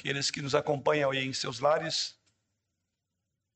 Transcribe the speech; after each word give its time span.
Aqueles 0.00 0.30
que 0.30 0.40
nos 0.40 0.54
acompanham 0.54 1.10
aí 1.10 1.26
em 1.26 1.32
seus 1.34 1.60
lares, 1.60 2.18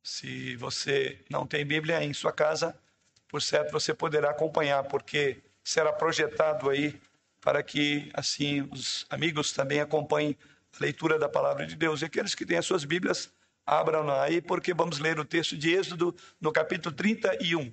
se 0.03 0.55
você 0.57 1.25
não 1.31 1.47
tem 1.47 1.65
Bíblia 1.65 2.05
em 2.05 2.13
sua 2.13 2.33
casa, 2.33 2.79
por 3.27 3.41
certo 3.41 3.73
você 3.73 3.95
poderá 3.95 4.29
acompanhar, 4.29 4.85
porque 4.85 5.43
será 5.65 5.91
projetado 5.91 6.69
aí 6.69 7.01
para 7.41 7.63
que 7.63 8.11
assim 8.13 8.61
os 8.71 9.07
amigos 9.09 9.53
também 9.53 9.81
acompanhem 9.81 10.37
a 10.75 10.83
leitura 10.83 11.19
da 11.19 11.31
palavra 11.31 11.67
de 11.67 11.77
Deus. 11.77 12.03
E 12.03 12.05
aqueles 12.05 12.35
que 12.35 12.45
têm 12.45 12.59
as 12.59 12.67
suas 12.67 12.85
Bíblias, 12.85 13.33
abram 13.65 14.11
aí, 14.11 14.43
porque 14.43 14.75
vamos 14.75 14.99
ler 14.99 15.19
o 15.19 15.25
texto 15.25 15.57
de 15.57 15.75
Êxodo 15.75 16.15
no 16.39 16.53
capítulo 16.53 16.95
31. 16.95 17.73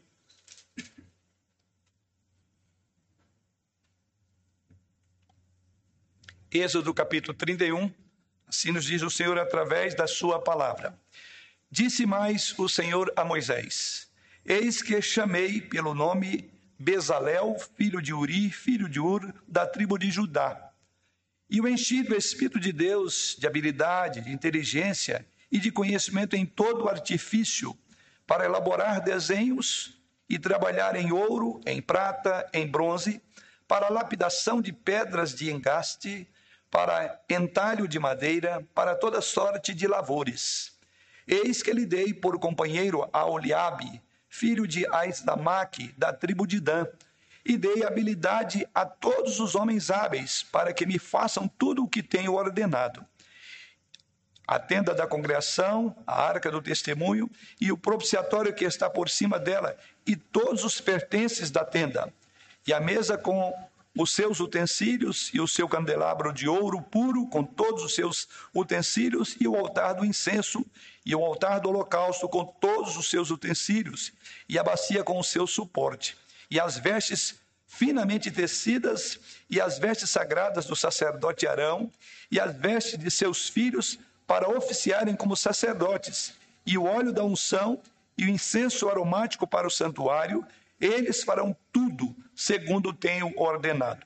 Êxodo 6.49 6.93
capítulo 6.93 7.33
31, 7.33 7.93
assim 8.51 8.69
nos 8.69 8.83
diz 8.83 9.01
o 9.01 9.09
Senhor 9.09 9.39
através 9.39 9.95
da 9.95 10.05
sua 10.05 10.37
palavra. 10.37 10.93
Disse 11.71 12.05
mais 12.05 12.53
o 12.59 12.67
Senhor 12.67 13.11
a 13.15 13.23
Moisés: 13.23 14.09
Eis 14.45 14.81
que 14.81 15.01
chamei 15.01 15.61
pelo 15.61 15.93
nome 15.93 16.51
Bezalel, 16.77 17.55
filho 17.77 18.01
de 18.01 18.13
Uri, 18.13 18.49
filho 18.51 18.89
de 18.89 18.99
Ur, 18.99 19.33
da 19.47 19.65
tribo 19.65 19.97
de 19.97 20.11
Judá. 20.11 20.69
E 21.49 21.61
o 21.61 21.67
enchi 21.67 22.03
do 22.03 22.13
Espírito 22.13 22.59
de 22.59 22.73
Deus, 22.73 23.37
de 23.39 23.47
habilidade, 23.47 24.19
de 24.19 24.31
inteligência 24.33 25.25
e 25.49 25.57
de 25.57 25.71
conhecimento 25.71 26.35
em 26.35 26.45
todo 26.45 26.89
artifício, 26.89 27.77
para 28.27 28.43
elaborar 28.43 29.01
desenhos 29.01 29.97
e 30.27 30.37
trabalhar 30.37 30.97
em 30.97 31.13
ouro, 31.13 31.61
em 31.65 31.81
prata, 31.81 32.49
em 32.53 32.67
bronze, 32.67 33.21
para 33.65 33.89
lapidação 33.89 34.61
de 34.61 34.73
pedras 34.73 35.33
de 35.33 35.49
engaste, 35.49 36.27
para 36.71 37.21
entalho 37.29 37.85
de 37.85 37.99
madeira, 37.99 38.65
para 38.73 38.95
toda 38.95 39.19
sorte 39.19 39.73
de 39.73 39.85
lavores. 39.85 40.71
Eis 41.27 41.61
que 41.61 41.73
lhe 41.73 41.85
dei 41.85 42.13
por 42.13 42.39
companheiro 42.39 43.07
a 43.11 43.25
Oliabe, 43.25 44.01
filho 44.29 44.65
de 44.65 44.87
Aisdamaque, 44.87 45.93
da 45.97 46.13
tribo 46.13 46.47
de 46.47 46.61
Dan, 46.61 46.87
e 47.45 47.57
dei 47.57 47.83
habilidade 47.83 48.65
a 48.73 48.85
todos 48.85 49.39
os 49.41 49.53
homens 49.53 49.91
hábeis, 49.91 50.43
para 50.43 50.71
que 50.73 50.85
me 50.85 50.97
façam 50.97 51.47
tudo 51.47 51.83
o 51.83 51.87
que 51.87 52.01
tenho 52.01 52.33
ordenado. 52.33 53.05
A 54.47 54.57
tenda 54.57 54.93
da 54.93 55.05
congregação, 55.05 55.95
a 56.07 56.23
arca 56.23 56.49
do 56.49 56.61
testemunho 56.61 57.29
e 57.59 57.71
o 57.71 57.77
propiciatório 57.77 58.53
que 58.53 58.63
está 58.63 58.89
por 58.89 59.09
cima 59.09 59.37
dela, 59.37 59.75
e 60.05 60.15
todos 60.15 60.63
os 60.63 60.79
pertences 60.79 61.51
da 61.51 61.65
tenda, 61.65 62.13
e 62.65 62.73
a 62.73 62.79
mesa 62.79 63.17
com 63.17 63.53
os 63.97 64.13
seus 64.13 64.39
utensílios 64.39 65.29
e 65.33 65.41
o 65.41 65.47
seu 65.47 65.67
candelabro 65.67 66.31
de 66.31 66.47
ouro 66.47 66.81
puro 66.81 67.27
com 67.27 67.43
todos 67.43 67.83
os 67.83 67.93
seus 67.93 68.27
utensílios 68.55 69.35
e 69.39 69.47
o 69.47 69.55
altar 69.55 69.93
do 69.93 70.05
incenso 70.05 70.65
e 71.05 71.13
o 71.13 71.23
altar 71.23 71.59
do 71.59 71.69
holocausto 71.69 72.29
com 72.29 72.45
todos 72.45 72.95
os 72.95 73.09
seus 73.09 73.29
utensílios 73.31 74.13
e 74.47 74.57
a 74.57 74.63
bacia 74.63 75.03
com 75.03 75.19
o 75.19 75.23
seu 75.23 75.45
suporte. 75.45 76.17
E 76.49 76.59
as 76.59 76.77
vestes 76.77 77.35
finamente 77.67 78.29
tecidas 78.29 79.19
e 79.49 79.59
as 79.59 79.79
vestes 79.79 80.09
sagradas 80.09 80.65
do 80.65 80.75
sacerdote 80.75 81.47
Arão 81.47 81.91
e 82.29 82.39
as 82.39 82.55
vestes 82.55 82.97
de 82.97 83.09
seus 83.09 83.49
filhos 83.49 83.97
para 84.27 84.49
oficiarem 84.49 85.15
como 85.15 85.35
sacerdotes 85.35 86.33
e 86.65 86.77
o 86.77 86.83
óleo 86.83 87.11
da 87.11 87.23
unção 87.23 87.81
e 88.17 88.25
o 88.25 88.29
incenso 88.29 88.87
aromático 88.89 89.47
para 89.47 89.67
o 89.67 89.71
santuário 89.71 90.45
eles 90.81 91.23
farão 91.23 91.55
tudo 91.71 92.15
segundo 92.35 92.91
tenho 92.91 93.31
ordenado. 93.37 94.05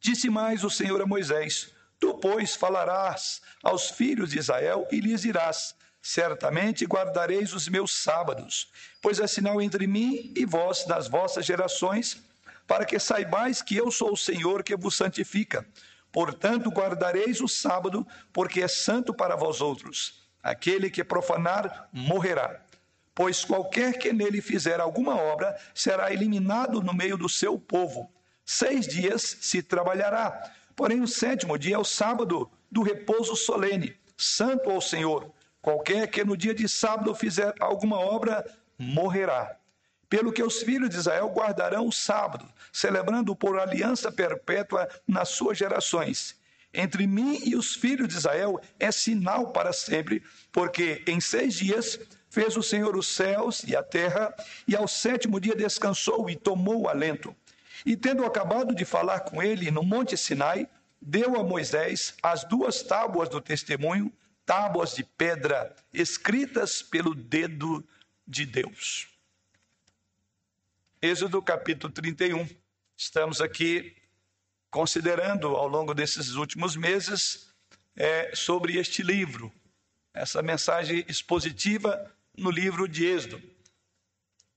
Disse 0.00 0.28
mais 0.28 0.64
o 0.64 0.70
Senhor 0.70 1.00
a 1.00 1.06
Moisés: 1.06 1.72
Tu, 1.98 2.12
pois, 2.14 2.56
falarás 2.56 3.40
aos 3.62 3.90
filhos 3.90 4.30
de 4.30 4.38
Israel 4.38 4.88
e 4.90 5.00
lhes 5.00 5.22
dirás: 5.22 5.76
Certamente 6.02 6.86
guardareis 6.86 7.52
os 7.52 7.68
meus 7.68 8.02
sábados, 8.02 8.70
pois 9.00 9.20
é 9.20 9.26
sinal 9.26 9.60
entre 9.60 9.86
mim 9.86 10.32
e 10.34 10.44
vós 10.44 10.86
nas 10.86 11.06
vossas 11.06 11.46
gerações, 11.46 12.20
para 12.66 12.84
que 12.84 12.98
saibais 12.98 13.62
que 13.62 13.76
eu 13.76 13.90
sou 13.90 14.12
o 14.12 14.16
Senhor 14.16 14.62
que 14.62 14.74
vos 14.74 14.96
santifica. 14.96 15.66
Portanto, 16.10 16.70
guardareis 16.70 17.40
o 17.40 17.46
sábado, 17.46 18.06
porque 18.32 18.62
é 18.62 18.68
santo 18.68 19.14
para 19.14 19.36
vós 19.36 19.60
outros. 19.60 20.20
Aquele 20.42 20.90
que 20.90 21.04
profanar 21.04 21.88
morrerá 21.92 22.64
pois 23.14 23.44
qualquer 23.44 23.98
que 23.98 24.12
nele 24.12 24.40
fizer 24.40 24.80
alguma 24.80 25.16
obra 25.16 25.56
será 25.74 26.12
eliminado 26.12 26.82
no 26.82 26.94
meio 26.94 27.16
do 27.16 27.28
seu 27.28 27.58
povo. 27.58 28.10
Seis 28.44 28.86
dias 28.86 29.38
se 29.40 29.62
trabalhará, 29.62 30.52
porém 30.74 31.00
o 31.00 31.08
sétimo 31.08 31.58
dia 31.58 31.76
é 31.76 31.78
o 31.78 31.84
sábado 31.84 32.50
do 32.70 32.82
repouso 32.82 33.36
solene, 33.36 33.96
santo 34.16 34.70
ao 34.70 34.80
Senhor. 34.80 35.32
Qualquer 35.60 36.08
que 36.08 36.24
no 36.24 36.36
dia 36.36 36.54
de 36.54 36.68
sábado 36.68 37.14
fizer 37.14 37.54
alguma 37.60 37.98
obra 37.98 38.44
morrerá. 38.78 39.56
Pelo 40.08 40.32
que 40.32 40.42
os 40.42 40.62
filhos 40.62 40.90
de 40.90 40.96
Israel 40.96 41.28
guardarão 41.28 41.86
o 41.86 41.92
sábado, 41.92 42.48
celebrando 42.72 43.36
por 43.36 43.58
aliança 43.58 44.10
perpétua 44.10 44.88
nas 45.06 45.28
suas 45.28 45.56
gerações. 45.56 46.40
Entre 46.72 47.06
mim 47.06 47.40
e 47.44 47.54
os 47.54 47.74
filhos 47.74 48.08
de 48.08 48.16
Israel 48.16 48.60
é 48.78 48.90
sinal 48.90 49.52
para 49.52 49.72
sempre, 49.72 50.22
porque 50.50 51.02
em 51.06 51.20
seis 51.20 51.54
dias 51.54 51.98
Fez 52.30 52.56
o 52.56 52.62
Senhor 52.62 52.96
os 52.96 53.08
céus 53.08 53.64
e 53.64 53.74
a 53.74 53.82
terra, 53.82 54.32
e 54.66 54.76
ao 54.76 54.86
sétimo 54.86 55.40
dia 55.40 55.54
descansou 55.54 56.30
e 56.30 56.36
tomou 56.36 56.82
o 56.82 56.88
alento. 56.88 57.34
E 57.84 57.96
tendo 57.96 58.24
acabado 58.24 58.72
de 58.72 58.84
falar 58.84 59.20
com 59.20 59.42
ele 59.42 59.68
no 59.72 59.82
monte 59.82 60.16
Sinai, 60.16 60.68
deu 61.02 61.34
a 61.34 61.42
Moisés 61.42 62.14
as 62.22 62.44
duas 62.44 62.84
tábuas 62.84 63.28
do 63.28 63.40
testemunho, 63.40 64.12
tábuas 64.46 64.94
de 64.94 65.02
pedra, 65.02 65.74
escritas 65.92 66.82
pelo 66.82 67.16
dedo 67.16 67.84
de 68.24 68.46
Deus. 68.46 69.08
Êxodo 71.02 71.42
capítulo 71.42 71.92
31. 71.92 72.48
Estamos 72.96 73.40
aqui 73.40 73.96
considerando 74.70 75.48
ao 75.48 75.66
longo 75.66 75.94
desses 75.94 76.34
últimos 76.34 76.76
meses 76.76 77.48
é, 77.96 78.36
sobre 78.36 78.76
este 78.76 79.02
livro, 79.02 79.52
essa 80.14 80.40
mensagem 80.42 81.04
expositiva 81.08 82.14
no 82.36 82.50
livro 82.50 82.88
de 82.88 83.06
Êxodo. 83.06 83.42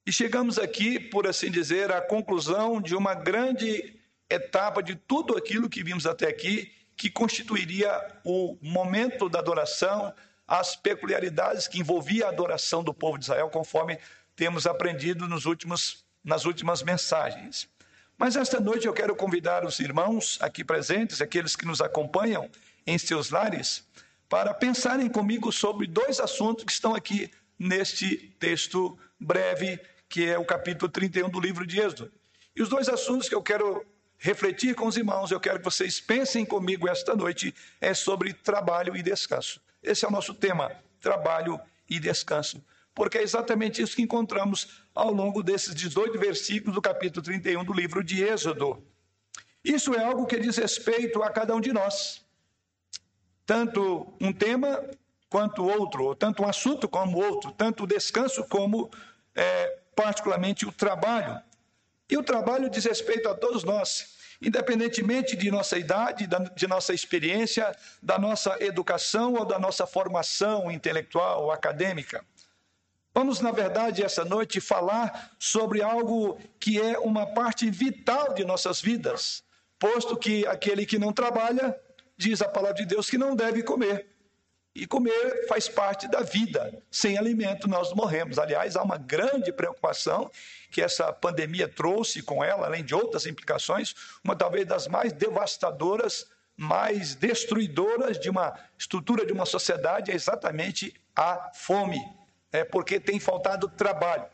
E 0.05 0.11
chegamos 0.11 0.59
aqui, 0.59 0.99
por 0.99 1.27
assim 1.27 1.49
dizer, 1.49 1.91
à 1.91 2.01
conclusão 2.01 2.81
de 2.81 2.95
uma 2.95 3.13
grande 3.13 3.99
etapa 4.29 4.83
de 4.83 4.95
tudo 4.95 5.37
aquilo 5.37 5.69
que 5.69 5.83
vimos 5.83 6.05
até 6.05 6.27
aqui, 6.27 6.71
que 6.97 7.09
constituiria 7.09 7.89
o 8.23 8.57
momento 8.61 9.29
da 9.29 9.39
adoração, 9.39 10.13
as 10.47 10.75
peculiaridades 10.75 11.67
que 11.67 11.79
envolvia 11.79 12.25
a 12.25 12.29
adoração 12.29 12.83
do 12.83 12.93
povo 12.93 13.17
de 13.17 13.25
Israel, 13.25 13.49
conforme 13.49 13.97
temos 14.35 14.67
aprendido 14.67 15.27
nos 15.27 15.45
últimos, 15.45 16.03
nas 16.23 16.45
últimas 16.45 16.83
mensagens. 16.83 17.69
Mas 18.17 18.35
esta 18.35 18.59
noite 18.59 18.85
eu 18.85 18.93
quero 18.93 19.15
convidar 19.15 19.65
os 19.65 19.79
irmãos 19.79 20.37
aqui 20.41 20.63
presentes, 20.63 21.21
aqueles 21.21 21.55
que 21.55 21.65
nos 21.65 21.81
acompanham 21.81 22.49
em 22.85 22.97
seus 22.97 23.29
lares, 23.29 23.85
para 24.27 24.53
pensarem 24.53 25.09
comigo 25.09 25.51
sobre 25.51 25.87
dois 25.87 26.19
assuntos 26.19 26.63
que 26.65 26.71
estão 26.71 26.93
aqui 26.95 27.31
neste 27.57 28.17
texto 28.39 28.97
breve, 29.19 29.79
que 30.09 30.25
é 30.25 30.37
o 30.37 30.45
capítulo 30.45 30.91
31 30.91 31.29
do 31.29 31.39
livro 31.39 31.65
de 31.65 31.79
Êxodo. 31.79 32.11
E 32.55 32.61
os 32.61 32.69
dois 32.69 32.87
assuntos 32.87 33.27
que 33.27 33.35
eu 33.35 33.41
quero 33.41 33.85
refletir 34.17 34.75
com 34.75 34.87
os 34.87 34.95
irmãos, 34.95 35.31
eu 35.31 35.39
quero 35.39 35.59
que 35.59 35.65
vocês 35.65 35.99
pensem 35.99 36.45
comigo 36.45 36.87
esta 36.87 37.15
noite, 37.15 37.53
é 37.81 37.93
sobre 37.93 38.33
trabalho 38.33 38.95
e 38.95 39.01
descanso. 39.01 39.61
Esse 39.81 40.05
é 40.05 40.07
o 40.07 40.11
nosso 40.11 40.33
tema: 40.33 40.71
trabalho 41.01 41.59
e 41.89 41.99
descanso. 41.99 42.63
Porque 42.95 43.17
é 43.17 43.23
exatamente 43.23 43.81
isso 43.81 43.95
que 43.95 44.01
encontramos 44.01 44.83
ao 44.93 45.11
longo 45.11 45.41
desses 45.41 45.73
18 45.73 46.17
versículos 46.19 46.75
do 46.75 46.81
capítulo 46.81 47.23
31 47.23 47.63
do 47.63 47.73
livro 47.73 48.03
de 48.03 48.23
Êxodo. 48.23 48.83
Isso 49.63 49.93
é 49.93 50.03
algo 50.03 50.25
que 50.25 50.39
diz 50.39 50.57
respeito 50.57 51.23
a 51.23 51.29
cada 51.29 51.55
um 51.55 51.61
de 51.61 51.73
nós. 51.73 52.23
Tanto 53.45 54.13
um 54.21 54.31
tema 54.31 54.81
quanto 55.33 55.65
outro, 55.65 56.13
tanto 56.13 56.43
um 56.43 56.47
assunto 56.47 56.87
como 56.87 57.17
outro, 57.17 57.51
tanto 57.53 57.85
o 57.85 57.87
descanso 57.87 58.43
como, 58.43 58.91
é, 59.33 59.79
particularmente, 59.95 60.63
o 60.63 60.71
trabalho. 60.71 61.41
E 62.07 62.15
o 62.15 62.21
trabalho 62.21 62.69
diz 62.69 62.85
respeito 62.85 63.27
a 63.27 63.33
todos 63.33 63.63
nós, 63.63 64.15
independentemente 64.39 65.35
de 65.35 65.49
nossa 65.49 65.75
idade, 65.75 66.29
de 66.55 66.67
nossa 66.67 66.93
experiência, 66.93 67.75
da 67.99 68.19
nossa 68.19 68.55
educação 68.59 69.33
ou 69.33 69.43
da 69.43 69.57
nossa 69.57 69.87
formação 69.87 70.69
intelectual 70.69 71.45
ou 71.45 71.51
acadêmica. 71.51 72.23
Vamos, 73.11 73.39
na 73.39 73.49
verdade, 73.49 74.03
essa 74.03 74.23
noite 74.23 74.61
falar 74.61 75.31
sobre 75.39 75.81
algo 75.81 76.39
que 76.59 76.79
é 76.79 76.99
uma 76.99 77.25
parte 77.25 77.71
vital 77.71 78.35
de 78.35 78.45
nossas 78.45 78.79
vidas, 78.79 79.43
posto 79.79 80.15
que 80.15 80.45
aquele 80.45 80.85
que 80.85 80.99
não 80.99 81.11
trabalha, 81.11 81.75
diz 82.15 82.39
a 82.39 82.47
palavra 82.47 82.75
de 82.75 82.85
Deus, 82.85 83.09
que 83.09 83.17
não 83.17 83.35
deve 83.35 83.63
comer. 83.63 84.12
E 84.75 84.87
comer 84.87 85.47
faz 85.47 85.69
parte 85.69 86.07
da 86.07 86.21
vida. 86.21 86.81
Sem 86.89 87.17
alimento 87.17 87.67
nós 87.67 87.93
morremos. 87.93 88.39
Aliás, 88.39 88.75
há 88.75 88.81
uma 88.81 88.97
grande 88.97 89.51
preocupação 89.51 90.31
que 90.71 90.81
essa 90.81 91.13
pandemia 91.13 91.67
trouxe 91.67 92.23
com 92.23 92.43
ela, 92.43 92.65
além 92.65 92.83
de 92.83 92.95
outras 92.95 93.27
implicações, 93.27 93.93
uma 94.23 94.35
talvez 94.35 94.65
das 94.65 94.87
mais 94.87 95.13
devastadoras 95.13 96.27
mais 96.55 97.15
destruidoras 97.15 98.19
de 98.19 98.29
uma 98.29 98.57
estrutura 98.77 99.25
de 99.25 99.33
uma 99.33 99.45
sociedade 99.45 100.11
é 100.11 100.15
exatamente 100.15 100.93
a 101.15 101.51
fome, 101.53 101.99
é 102.51 102.63
porque 102.63 102.99
tem 102.99 103.19
faltado 103.19 103.67
trabalho. 103.67 104.25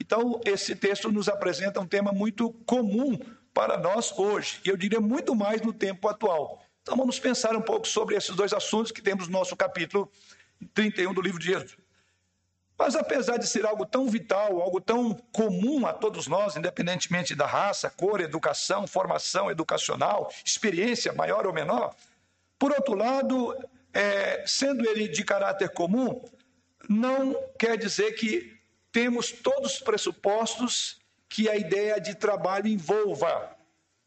Então, 0.00 0.40
esse 0.44 0.74
texto 0.74 1.10
nos 1.10 1.28
apresenta 1.28 1.80
um 1.80 1.86
tema 1.86 2.12
muito 2.12 2.52
comum 2.64 3.18
para 3.52 3.76
nós 3.76 4.16
hoje, 4.16 4.60
e 4.64 4.68
eu 4.68 4.76
diria 4.76 5.00
muito 5.00 5.34
mais 5.34 5.60
no 5.60 5.72
tempo 5.72 6.08
atual. 6.08 6.64
Então, 6.90 6.98
vamos 6.98 7.20
pensar 7.20 7.54
um 7.54 7.62
pouco 7.62 7.86
sobre 7.86 8.16
esses 8.16 8.34
dois 8.34 8.52
assuntos 8.52 8.90
que 8.90 9.00
temos 9.00 9.28
no 9.28 9.32
nosso 9.34 9.54
capítulo 9.54 10.10
31 10.74 11.14
do 11.14 11.22
livro 11.22 11.38
de 11.38 11.52
Êxodo. 11.52 11.80
Mas 12.76 12.96
apesar 12.96 13.36
de 13.36 13.46
ser 13.46 13.64
algo 13.64 13.86
tão 13.86 14.08
vital, 14.08 14.60
algo 14.60 14.80
tão 14.80 15.14
comum 15.30 15.86
a 15.86 15.92
todos 15.92 16.26
nós, 16.26 16.56
independentemente 16.56 17.32
da 17.32 17.46
raça, 17.46 17.88
cor, 17.90 18.20
educação, 18.20 18.88
formação 18.88 19.48
educacional, 19.48 20.32
experiência 20.44 21.12
maior 21.12 21.46
ou 21.46 21.52
menor, 21.52 21.94
por 22.58 22.72
outro 22.72 22.96
lado, 22.96 23.56
é, 23.94 24.42
sendo 24.44 24.84
ele 24.84 25.06
de 25.06 25.22
caráter 25.22 25.68
comum, 25.68 26.20
não 26.88 27.40
quer 27.56 27.78
dizer 27.78 28.14
que 28.14 28.52
temos 28.90 29.30
todos 29.30 29.74
os 29.74 29.78
pressupostos 29.78 30.98
que 31.28 31.48
a 31.48 31.54
ideia 31.54 32.00
de 32.00 32.16
trabalho 32.16 32.66
envolva. 32.66 33.56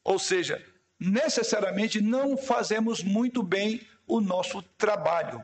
Ou 0.04 0.20
seja, 0.20 0.62
necessariamente 1.04 2.00
não 2.00 2.38
fazemos 2.38 3.04
muito 3.04 3.44
bem 3.44 3.86
o 4.08 4.22
nosso 4.22 4.62
trabalho. 4.78 5.44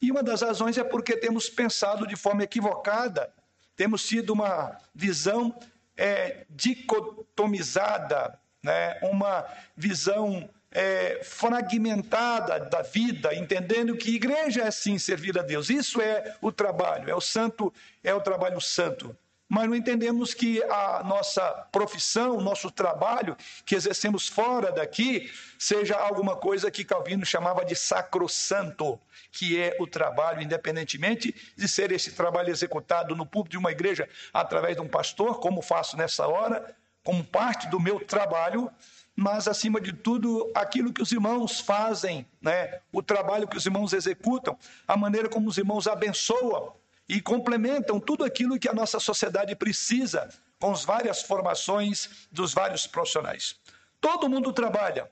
E 0.00 0.10
uma 0.10 0.22
das 0.22 0.42
razões 0.42 0.78
é 0.78 0.84
porque 0.84 1.16
temos 1.16 1.48
pensado 1.48 2.06
de 2.06 2.14
forma 2.14 2.44
equivocada, 2.44 3.32
temos 3.74 4.06
tido 4.06 4.32
uma 4.32 4.78
visão 4.94 5.58
é, 5.96 6.46
dicotomizada, 6.48 8.38
né? 8.62 8.98
uma 9.02 9.44
visão 9.76 10.48
é, 10.70 11.20
fragmentada 11.24 12.60
da 12.60 12.82
vida, 12.82 13.34
entendendo 13.34 13.96
que 13.96 14.14
igreja 14.14 14.62
é 14.62 14.70
sim 14.70 14.98
servir 14.98 15.36
a 15.38 15.42
Deus. 15.42 15.68
Isso 15.68 16.00
é 16.00 16.36
o 16.40 16.52
trabalho, 16.52 17.10
é 17.10 17.14
o 17.14 17.20
santo, 17.20 17.72
é 18.04 18.14
o 18.14 18.20
trabalho 18.20 18.60
santo 18.60 19.16
mas 19.52 19.68
não 19.68 19.76
entendemos 19.76 20.32
que 20.32 20.62
a 20.62 21.02
nossa 21.04 21.42
profissão, 21.70 22.38
o 22.38 22.40
nosso 22.40 22.70
trabalho 22.70 23.36
que 23.66 23.74
exercemos 23.74 24.26
fora 24.26 24.72
daqui, 24.72 25.30
seja 25.58 25.94
alguma 25.94 26.34
coisa 26.34 26.70
que 26.70 26.82
Calvino 26.82 27.26
chamava 27.26 27.62
de 27.62 27.76
sacrossanto, 27.76 28.98
que 29.30 29.60
é 29.60 29.76
o 29.78 29.86
trabalho, 29.86 30.40
independentemente 30.40 31.34
de 31.54 31.68
ser 31.68 31.92
esse 31.92 32.12
trabalho 32.12 32.48
executado 32.48 33.14
no 33.14 33.26
púlpito 33.26 33.50
de 33.50 33.58
uma 33.58 33.70
igreja 33.70 34.08
através 34.32 34.74
de 34.74 34.80
um 34.80 34.88
pastor, 34.88 35.38
como 35.38 35.60
faço 35.60 35.98
nessa 35.98 36.26
hora, 36.26 36.74
como 37.04 37.22
parte 37.22 37.68
do 37.68 37.78
meu 37.78 38.00
trabalho, 38.00 38.70
mas 39.14 39.46
acima 39.46 39.82
de 39.82 39.92
tudo 39.92 40.50
aquilo 40.54 40.94
que 40.94 41.02
os 41.02 41.12
irmãos 41.12 41.60
fazem, 41.60 42.26
né? 42.40 42.80
o 42.90 43.02
trabalho 43.02 43.46
que 43.46 43.58
os 43.58 43.66
irmãos 43.66 43.92
executam, 43.92 44.56
a 44.88 44.96
maneira 44.96 45.28
como 45.28 45.46
os 45.46 45.58
irmãos 45.58 45.86
abençoam 45.86 46.72
e 47.08 47.20
complementam 47.20 48.00
tudo 48.00 48.24
aquilo 48.24 48.58
que 48.58 48.68
a 48.68 48.72
nossa 48.72 48.98
sociedade 49.00 49.54
precisa 49.56 50.28
com 50.58 50.72
as 50.72 50.84
várias 50.84 51.22
formações 51.22 52.28
dos 52.30 52.54
vários 52.54 52.86
profissionais. 52.86 53.56
Todo 54.00 54.28
mundo 54.28 54.52
trabalha 54.52 55.10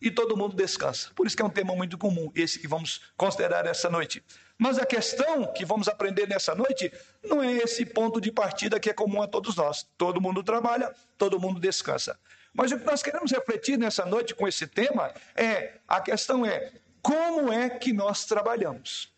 e 0.00 0.10
todo 0.10 0.36
mundo 0.36 0.54
descansa. 0.54 1.10
Por 1.14 1.26
isso 1.26 1.36
que 1.36 1.42
é 1.42 1.44
um 1.44 1.50
tema 1.50 1.74
muito 1.74 1.98
comum, 1.98 2.30
esse 2.34 2.58
que 2.58 2.68
vamos 2.68 3.00
considerar 3.16 3.66
essa 3.66 3.90
noite. 3.90 4.22
Mas 4.58 4.78
a 4.78 4.86
questão 4.86 5.52
que 5.52 5.64
vamos 5.64 5.88
aprender 5.88 6.28
nessa 6.28 6.54
noite 6.54 6.92
não 7.22 7.42
é 7.42 7.52
esse 7.52 7.84
ponto 7.84 8.20
de 8.20 8.32
partida 8.32 8.80
que 8.80 8.88
é 8.88 8.94
comum 8.94 9.22
a 9.22 9.26
todos 9.26 9.56
nós. 9.56 9.86
Todo 9.98 10.20
mundo 10.20 10.42
trabalha, 10.42 10.94
todo 11.18 11.40
mundo 11.40 11.60
descansa. 11.60 12.18
Mas 12.54 12.72
o 12.72 12.78
que 12.78 12.86
nós 12.86 13.02
queremos 13.02 13.30
refletir 13.30 13.76
nessa 13.76 14.06
noite 14.06 14.34
com 14.34 14.48
esse 14.48 14.66
tema 14.66 15.12
é: 15.34 15.74
a 15.86 16.00
questão 16.00 16.44
é 16.44 16.72
como 17.02 17.52
é 17.52 17.68
que 17.68 17.92
nós 17.92 18.24
trabalhamos? 18.24 19.14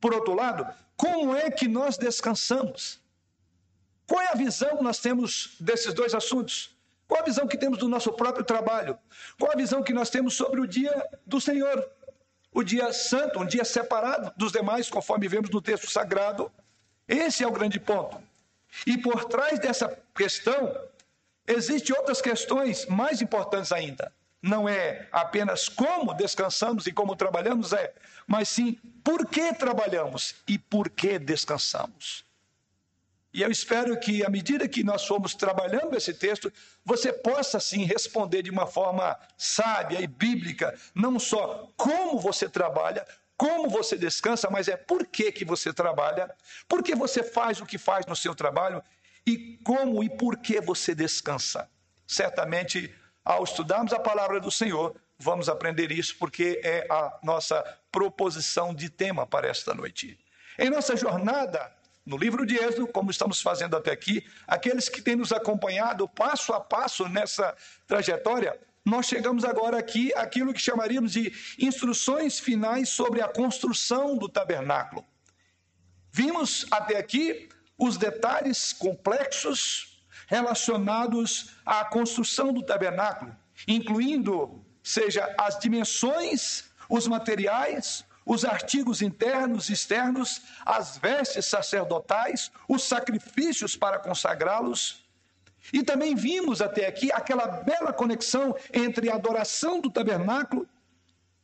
Por 0.00 0.14
outro 0.14 0.34
lado, 0.34 0.66
como 0.96 1.36
é 1.36 1.50
que 1.50 1.68
nós 1.68 1.98
descansamos? 1.98 3.00
Qual 4.06 4.20
é 4.20 4.28
a 4.28 4.34
visão 4.34 4.76
que 4.76 4.82
nós 4.82 4.98
temos 4.98 5.56
desses 5.60 5.92
dois 5.92 6.14
assuntos? 6.14 6.74
Qual 7.06 7.20
a 7.20 7.24
visão 7.24 7.46
que 7.46 7.58
temos 7.58 7.78
do 7.78 7.88
nosso 7.88 8.12
próprio 8.12 8.44
trabalho? 8.44 8.98
Qual 9.38 9.52
a 9.52 9.56
visão 9.56 9.82
que 9.82 9.92
nós 9.92 10.10
temos 10.10 10.34
sobre 10.34 10.60
o 10.60 10.66
dia 10.66 11.06
do 11.26 11.40
Senhor? 11.40 11.88
O 12.52 12.62
dia 12.62 12.92
santo, 12.92 13.40
um 13.40 13.46
dia 13.46 13.64
separado 13.64 14.32
dos 14.36 14.52
demais, 14.52 14.88
conforme 14.88 15.28
vemos 15.28 15.50
no 15.50 15.60
texto 15.60 15.90
sagrado. 15.90 16.50
Esse 17.06 17.44
é 17.44 17.46
o 17.46 17.52
grande 17.52 17.78
ponto. 17.78 18.20
E 18.86 18.96
por 18.96 19.24
trás 19.26 19.58
dessa 19.58 19.88
questão, 20.14 20.74
existem 21.46 21.94
outras 21.96 22.20
questões 22.20 22.86
mais 22.86 23.20
importantes 23.20 23.70
ainda 23.72 24.10
não 24.46 24.68
é 24.68 25.08
apenas 25.10 25.68
como 25.68 26.14
descansamos 26.14 26.86
e 26.86 26.92
como 26.92 27.16
trabalhamos, 27.16 27.72
é, 27.72 27.92
mas 28.26 28.48
sim 28.48 28.78
por 29.02 29.26
que 29.26 29.52
trabalhamos 29.52 30.36
e 30.46 30.58
por 30.58 30.88
que 30.88 31.18
descansamos. 31.18 32.24
E 33.34 33.42
eu 33.42 33.50
espero 33.50 33.98
que, 34.00 34.24
à 34.24 34.30
medida 34.30 34.66
que 34.66 34.82
nós 34.82 35.06
formos 35.06 35.34
trabalhando 35.34 35.94
esse 35.94 36.14
texto, 36.14 36.50
você 36.82 37.12
possa, 37.12 37.60
sim, 37.60 37.84
responder 37.84 38.42
de 38.42 38.50
uma 38.50 38.66
forma 38.66 39.18
sábia 39.36 40.00
e 40.00 40.06
bíblica, 40.06 40.74
não 40.94 41.18
só 41.18 41.70
como 41.76 42.18
você 42.18 42.48
trabalha, 42.48 43.06
como 43.36 43.68
você 43.68 43.98
descansa, 43.98 44.48
mas 44.50 44.68
é 44.68 44.76
por 44.76 45.06
que, 45.06 45.30
que 45.30 45.44
você 45.44 45.70
trabalha, 45.70 46.34
por 46.66 46.82
que 46.82 46.94
você 46.94 47.22
faz 47.22 47.60
o 47.60 47.66
que 47.66 47.76
faz 47.76 48.06
no 48.06 48.16
seu 48.16 48.34
trabalho 48.34 48.82
e 49.26 49.58
como 49.62 50.02
e 50.02 50.08
por 50.08 50.38
que 50.38 50.58
você 50.58 50.94
descansa. 50.94 51.68
Certamente 52.06 52.94
ao 53.26 53.42
estudarmos 53.42 53.92
a 53.92 53.98
palavra 53.98 54.38
do 54.38 54.52
Senhor, 54.52 54.94
vamos 55.18 55.48
aprender 55.48 55.90
isso 55.90 56.16
porque 56.16 56.60
é 56.62 56.86
a 56.88 57.18
nossa 57.24 57.60
proposição 57.90 58.72
de 58.72 58.88
tema 58.88 59.26
para 59.26 59.48
esta 59.48 59.74
noite. 59.74 60.16
Em 60.56 60.70
nossa 60.70 60.96
jornada 60.96 61.74
no 62.06 62.16
livro 62.16 62.46
de 62.46 62.54
Êxodo, 62.54 62.86
como 62.86 63.10
estamos 63.10 63.40
fazendo 63.42 63.76
até 63.76 63.90
aqui, 63.90 64.24
aqueles 64.46 64.88
que 64.88 65.02
têm 65.02 65.16
nos 65.16 65.32
acompanhado 65.32 66.08
passo 66.08 66.52
a 66.52 66.60
passo 66.60 67.08
nessa 67.08 67.52
trajetória, 67.84 68.56
nós 68.84 69.06
chegamos 69.06 69.44
agora 69.44 69.76
aqui 69.76 70.14
àquilo 70.14 70.54
que 70.54 70.60
chamaríamos 70.60 71.10
de 71.10 71.32
instruções 71.58 72.38
finais 72.38 72.90
sobre 72.90 73.20
a 73.20 73.26
construção 73.26 74.16
do 74.16 74.28
tabernáculo. 74.28 75.04
Vimos 76.12 76.64
até 76.70 76.96
aqui 76.96 77.48
os 77.76 77.96
detalhes 77.96 78.72
complexos 78.72 79.95
relacionados 80.26 81.56
à 81.64 81.84
construção 81.84 82.52
do 82.52 82.62
tabernáculo, 82.62 83.34
incluindo, 83.66 84.64
seja 84.82 85.34
as 85.38 85.58
dimensões, 85.58 86.70
os 86.88 87.06
materiais, 87.06 88.04
os 88.24 88.44
artigos 88.44 89.02
internos 89.02 89.68
e 89.68 89.72
externos, 89.72 90.42
as 90.64 90.98
vestes 90.98 91.46
sacerdotais, 91.46 92.50
os 92.68 92.82
sacrifícios 92.82 93.76
para 93.76 94.00
consagrá-los. 94.00 95.06
E 95.72 95.82
também 95.82 96.14
vimos 96.14 96.60
até 96.60 96.86
aqui 96.86 97.10
aquela 97.12 97.46
bela 97.46 97.92
conexão 97.92 98.54
entre 98.72 99.10
a 99.10 99.14
adoração 99.14 99.80
do 99.80 99.90
tabernáculo 99.90 100.68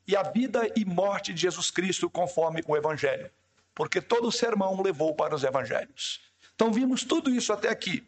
e 0.06 0.16
a 0.16 0.22
vida 0.24 0.68
e 0.76 0.84
morte 0.84 1.32
de 1.32 1.40
Jesus 1.40 1.70
Cristo, 1.70 2.10
conforme 2.10 2.62
o 2.66 2.76
Evangelho. 2.76 3.30
Porque 3.74 4.00
todo 4.00 4.30
sermão 4.32 4.82
levou 4.82 5.14
para 5.14 5.34
os 5.34 5.44
Evangelhos. 5.44 6.20
Então 6.54 6.72
vimos 6.72 7.04
tudo 7.04 7.30
isso 7.30 7.52
até 7.52 7.68
aqui. 7.68 8.06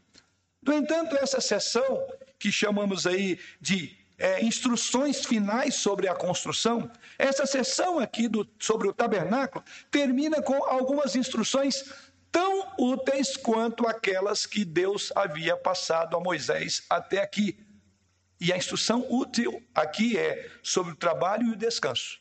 No 0.64 0.72
entanto, 0.72 1.16
essa 1.16 1.40
sessão, 1.40 2.06
que 2.38 2.50
chamamos 2.50 3.06
aí 3.06 3.38
de 3.60 3.96
é, 4.18 4.42
instruções 4.42 5.24
finais 5.24 5.74
sobre 5.74 6.08
a 6.08 6.14
construção, 6.14 6.90
essa 7.18 7.46
sessão 7.46 7.98
aqui 7.98 8.28
do, 8.28 8.48
sobre 8.58 8.88
o 8.88 8.92
tabernáculo 8.92 9.64
termina 9.90 10.40
com 10.40 10.64
algumas 10.64 11.14
instruções 11.16 11.84
tão 12.32 12.72
úteis 12.78 13.36
quanto 13.36 13.86
aquelas 13.86 14.46
que 14.46 14.64
Deus 14.64 15.12
havia 15.14 15.56
passado 15.56 16.16
a 16.16 16.20
Moisés 16.20 16.82
até 16.88 17.20
aqui. 17.20 17.58
E 18.40 18.52
a 18.52 18.56
instrução 18.56 19.06
útil 19.08 19.62
aqui 19.74 20.18
é 20.18 20.50
sobre 20.62 20.92
o 20.92 20.96
trabalho 20.96 21.48
e 21.48 21.52
o 21.52 21.56
descanso. 21.56 22.20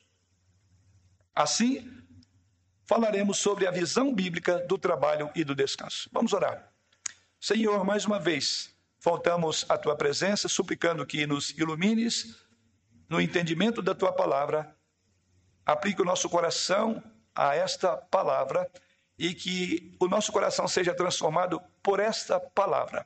Assim, 1.34 1.92
falaremos 2.86 3.38
sobre 3.38 3.66
a 3.66 3.72
visão 3.72 4.14
bíblica 4.14 4.60
do 4.60 4.78
trabalho 4.78 5.32
e 5.34 5.44
do 5.44 5.56
descanso. 5.56 6.10
Vamos 6.12 6.34
orar. 6.34 6.73
Senhor, 7.44 7.84
mais 7.84 8.06
uma 8.06 8.22
vez, 8.22 8.74
voltamos 9.02 9.66
à 9.68 9.78
tua 9.78 9.98
presença, 9.98 10.48
suplicando 10.48 11.06
que 11.06 11.28
nos 11.28 11.50
ilumines 11.50 12.38
no 13.10 13.20
entendimento 13.20 13.82
da 13.82 13.94
tua 13.94 14.14
palavra, 14.14 14.74
aplique 15.66 16.02
o 16.02 16.06
nosso 16.06 16.30
coração 16.30 17.04
a 17.36 17.54
esta 17.54 17.98
palavra 17.98 18.72
e 19.20 19.34
que 19.34 19.94
o 20.00 20.08
nosso 20.08 20.32
coração 20.32 20.70
seja 20.70 20.96
transformado 20.96 21.62
por 21.84 22.00
esta 22.00 22.40
palavra, 22.40 23.06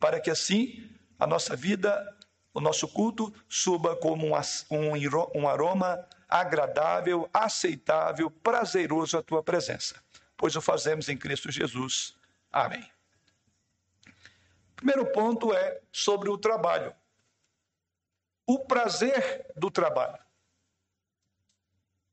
para 0.00 0.20
que 0.20 0.30
assim 0.30 0.90
a 1.18 1.26
nossa 1.26 1.54
vida, 1.54 2.02
o 2.54 2.62
nosso 2.62 2.88
culto 2.88 3.30
suba 3.46 3.94
como 3.94 4.28
um, 4.70 5.46
aroma 5.46 6.02
agradável, 6.26 7.28
aceitável, 7.30 8.30
prazeroso 8.30 9.18
à 9.18 9.22
tua 9.22 9.42
presença. 9.42 10.02
Pois 10.34 10.56
o 10.56 10.62
fazemos 10.62 11.10
em 11.10 11.18
Cristo 11.18 11.52
Jesus. 11.52 12.16
Amém. 12.50 12.95
Primeiro 14.76 15.10
ponto 15.12 15.52
é 15.52 15.80
sobre 15.90 16.28
o 16.30 16.38
trabalho. 16.38 16.94
o 18.46 18.60
prazer 18.60 19.44
do 19.56 19.70
trabalho. 19.70 20.18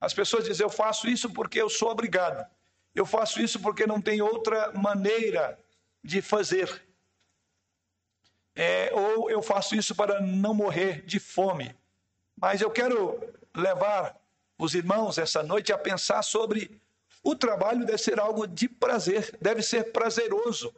As 0.02 0.14
pessoas 0.14 0.46
dizem: 0.46 0.66
eu 0.66 0.70
faço 0.70 1.08
isso 1.08 1.30
porque 1.32 1.62
eu 1.62 1.70
sou 1.70 1.92
obrigado. 1.92 2.46
Eu 2.96 3.06
faço 3.06 3.40
isso 3.40 3.60
porque 3.60 3.86
não 3.86 4.02
tem 4.02 4.22
outra 4.22 4.72
maneira 4.72 5.60
de 6.04 6.22
fazer. 6.22 6.88
É, 8.56 8.92
ou 8.94 9.30
eu 9.30 9.42
faço 9.42 9.76
isso 9.76 9.96
para 9.96 10.22
não 10.22 10.54
morrer 10.54 11.06
de 11.06 11.20
fome. 11.20 11.76
Mas 12.36 12.62
eu 12.62 12.72
quero 12.72 13.20
levar 13.56 14.20
os 14.58 14.74
irmãos 14.74 15.18
essa 15.18 15.44
noite 15.44 15.72
a 15.72 15.78
pensar 15.78 16.22
sobre 16.24 16.82
o 17.24 17.36
trabalho 17.36 17.86
deve 17.86 17.98
ser 17.98 18.20
algo 18.20 18.46
de 18.46 18.68
prazer, 18.68 19.38
deve 19.42 19.64
ser 19.64 19.92
prazeroso. 19.92 20.74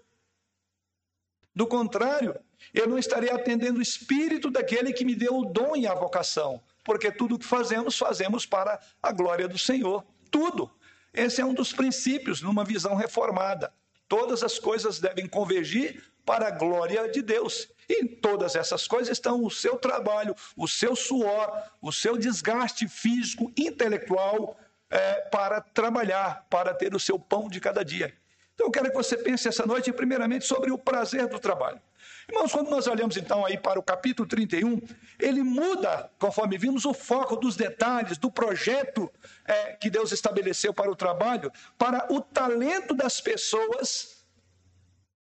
Do 1.55 1.65
contrário, 1.65 2.37
eu 2.73 2.87
não 2.87 2.97
estaria 2.97 3.33
atendendo 3.33 3.79
o 3.79 3.81
espírito 3.81 4.51
daquele 4.51 4.91
que 4.91 5.05
me 5.05 5.15
deu 5.15 5.37
o 5.37 5.45
dom 5.45 5.75
e 5.75 5.87
a 5.87 5.93
vocação, 5.93 6.61
porque 6.83 7.09
tudo 7.09 7.35
o 7.35 7.39
que 7.39 7.45
fazemos, 7.45 7.97
fazemos 7.97 8.45
para 8.45 8.79
a 9.01 9.11
glória 9.13 9.47
do 9.47 9.57
Senhor. 9.57 10.03
Tudo. 10.29 10.69
Esse 11.13 11.39
é 11.39 11.45
um 11.45 11.53
dos 11.53 11.71
princípios 11.71 12.41
numa 12.41 12.65
visão 12.65 12.95
reformada. 12.95 13.73
Todas 14.07 14.43
as 14.43 14.59
coisas 14.59 14.99
devem 14.99 15.27
convergir 15.27 16.03
para 16.25 16.47
a 16.47 16.51
glória 16.51 17.09
de 17.09 17.21
Deus. 17.21 17.69
E 17.87 18.03
em 18.03 18.07
todas 18.07 18.55
essas 18.55 18.85
coisas 18.85 19.17
estão 19.17 19.43
o 19.45 19.49
seu 19.49 19.77
trabalho, 19.77 20.35
o 20.57 20.67
seu 20.67 20.93
suor, 20.95 21.63
o 21.81 21.91
seu 21.91 22.17
desgaste 22.17 22.87
físico, 22.87 23.51
intelectual, 23.55 24.57
é, 24.89 25.21
para 25.31 25.61
trabalhar, 25.61 26.45
para 26.49 26.73
ter 26.73 26.93
o 26.93 26.99
seu 26.99 27.17
pão 27.17 27.47
de 27.47 27.61
cada 27.61 27.83
dia. 27.83 28.13
Então 28.55 28.67
eu 28.67 28.71
quero 28.71 28.89
que 28.89 28.95
você 28.95 29.17
pense 29.17 29.47
essa 29.47 29.65
noite, 29.65 29.91
primeiramente, 29.91 30.45
sobre 30.45 30.71
o 30.71 30.77
prazer 30.77 31.27
do 31.27 31.37
trabalho. 31.37 31.79
Irmãos, 32.27 32.51
quando 32.51 32.69
nós 32.69 32.87
olhamos 32.87 33.17
então 33.17 33.45
aí 33.45 33.57
para 33.57 33.79
o 33.79 33.83
capítulo 33.83 34.27
31, 34.27 34.81
ele 35.19 35.43
muda, 35.43 36.09
conforme 36.17 36.57
vimos, 36.57 36.85
o 36.85 36.93
foco 36.93 37.35
dos 37.35 37.55
detalhes, 37.55 38.17
do 38.17 38.31
projeto 38.31 39.11
é, 39.45 39.73
que 39.73 39.89
Deus 39.89 40.11
estabeleceu 40.11 40.73
para 40.73 40.89
o 40.89 40.95
trabalho, 40.95 41.51
para 41.77 42.11
o 42.11 42.21
talento 42.21 42.95
das 42.95 43.21
pessoas 43.21 44.25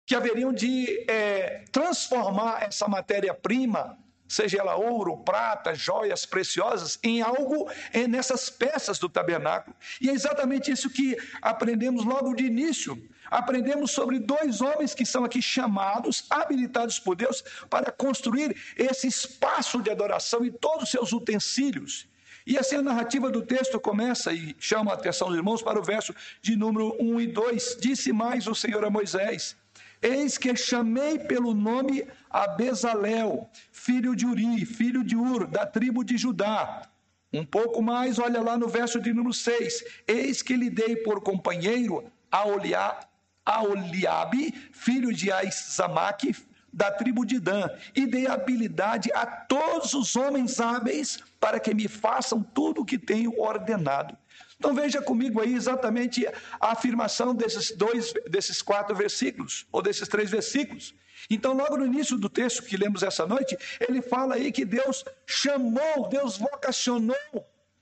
que 0.06 0.14
haveriam 0.14 0.52
de 0.52 1.04
é, 1.08 1.64
transformar 1.70 2.62
essa 2.62 2.88
matéria-prima, 2.88 3.98
seja 4.26 4.58
ela 4.58 4.74
ouro, 4.74 5.18
prata, 5.18 5.74
joias 5.74 6.24
preciosas, 6.26 6.98
em 7.02 7.20
algo 7.20 7.70
é, 7.92 8.08
nessas 8.08 8.48
peças 8.50 8.98
do 8.98 9.08
tabernáculo. 9.08 9.76
E 10.00 10.08
é 10.08 10.12
exatamente 10.12 10.72
isso 10.72 10.90
que 10.90 11.16
aprendemos 11.42 12.04
logo 12.04 12.34
de 12.34 12.44
início 12.44 13.00
aprendemos 13.30 13.90
sobre 13.90 14.18
dois 14.18 14.60
homens 14.60 14.94
que 14.94 15.04
são 15.04 15.24
aqui 15.24 15.40
chamados, 15.40 16.24
habilitados 16.30 16.98
por 16.98 17.16
Deus, 17.16 17.42
para 17.68 17.90
construir 17.92 18.56
esse 18.76 19.06
espaço 19.06 19.82
de 19.82 19.90
adoração 19.90 20.44
e 20.44 20.50
todos 20.50 20.84
os 20.84 20.90
seus 20.90 21.12
utensílios. 21.12 22.08
E 22.46 22.56
assim 22.56 22.76
a 22.76 22.82
narrativa 22.82 23.30
do 23.30 23.42
texto 23.42 23.78
começa 23.78 24.32
e 24.32 24.56
chama 24.58 24.90
a 24.90 24.94
atenção 24.94 25.28
dos 25.28 25.36
irmãos 25.36 25.62
para 25.62 25.78
o 25.78 25.82
verso 25.82 26.14
de 26.40 26.56
número 26.56 26.96
1 26.98 27.20
e 27.20 27.26
2. 27.26 27.76
Disse 27.78 28.10
mais 28.10 28.46
o 28.46 28.54
Senhor 28.54 28.82
a 28.84 28.90
Moisés: 28.90 29.54
Eis 30.00 30.38
que 30.38 30.56
chamei 30.56 31.18
pelo 31.18 31.52
nome 31.52 32.06
a 32.30 32.46
Bezalel, 32.46 33.50
filho 33.70 34.16
de 34.16 34.24
Uri, 34.24 34.64
filho 34.64 35.04
de 35.04 35.14
Ur, 35.14 35.46
da 35.46 35.66
tribo 35.66 36.02
de 36.02 36.16
Judá. 36.16 36.88
Um 37.30 37.44
pouco 37.44 37.82
mais, 37.82 38.18
olha 38.18 38.40
lá 38.40 38.56
no 38.56 38.66
verso 38.66 38.98
de 38.98 39.12
número 39.12 39.34
6. 39.34 39.84
Eis 40.06 40.40
que 40.40 40.56
lhe 40.56 40.70
dei 40.70 40.96
por 40.96 41.20
companheiro 41.20 42.10
a 42.30 42.46
Oliá, 42.46 42.98
Aoliabe, 43.48 44.52
filho 44.72 45.12
de 45.12 45.32
Aizamaque, 45.32 46.36
da 46.70 46.90
tribo 46.90 47.24
de 47.24 47.40
Dan, 47.40 47.68
e 47.96 48.06
dei 48.06 48.26
habilidade 48.26 49.10
a 49.14 49.24
todos 49.24 49.94
os 49.94 50.14
homens 50.16 50.60
hábeis 50.60 51.18
para 51.40 51.58
que 51.58 51.72
me 51.72 51.88
façam 51.88 52.42
tudo 52.42 52.82
o 52.82 52.84
que 52.84 52.98
tenho 52.98 53.40
ordenado. 53.40 54.16
Então 54.58 54.74
veja 54.74 55.00
comigo 55.00 55.40
aí 55.40 55.54
exatamente 55.54 56.26
a 56.60 56.72
afirmação 56.72 57.34
desses 57.34 57.74
dois, 57.74 58.12
desses 58.28 58.60
quatro 58.60 58.94
versículos, 58.94 59.66
ou 59.72 59.80
desses 59.80 60.06
três 60.08 60.30
versículos. 60.30 60.94
Então, 61.30 61.52
logo 61.52 61.76
no 61.76 61.86
início 61.86 62.16
do 62.16 62.28
texto 62.28 62.62
que 62.62 62.76
lemos 62.76 63.02
essa 63.02 63.26
noite, 63.26 63.56
ele 63.80 64.00
fala 64.00 64.34
aí 64.34 64.52
que 64.52 64.64
Deus 64.64 65.04
chamou, 65.26 66.08
Deus 66.08 66.38
vocacionou, 66.38 67.16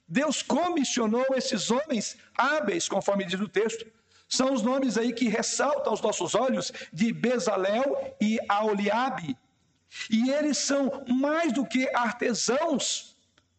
Deus 0.08 0.42
comissionou 0.42 1.26
esses 1.34 1.70
homens 1.70 2.16
hábeis, 2.36 2.88
conforme 2.88 3.24
diz 3.24 3.40
o 3.40 3.48
texto, 3.48 3.86
são 4.28 4.52
os 4.52 4.62
nomes 4.62 4.98
aí 4.98 5.12
que 5.12 5.28
ressaltam 5.28 5.92
aos 5.92 6.00
nossos 6.00 6.34
olhos 6.34 6.72
de 6.92 7.12
Bezalel 7.12 8.16
e 8.20 8.38
Aoliabe. 8.48 9.36
E 10.10 10.30
eles 10.30 10.58
são 10.58 11.04
mais 11.08 11.52
do 11.52 11.64
que 11.64 11.88
artesãos. 11.94 13.16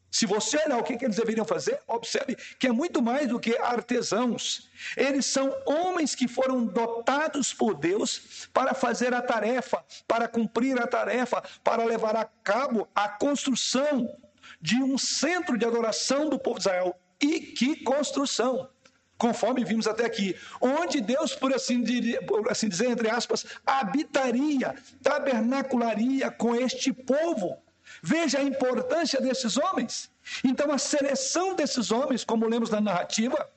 Se 0.09 0.25
você 0.25 0.57
olhar 0.65 0.79
o 0.79 0.83
que, 0.83 0.93
eles 0.93 1.15
deveriam 1.15 1.45
fazer, 1.45 1.81
observe 1.85 2.35
que 2.57 2.67
é 2.67 2.71
muito 2.71 3.01
mais 3.01 3.27
do 3.27 3.39
que 3.39 3.57
artesãos. 3.57 4.69
Eles 4.95 5.25
são 5.25 5.53
homens 5.65 6.15
que 6.15 6.27
foram 6.27 6.65
dotados 6.65 7.53
por 7.53 7.75
Deus 7.75 8.47
para 8.53 8.73
fazer 8.73 9.13
a 9.13 9.21
tarefa, 9.21 9.83
para 10.07 10.27
cumprir 10.27 10.81
a 10.81 10.87
tarefa, 10.87 11.43
para 11.63 11.83
levar 11.83 12.15
a 12.15 12.25
cabo 12.25 12.87
a 12.95 13.09
construção 13.09 14.09
de 14.61 14.81
um 14.81 14.97
centro 14.97 15.57
de 15.57 15.65
adoração 15.65 16.29
do 16.29 16.39
povo 16.39 16.57
de 16.57 16.61
Israel. 16.61 16.97
E 17.21 17.39
que 17.39 17.83
construção! 17.83 18.69
Conforme 19.17 19.63
vimos 19.63 19.87
até 19.87 20.05
aqui, 20.05 20.35
onde 20.61 21.01
Deus, 21.01 21.33
por 21.33 21.53
assim, 21.53 21.83
por 22.27 22.49
assim 22.51 22.69
dizer, 22.69 22.89
entre 22.89 23.09
aspas, 23.09 23.45
habitaria, 23.65 24.75
tabernacularia 25.01 26.29
com 26.29 26.55
este 26.55 26.93
povo. 26.93 27.57
Veja 28.01 28.39
a 28.39 28.43
importância 28.43 29.19
desses 29.19 29.57
homens. 29.57 30.11
Então, 30.43 30.71
a 30.71 30.77
seleção 30.77 31.55
desses 31.55 31.89
homens, 31.89 32.23
como 32.23 32.47
lemos 32.47 32.69
na 32.69 32.81
narrativa, 32.81 33.49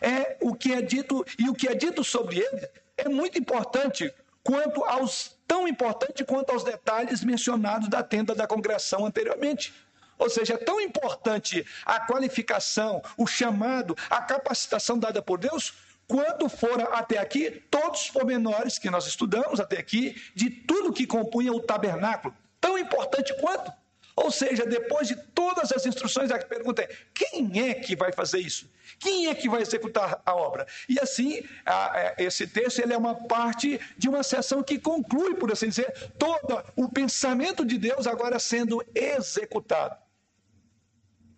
é 0.00 0.36
o 0.40 0.54
que 0.54 0.72
é 0.72 0.82
dito, 0.82 1.24
e 1.38 1.48
o 1.48 1.54
que 1.54 1.68
é 1.68 1.74
dito 1.74 2.02
sobre 2.04 2.38
eles 2.38 2.68
é 2.96 3.08
muito 3.08 3.38
importante, 3.38 4.12
quanto 4.42 4.84
aos 4.84 5.36
tão 5.46 5.68
importante 5.68 6.24
quanto 6.24 6.50
aos 6.50 6.64
detalhes 6.64 7.22
mencionados 7.22 7.88
da 7.88 8.02
tenda 8.02 8.34
da 8.34 8.46
congregação 8.46 9.06
anteriormente. 9.06 9.72
Ou 10.18 10.30
seja, 10.30 10.54
é 10.54 10.58
tão 10.58 10.80
importante 10.80 11.66
a 11.84 12.00
qualificação, 12.00 13.02
o 13.16 13.26
chamado, 13.26 13.96
a 14.08 14.20
capacitação 14.22 14.98
dada 14.98 15.20
por 15.20 15.38
Deus, 15.38 15.74
quanto 16.06 16.48
fora 16.48 16.84
até 16.84 17.18
aqui 17.18 17.62
todos 17.70 18.02
os 18.02 18.10
pormenores 18.10 18.78
que 18.78 18.90
nós 18.90 19.06
estudamos 19.06 19.60
até 19.60 19.78
aqui, 19.78 20.20
de 20.34 20.50
tudo 20.50 20.92
que 20.92 21.06
compunha 21.06 21.52
o 21.52 21.60
tabernáculo. 21.60 22.34
Tão 22.60 22.78
importante 22.78 23.34
quanto. 23.40 23.72
Ou 24.16 24.30
seja, 24.30 24.64
depois 24.64 25.06
de 25.06 25.14
todas 25.14 25.70
as 25.70 25.84
instruções, 25.84 26.30
a 26.30 26.38
pergunta 26.38 26.80
é: 26.80 26.88
quem 27.12 27.68
é 27.68 27.74
que 27.74 27.94
vai 27.94 28.10
fazer 28.12 28.38
isso? 28.38 28.68
Quem 28.98 29.26
é 29.26 29.34
que 29.34 29.46
vai 29.46 29.60
executar 29.60 30.22
a 30.24 30.34
obra? 30.34 30.66
E 30.88 30.98
assim, 30.98 31.44
a, 31.66 31.92
a, 31.92 32.00
é, 32.00 32.14
esse 32.18 32.46
texto 32.46 32.78
ele 32.78 32.94
é 32.94 32.96
uma 32.96 33.14
parte 33.14 33.78
de 33.98 34.08
uma 34.08 34.22
sessão 34.22 34.62
que 34.62 34.78
conclui, 34.78 35.34
por 35.34 35.52
assim 35.52 35.68
dizer, 35.68 35.92
todo 36.18 36.64
o 36.74 36.88
pensamento 36.88 37.62
de 37.62 37.76
Deus 37.76 38.06
agora 38.06 38.38
sendo 38.38 38.82
executado. 38.94 40.05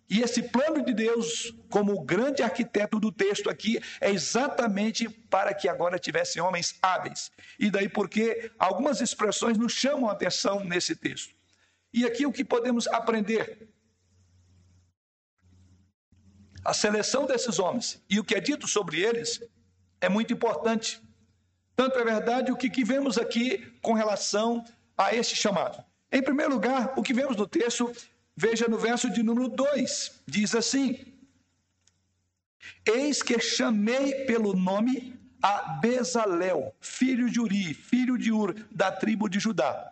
E 0.09 0.21
esse 0.21 0.41
plano 0.41 0.83
de 0.83 0.91
Deus, 0.91 1.53
como 1.69 1.93
o 1.93 2.03
grande 2.03 2.41
arquiteto 2.41 2.99
do 2.99 3.11
texto 3.11 3.47
aqui, 3.47 3.79
é 4.01 4.09
exatamente 4.09 5.07
para 5.07 5.53
que 5.53 5.69
agora 5.69 5.99
tivessem 5.99 6.41
homens 6.41 6.75
hábeis. 6.81 7.31
E 7.59 7.69
daí 7.69 7.87
porque 7.87 8.51
algumas 8.57 9.01
expressões 9.01 9.55
nos 9.55 9.73
chamam 9.73 10.09
a 10.09 10.13
atenção 10.13 10.63
nesse 10.63 10.95
texto. 10.95 11.35
E 11.93 12.05
aqui 12.05 12.25
o 12.25 12.31
que 12.31 12.43
podemos 12.43 12.87
aprender? 12.87 13.69
A 16.65 16.73
seleção 16.73 17.25
desses 17.25 17.59
homens 17.59 18.03
e 18.09 18.19
o 18.19 18.23
que 18.23 18.35
é 18.35 18.39
dito 18.39 18.67
sobre 18.67 18.99
eles 18.99 19.41
é 20.01 20.09
muito 20.09 20.33
importante. 20.33 21.01
Tanto 21.75 21.99
é 21.99 22.03
verdade 22.03 22.51
o 22.51 22.57
que, 22.57 22.83
vemos 22.83 23.17
aqui 23.17 23.59
com 23.81 23.93
relação 23.93 24.65
a 24.97 25.13
este 25.15 25.35
chamado. 25.35 25.83
Em 26.11 26.21
primeiro 26.21 26.51
lugar, 26.51 26.93
o 26.97 27.03
que 27.03 27.13
vemos 27.13 27.37
no 27.37 27.47
texto 27.47 27.95
Veja 28.41 28.69
no 28.69 28.77
verso 28.77 29.09
de 29.09 29.21
número 29.21 29.49
2, 29.49 30.21
diz 30.25 30.55
assim: 30.55 31.13
Eis 32.85 33.21
que 33.21 33.37
chamei 33.37 34.23
pelo 34.23 34.53
nome 34.53 35.19
a 35.43 35.73
Bezalel, 35.81 36.73
filho 36.79 37.29
de 37.29 37.37
Uri, 37.37 37.73
filho 37.73 38.17
de 38.17 38.31
Ur, 38.31 38.55
da 38.71 38.93
tribo 38.93 39.27
de 39.27 39.41
Judá. 39.41 39.91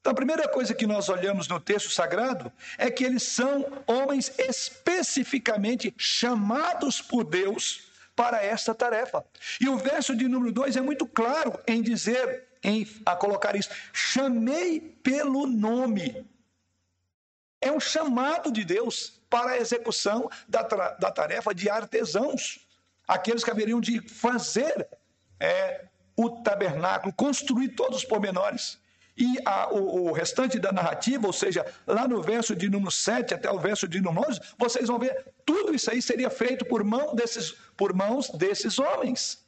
Então, 0.00 0.12
a 0.12 0.16
primeira 0.16 0.48
coisa 0.48 0.72
que 0.72 0.86
nós 0.86 1.10
olhamos 1.10 1.46
no 1.46 1.60
texto 1.60 1.90
sagrado 1.90 2.50
é 2.78 2.90
que 2.90 3.04
eles 3.04 3.22
são 3.22 3.70
homens 3.86 4.32
especificamente 4.38 5.92
chamados 5.98 7.02
por 7.02 7.24
Deus 7.24 7.82
para 8.16 8.42
esta 8.42 8.74
tarefa. 8.74 9.22
E 9.60 9.68
o 9.68 9.76
verso 9.76 10.16
de 10.16 10.26
número 10.26 10.52
2 10.52 10.74
é 10.74 10.80
muito 10.80 11.06
claro 11.06 11.60
em 11.66 11.82
dizer, 11.82 12.48
em 12.62 12.88
a 13.04 13.14
colocar 13.14 13.54
isso: 13.54 13.68
chamei 13.92 14.80
pelo 15.02 15.46
nome. 15.46 16.26
É 17.60 17.70
um 17.70 17.80
chamado 17.80 18.50
de 18.50 18.64
Deus 18.64 19.20
para 19.28 19.52
a 19.52 19.58
execução 19.58 20.28
da, 20.48 20.62
da 20.62 21.10
tarefa 21.10 21.54
de 21.54 21.68
artesãos, 21.68 22.66
aqueles 23.06 23.44
que 23.44 23.50
haveriam 23.50 23.80
de 23.80 24.00
fazer 24.08 24.88
é, 25.38 25.84
o 26.16 26.42
tabernáculo, 26.42 27.12
construir 27.12 27.70
todos 27.70 27.98
os 27.98 28.04
pormenores. 28.04 28.78
E 29.16 29.36
a, 29.44 29.72
o, 29.72 30.08
o, 30.08 30.12
restante 30.12 30.58
da 30.58 30.72
narrativa, 30.72 31.26
ou 31.26 31.32
seja, 31.32 31.66
lá 31.86 32.08
no 32.08 32.22
verso 32.22 32.56
de 32.56 32.70
número 32.70 32.90
7 32.90 33.34
até 33.34 33.50
o 33.50 33.58
verso 33.58 33.86
de 33.86 34.00
número 34.00 34.28
11, 34.30 34.40
vocês 34.58 34.88
vão 34.88 34.98
ver, 34.98 35.26
tudo 35.44 35.74
isso 35.74 35.90
aí 35.90 36.00
seria 36.00 36.30
feito 36.30 36.64
por, 36.64 36.82
mão 36.82 37.14
desses, 37.14 37.52
por 37.76 37.92
mãos 37.92 38.30
desses 38.30 38.78
homens. 38.78 39.44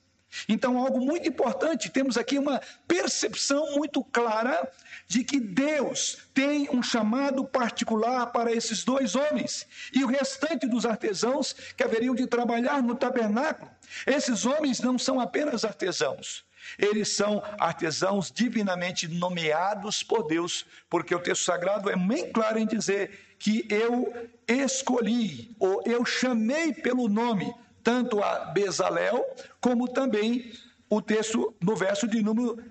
Então, 0.49 0.79
algo 0.79 1.01
muito 1.01 1.29
importante, 1.29 1.91
temos 1.91 2.17
aqui 2.17 2.39
uma 2.39 2.61
percepção 2.87 3.77
muito 3.77 4.03
clara 4.05 4.71
de 5.07 5.25
que 5.25 5.39
Deus 5.39 6.19
tem 6.33 6.69
um 6.71 6.83
chamado 6.83 7.45
particular 7.45 8.27
para 8.27 8.53
esses 8.53 8.85
dois 8.85 9.15
homens 9.15 9.67
e 9.93 10.03
o 10.03 10.09
restante 10.09 10.67
dos 10.67 10.87
artesãos 10.87 11.55
que 11.77 11.85
haveriam 11.85 12.15
de 12.15 12.27
trabalhar 12.27 12.83
no 12.83 12.95
tabernáculo. 12.95 13.71
Esses 14.07 14.47
homens 14.47 14.81
não 14.81 14.99
são 14.99 15.21
apenas 15.21 15.65
artesãos, 15.65 16.45
eles 16.79 17.09
são 17.15 17.43
artesãos 17.59 18.31
divinamente 18.31 19.09
nomeados 19.09 20.03
por 20.03 20.27
Deus, 20.27 20.65
porque 20.89 21.15
o 21.15 21.21
texto 21.21 21.45
sagrado 21.45 21.91
é 21.91 21.97
bem 21.97 22.33
claro 22.33 22.59
em 22.59 22.67
dizer 22.67 23.35
que 23.39 23.67
eu 23.69 24.31
escolhi, 24.47 25.55
ou 25.59 25.83
eu 25.85 26.05
chamei 26.05 26.73
pelo 26.73 27.09
nome, 27.09 27.53
tanto 27.83 28.23
a 28.23 28.47
Bezalel, 28.47 29.25
como 29.61 29.89
também 29.89 30.53
o 30.89 31.01
texto 31.01 31.55
no 31.61 31.75
verso 31.75 32.07
de 32.07 32.23
número 32.23 32.63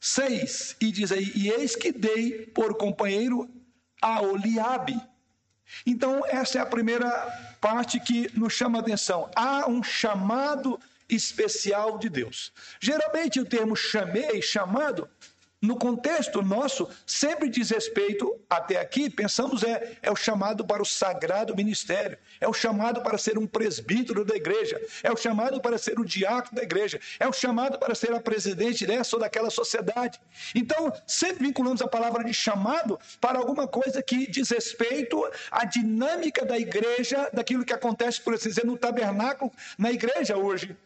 6, 0.00 0.76
e 0.80 0.92
diz 0.92 1.12
aí: 1.12 1.32
E 1.34 1.48
eis 1.48 1.76
que 1.76 1.92
dei 1.92 2.46
por 2.46 2.76
companheiro 2.76 3.48
a 4.00 4.20
Oliabe. 4.20 5.00
Então, 5.86 6.22
essa 6.26 6.58
é 6.58 6.60
a 6.60 6.66
primeira 6.66 7.08
parte 7.60 7.98
que 7.98 8.30
nos 8.38 8.52
chama 8.52 8.78
a 8.78 8.82
atenção. 8.82 9.30
Há 9.34 9.68
um 9.68 9.82
chamado 9.82 10.78
especial 11.08 11.98
de 11.98 12.08
Deus. 12.08 12.52
Geralmente 12.80 13.40
o 13.40 13.44
termo 13.44 13.76
chamei, 13.76 14.42
chamado, 14.42 15.08
no 15.62 15.76
contexto 15.76 16.42
nosso, 16.42 16.88
sempre 17.06 17.48
diz 17.48 17.70
respeito, 17.70 18.36
até 18.50 18.80
aqui, 18.80 19.08
pensamos, 19.08 19.62
é, 19.62 19.96
é 20.02 20.10
o 20.10 20.16
chamado 20.16 20.64
para 20.66 20.82
o 20.82 20.84
sagrado 20.84 21.54
ministério, 21.54 22.18
é 22.40 22.48
o 22.48 22.52
chamado 22.52 23.00
para 23.00 23.16
ser 23.16 23.38
um 23.38 23.46
presbítero 23.46 24.24
da 24.24 24.34
igreja, 24.34 24.80
é 25.04 25.12
o 25.12 25.16
chamado 25.16 25.60
para 25.60 25.78
ser 25.78 26.00
o 26.00 26.04
diácono 26.04 26.56
da 26.56 26.64
igreja, 26.64 27.00
é 27.20 27.28
o 27.28 27.32
chamado 27.32 27.78
para 27.78 27.94
ser 27.94 28.12
a 28.12 28.20
presidente 28.20 28.84
dessa 28.84 29.14
ou 29.14 29.20
daquela 29.20 29.50
sociedade. 29.50 30.20
Então, 30.52 30.92
sempre 31.06 31.46
vinculamos 31.46 31.80
a 31.80 31.86
palavra 31.86 32.24
de 32.24 32.34
chamado 32.34 32.98
para 33.20 33.38
alguma 33.38 33.68
coisa 33.68 34.02
que 34.02 34.28
diz 34.28 34.50
respeito 34.50 35.24
à 35.48 35.64
dinâmica 35.64 36.44
da 36.44 36.58
igreja, 36.58 37.30
daquilo 37.32 37.64
que 37.64 37.72
acontece, 37.72 38.20
por 38.20 38.34
assim 38.34 38.48
dizer, 38.48 38.66
no 38.66 38.76
tabernáculo, 38.76 39.52
na 39.78 39.92
igreja 39.92 40.36
hoje. 40.36 40.76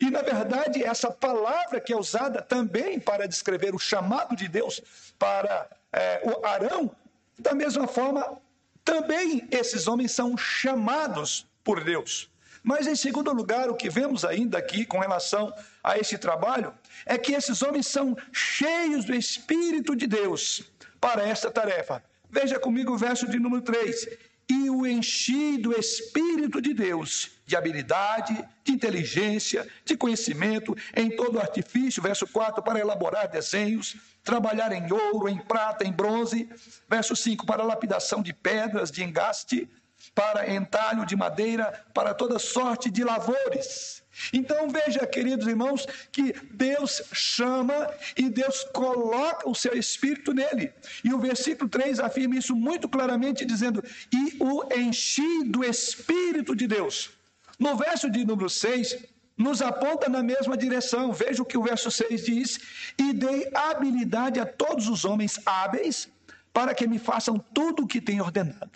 E, 0.00 0.10
na 0.10 0.22
verdade, 0.22 0.82
essa 0.82 1.10
palavra 1.10 1.78
que 1.78 1.92
é 1.92 1.96
usada 1.96 2.40
também 2.40 2.98
para 2.98 3.28
descrever 3.28 3.74
o 3.74 3.78
chamado 3.78 4.34
de 4.34 4.48
Deus 4.48 4.80
para 5.18 5.68
é, 5.92 6.22
o 6.24 6.46
Arão, 6.46 6.90
da 7.38 7.54
mesma 7.54 7.86
forma, 7.86 8.38
também 8.82 9.46
esses 9.50 9.86
homens 9.86 10.12
são 10.12 10.38
chamados 10.38 11.46
por 11.62 11.84
Deus. 11.84 12.30
Mas, 12.62 12.86
em 12.86 12.96
segundo 12.96 13.32
lugar, 13.32 13.68
o 13.68 13.74
que 13.74 13.90
vemos 13.90 14.24
ainda 14.24 14.58
aqui 14.58 14.86
com 14.86 14.98
relação 14.98 15.52
a 15.84 15.98
esse 15.98 16.16
trabalho 16.16 16.74
é 17.04 17.18
que 17.18 17.32
esses 17.32 17.62
homens 17.62 17.86
são 17.86 18.16
cheios 18.32 19.04
do 19.04 19.14
Espírito 19.14 19.94
de 19.94 20.06
Deus 20.06 20.64
para 20.98 21.26
esta 21.26 21.50
tarefa. 21.50 22.02
Veja 22.30 22.58
comigo 22.58 22.92
o 22.92 22.98
verso 22.98 23.28
de 23.28 23.38
número 23.38 23.62
3 23.62 24.29
e 24.50 24.68
o 24.68 24.84
enchi 24.84 25.56
do 25.56 25.72
Espírito 25.72 26.60
de 26.60 26.74
Deus, 26.74 27.30
de 27.46 27.54
habilidade, 27.54 28.44
de 28.64 28.72
inteligência, 28.72 29.66
de 29.84 29.96
conhecimento, 29.96 30.76
em 30.94 31.14
todo 31.14 31.38
artifício, 31.38 32.02
verso 32.02 32.26
4, 32.26 32.60
para 32.60 32.80
elaborar 32.80 33.28
desenhos, 33.28 33.96
trabalhar 34.24 34.72
em 34.72 34.92
ouro, 34.92 35.28
em 35.28 35.38
prata, 35.38 35.84
em 35.84 35.92
bronze, 35.92 36.48
verso 36.88 37.14
5, 37.14 37.46
para 37.46 37.62
lapidação 37.62 38.20
de 38.20 38.32
pedras, 38.32 38.90
de 38.90 39.04
engaste, 39.04 39.70
para 40.14 40.52
entalho 40.52 41.06
de 41.06 41.14
madeira, 41.14 41.84
para 41.94 42.12
toda 42.12 42.38
sorte 42.40 42.90
de 42.90 43.04
lavores. 43.04 43.99
Então 44.32 44.68
veja, 44.68 45.06
queridos 45.06 45.46
irmãos, 45.46 45.86
que 46.10 46.34
Deus 46.52 47.02
chama 47.12 47.88
e 48.16 48.28
Deus 48.28 48.64
coloca 48.72 49.48
o 49.48 49.54
seu 49.54 49.74
espírito 49.74 50.32
nele. 50.32 50.72
E 51.04 51.12
o 51.14 51.18
versículo 51.18 51.68
3 51.68 52.00
afirma 52.00 52.36
isso 52.36 52.54
muito 52.54 52.88
claramente, 52.88 53.44
dizendo: 53.44 53.82
E 54.12 54.36
o 54.40 54.64
enchi 54.74 55.44
do 55.44 55.64
espírito 55.64 56.54
de 56.54 56.66
Deus. 56.66 57.10
No 57.58 57.76
verso 57.76 58.10
de 58.10 58.24
número 58.24 58.48
6, 58.48 58.96
nos 59.36 59.62
aponta 59.62 60.08
na 60.08 60.22
mesma 60.22 60.56
direção. 60.56 61.12
Veja 61.12 61.42
o 61.42 61.46
que 61.46 61.56
o 61.56 61.62
verso 61.62 61.90
6 61.90 62.24
diz: 62.24 62.58
E 62.98 63.12
dei 63.12 63.50
habilidade 63.54 64.40
a 64.40 64.46
todos 64.46 64.88
os 64.88 65.04
homens 65.04 65.40
hábeis 65.46 66.08
para 66.52 66.74
que 66.74 66.86
me 66.86 66.98
façam 66.98 67.38
tudo 67.38 67.84
o 67.84 67.86
que 67.86 68.00
tenho 68.00 68.24
ordenado. 68.24 68.72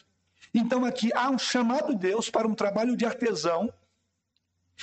Então 0.52 0.84
aqui 0.84 1.10
há 1.14 1.28
um 1.28 1.38
chamado 1.38 1.92
de 1.92 1.98
Deus 1.98 2.30
para 2.30 2.46
um 2.46 2.54
trabalho 2.54 2.96
de 2.96 3.04
artesão 3.04 3.72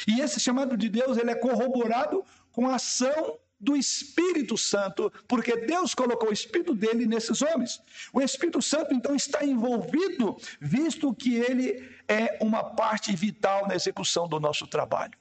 e 0.08 0.22
esse 0.22 0.40
chamado 0.40 0.78
de 0.78 0.90
Deus 0.90 1.18
ele 1.18 1.32
é 1.32 1.36
corroborado 1.36 2.24
com 2.52 2.68
a 2.68 2.76
ação 2.76 3.40
do 3.62 3.76
Espírito 3.76 4.58
Santo, 4.58 5.14
porque 5.28 5.56
Deus 5.56 5.94
colocou 5.94 6.30
o 6.30 6.34
Espírito 6.34 6.74
dele 6.74 7.06
nesses 7.06 7.44
homens. 7.44 7.80
O 8.12 8.20
Espírito 8.20 8.60
Santo 8.62 8.94
então 8.94 9.16
está 9.16 9.46
envolvido, 9.46 10.36
visto 10.60 11.14
que 11.14 11.36
ele 11.36 11.88
é 12.08 12.40
uma 12.42 12.64
parte 12.64 13.16
vital 13.16 13.68
na 13.68 13.76
execução 13.76 14.28
do 14.28 14.40
nosso 14.40 14.66
trabalho. 14.66 15.14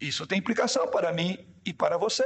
Isso 0.00 0.26
tem 0.26 0.38
implicação 0.38 0.86
para 0.86 1.12
mim 1.12 1.44
e 1.64 1.72
para 1.72 1.98
você. 1.98 2.24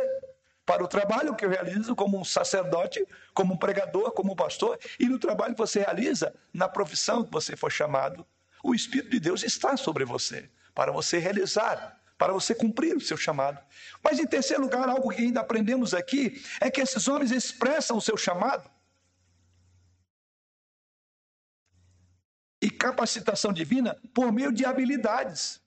Para 0.67 0.85
o 0.85 0.89
trabalho 0.89 1.35
que 1.35 1.47
eu 1.47 1.49
realizo 1.49 1.97
como 1.97 2.21
um 2.21 2.25
sacerdote, 2.25 3.03
como 3.33 3.55
um 3.55 3.57
pregador, 3.57 4.13
como 4.13 4.33
um 4.33 4.37
pastor, 4.37 4.79
e 5.01 5.07
no 5.07 5.19
trabalho 5.19 5.55
que 5.55 5.61
você 5.61 5.81
realiza, 5.81 6.35
na 6.53 6.69
profissão 6.69 7.25
que 7.25 7.33
você 7.33 7.57
for 7.57 7.73
chamado, 7.73 8.27
o 8.63 8.75
Espírito 8.75 9.11
de 9.11 9.21
Deus 9.21 9.43
está 9.43 9.77
sobre 9.77 10.05
você 10.05 10.51
para 10.75 10.93
você 10.93 11.19
realizar, 11.19 12.01
para 12.17 12.33
você 12.33 12.55
cumprir 12.55 12.97
o 12.97 13.01
seu 13.01 13.17
chamado. 13.17 13.61
Mas, 14.03 14.19
em 14.19 14.27
terceiro 14.27 14.63
lugar, 14.63 14.89
algo 14.89 15.11
que 15.11 15.23
ainda 15.23 15.41
aprendemos 15.41 15.95
aqui 15.95 16.43
é 16.61 16.71
que 16.71 16.81
esses 16.81 17.09
homens 17.09 17.31
expressam 17.31 17.97
o 17.97 18.01
seu 18.01 18.17
chamado 18.17 18.69
e 22.61 22.71
capacitação 22.71 23.53
divina 23.53 23.97
por 24.13 24.33
meio 24.33 24.53
de 24.53 24.65
habilidades. 24.65 25.61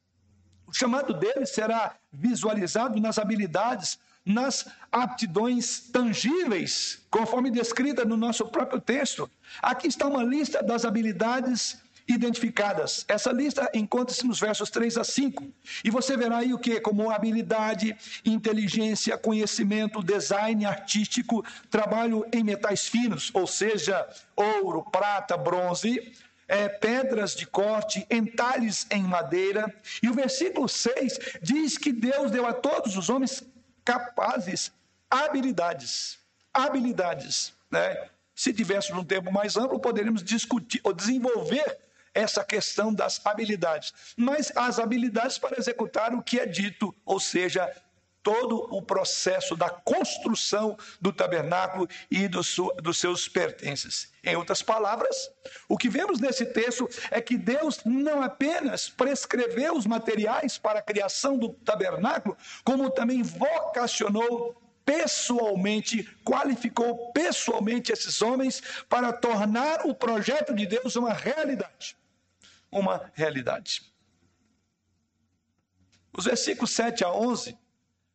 O 0.68 0.74
chamado 0.74 1.14
deles 1.14 1.50
será 1.50 1.96
visualizado 2.12 3.00
nas 3.00 3.18
habilidades, 3.18 4.00
nas 4.26 4.66
aptidões 4.92 5.90
tangíveis, 5.90 7.06
conforme 7.10 7.50
descrita 7.50 8.06
no 8.06 8.16
nosso 8.16 8.48
próprio 8.48 8.80
texto. 8.80 9.30
Aqui 9.62 9.88
está 9.88 10.08
uma 10.08 10.24
lista 10.24 10.62
das 10.62 10.86
habilidades 10.86 11.82
identificadas. 12.14 13.06
Essa 13.08 13.32
lista 13.32 13.70
encontra-se 13.74 14.26
nos 14.26 14.40
versos 14.40 14.70
3 14.70 14.98
a 14.98 15.04
5. 15.04 15.48
E 15.84 15.90
você 15.90 16.16
verá 16.18 16.38
aí 16.38 16.54
o 16.54 16.60
que? 16.60 16.80
Como 16.80 17.10
habilidade, 17.10 17.96
inteligência, 18.26 19.18
conhecimento, 19.18 20.04
design 20.04 20.66
artístico, 20.66 21.44
trabalho 21.70 22.26
em 22.32 22.44
metais 22.44 22.88
finos, 22.88 23.32
ou 23.34 23.48
seja, 23.48 24.08
ouro, 24.36 24.84
prata, 24.92 25.38
bronze, 25.38 26.12
é, 26.48 26.68
pedras 26.68 27.34
de 27.34 27.46
corte, 27.46 28.06
entalhes 28.10 28.86
em 28.92 29.04
madeira. 29.04 29.74
E 30.04 30.10
o 30.10 30.14
versículo 30.14 30.68
6 30.68 31.38
diz 31.42 31.78
que 31.78 31.94
Deus 31.94 32.30
deu 32.30 32.46
a 32.46 32.54
todos 32.54 32.98
os 32.98 33.10
homens 33.10 33.44
capazes 33.86 34.72
habilidades. 35.10 36.20
Habilidades, 36.54 37.54
né? 37.70 38.10
Se 38.36 38.54
tivéssemos 38.54 39.04
um 39.04 39.06
tempo 39.06 39.32
mais 39.32 39.56
amplo, 39.56 39.80
poderíamos 39.80 40.24
discutir 40.24 40.82
ou 40.84 40.94
desenvolver 40.94 41.78
essa 42.14 42.44
questão 42.44 42.94
das 42.94 43.26
habilidades, 43.26 43.94
mas 44.18 44.52
as 44.56 44.80
habilidades 44.80 45.38
para 45.38 45.58
executar 45.58 46.14
o 46.14 46.22
que 46.22 46.40
é 46.40 46.46
dito, 46.46 46.94
ou 47.06 47.20
seja, 47.20 47.72
todo 48.24 48.68
o 48.74 48.82
processo 48.82 49.56
da 49.56 49.70
construção 49.70 50.78
do 51.00 51.12
tabernáculo 51.12 51.88
e 52.10 52.28
do 52.28 52.42
dos 52.82 53.00
seus 53.00 53.28
pertences. 53.28 54.12
Em 54.24 54.36
outras 54.36 54.62
palavras, 54.62 55.32
o 55.68 55.78
que 55.78 55.90
vemos 55.90 56.20
nesse 56.20 56.46
texto 56.46 56.88
é 57.10 57.20
que 57.20 57.38
Deus 57.38 57.82
não 57.86 58.22
apenas 58.22 58.90
prescreveu 58.90 59.76
os 59.76 59.86
materiais 59.86 60.58
para 60.58 60.80
a 60.80 60.84
criação 60.84 61.38
do 61.38 61.50
tabernáculo, 61.50 62.38
como 62.64 62.90
também 62.92 63.24
vocacionou 63.24 64.56
pessoalmente, 64.86 66.04
qualificou 66.24 67.12
pessoalmente 67.12 67.92
esses 67.92 68.22
homens 68.22 68.62
para 68.90 69.14
tornar 69.14 69.86
o 69.86 69.96
projeto 69.96 70.54
de 70.54 70.66
Deus 70.66 70.96
uma 70.96 71.14
realidade 71.14 71.96
uma 72.72 73.12
realidade. 73.14 73.82
Os 76.18 76.26
versículos 76.26 76.72
7 76.72 77.04
a 77.04 77.12
11 77.12 77.58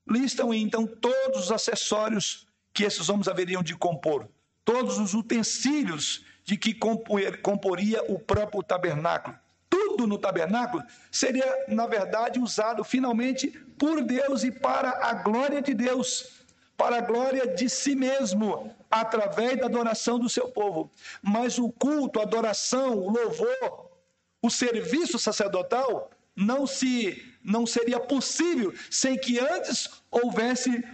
listam 0.08 0.52
então 0.54 0.86
todos 0.86 1.44
os 1.44 1.52
acessórios 1.52 2.46
que 2.72 2.84
esses 2.84 3.08
homens 3.08 3.28
haveriam 3.28 3.62
de 3.62 3.74
compor, 3.74 4.28
todos 4.64 4.98
os 4.98 5.14
utensílios 5.14 6.24
de 6.44 6.56
que 6.56 6.74
comporia 6.74 8.04
o 8.08 8.18
próprio 8.18 8.62
tabernáculo. 8.62 9.36
Tudo 9.68 10.06
no 10.06 10.18
tabernáculo 10.18 10.82
seria, 11.10 11.64
na 11.68 11.86
verdade, 11.86 12.38
usado 12.38 12.84
finalmente 12.84 13.48
por 13.78 14.02
Deus 14.02 14.44
e 14.44 14.50
para 14.50 14.90
a 15.08 15.14
glória 15.14 15.60
de 15.60 15.74
Deus, 15.74 16.44
para 16.76 16.98
a 16.98 17.00
glória 17.00 17.46
de 17.46 17.68
si 17.68 17.96
mesmo, 17.96 18.74
através 18.90 19.58
da 19.58 19.66
adoração 19.66 20.18
do 20.18 20.28
seu 20.28 20.48
povo. 20.48 20.90
Mas 21.22 21.58
o 21.58 21.70
culto, 21.72 22.20
a 22.20 22.22
adoração, 22.22 22.98
o 22.98 23.10
louvor, 23.10 23.85
o 24.46 24.50
serviço 24.50 25.18
sacerdotal 25.18 26.10
não 26.34 26.66
se 26.66 27.34
não 27.42 27.66
seria 27.66 27.98
possível 27.98 28.72
sem 28.90 29.18
que 29.18 29.38
antes 29.38 29.88
houvesse 30.10 30.84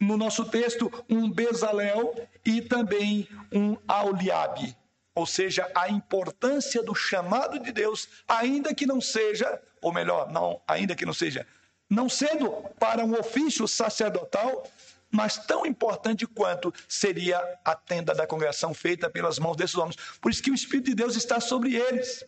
no 0.00 0.16
nosso 0.16 0.44
texto 0.46 0.90
um 1.08 1.30
Bezalel 1.30 2.14
e 2.44 2.60
também 2.62 3.28
um 3.52 3.76
Auliabe, 3.88 4.76
ou 5.14 5.26
seja, 5.26 5.70
a 5.74 5.88
importância 5.88 6.82
do 6.82 6.94
chamado 6.94 7.58
de 7.58 7.72
Deus, 7.72 8.08
ainda 8.28 8.74
que 8.74 8.86
não 8.86 9.00
seja, 9.00 9.60
ou 9.80 9.92
melhor, 9.92 10.30
não, 10.30 10.60
ainda 10.66 10.94
que 10.94 11.06
não 11.06 11.14
seja, 11.14 11.46
não 11.88 12.08
sendo 12.08 12.50
para 12.78 13.04
um 13.04 13.18
ofício 13.18 13.66
sacerdotal, 13.66 14.66
mas 15.10 15.38
tão 15.38 15.64
importante 15.64 16.26
quanto 16.26 16.72
seria 16.88 17.38
a 17.64 17.74
tenda 17.74 18.14
da 18.14 18.26
congregação 18.26 18.74
feita 18.74 19.08
pelas 19.08 19.38
mãos 19.38 19.56
desses 19.56 19.76
homens. 19.76 19.96
Por 20.20 20.30
isso 20.30 20.42
que 20.42 20.50
o 20.50 20.54
Espírito 20.54 20.86
de 20.86 20.96
Deus 20.96 21.16
está 21.16 21.40
sobre 21.40 21.76
eles. 21.76 22.24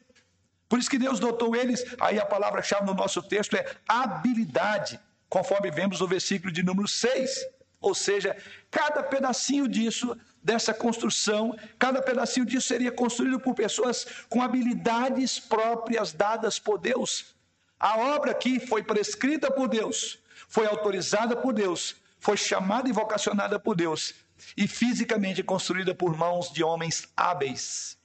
Por 0.68 0.78
isso 0.78 0.90
que 0.90 0.98
Deus 0.98 1.20
dotou 1.20 1.54
eles, 1.54 1.84
aí 2.00 2.18
a 2.18 2.26
palavra-chave 2.26 2.86
no 2.86 2.94
nosso 2.94 3.22
texto 3.22 3.54
é 3.54 3.64
habilidade, 3.86 4.98
conforme 5.28 5.70
vemos 5.70 6.00
no 6.00 6.08
versículo 6.08 6.52
de 6.52 6.62
número 6.62 6.88
6. 6.88 7.46
Ou 7.80 7.94
seja, 7.94 8.36
cada 8.70 9.02
pedacinho 9.02 9.68
disso, 9.68 10.16
dessa 10.42 10.74
construção, 10.74 11.56
cada 11.78 12.02
pedacinho 12.02 12.44
disso 12.44 12.66
seria 12.66 12.90
construído 12.90 13.38
por 13.38 13.54
pessoas 13.54 14.06
com 14.28 14.42
habilidades 14.42 15.38
próprias 15.38 16.12
dadas 16.12 16.58
por 16.58 16.78
Deus. 16.78 17.36
A 17.78 17.98
obra 17.98 18.32
aqui 18.32 18.58
foi 18.58 18.82
prescrita 18.82 19.50
por 19.50 19.68
Deus, 19.68 20.18
foi 20.48 20.66
autorizada 20.66 21.36
por 21.36 21.52
Deus, 21.52 21.94
foi 22.18 22.36
chamada 22.36 22.88
e 22.88 22.92
vocacionada 22.92 23.58
por 23.58 23.76
Deus 23.76 24.14
e 24.56 24.66
fisicamente 24.66 25.42
construída 25.42 25.94
por 25.94 26.16
mãos 26.16 26.50
de 26.52 26.64
homens 26.64 27.08
hábeis 27.16 27.96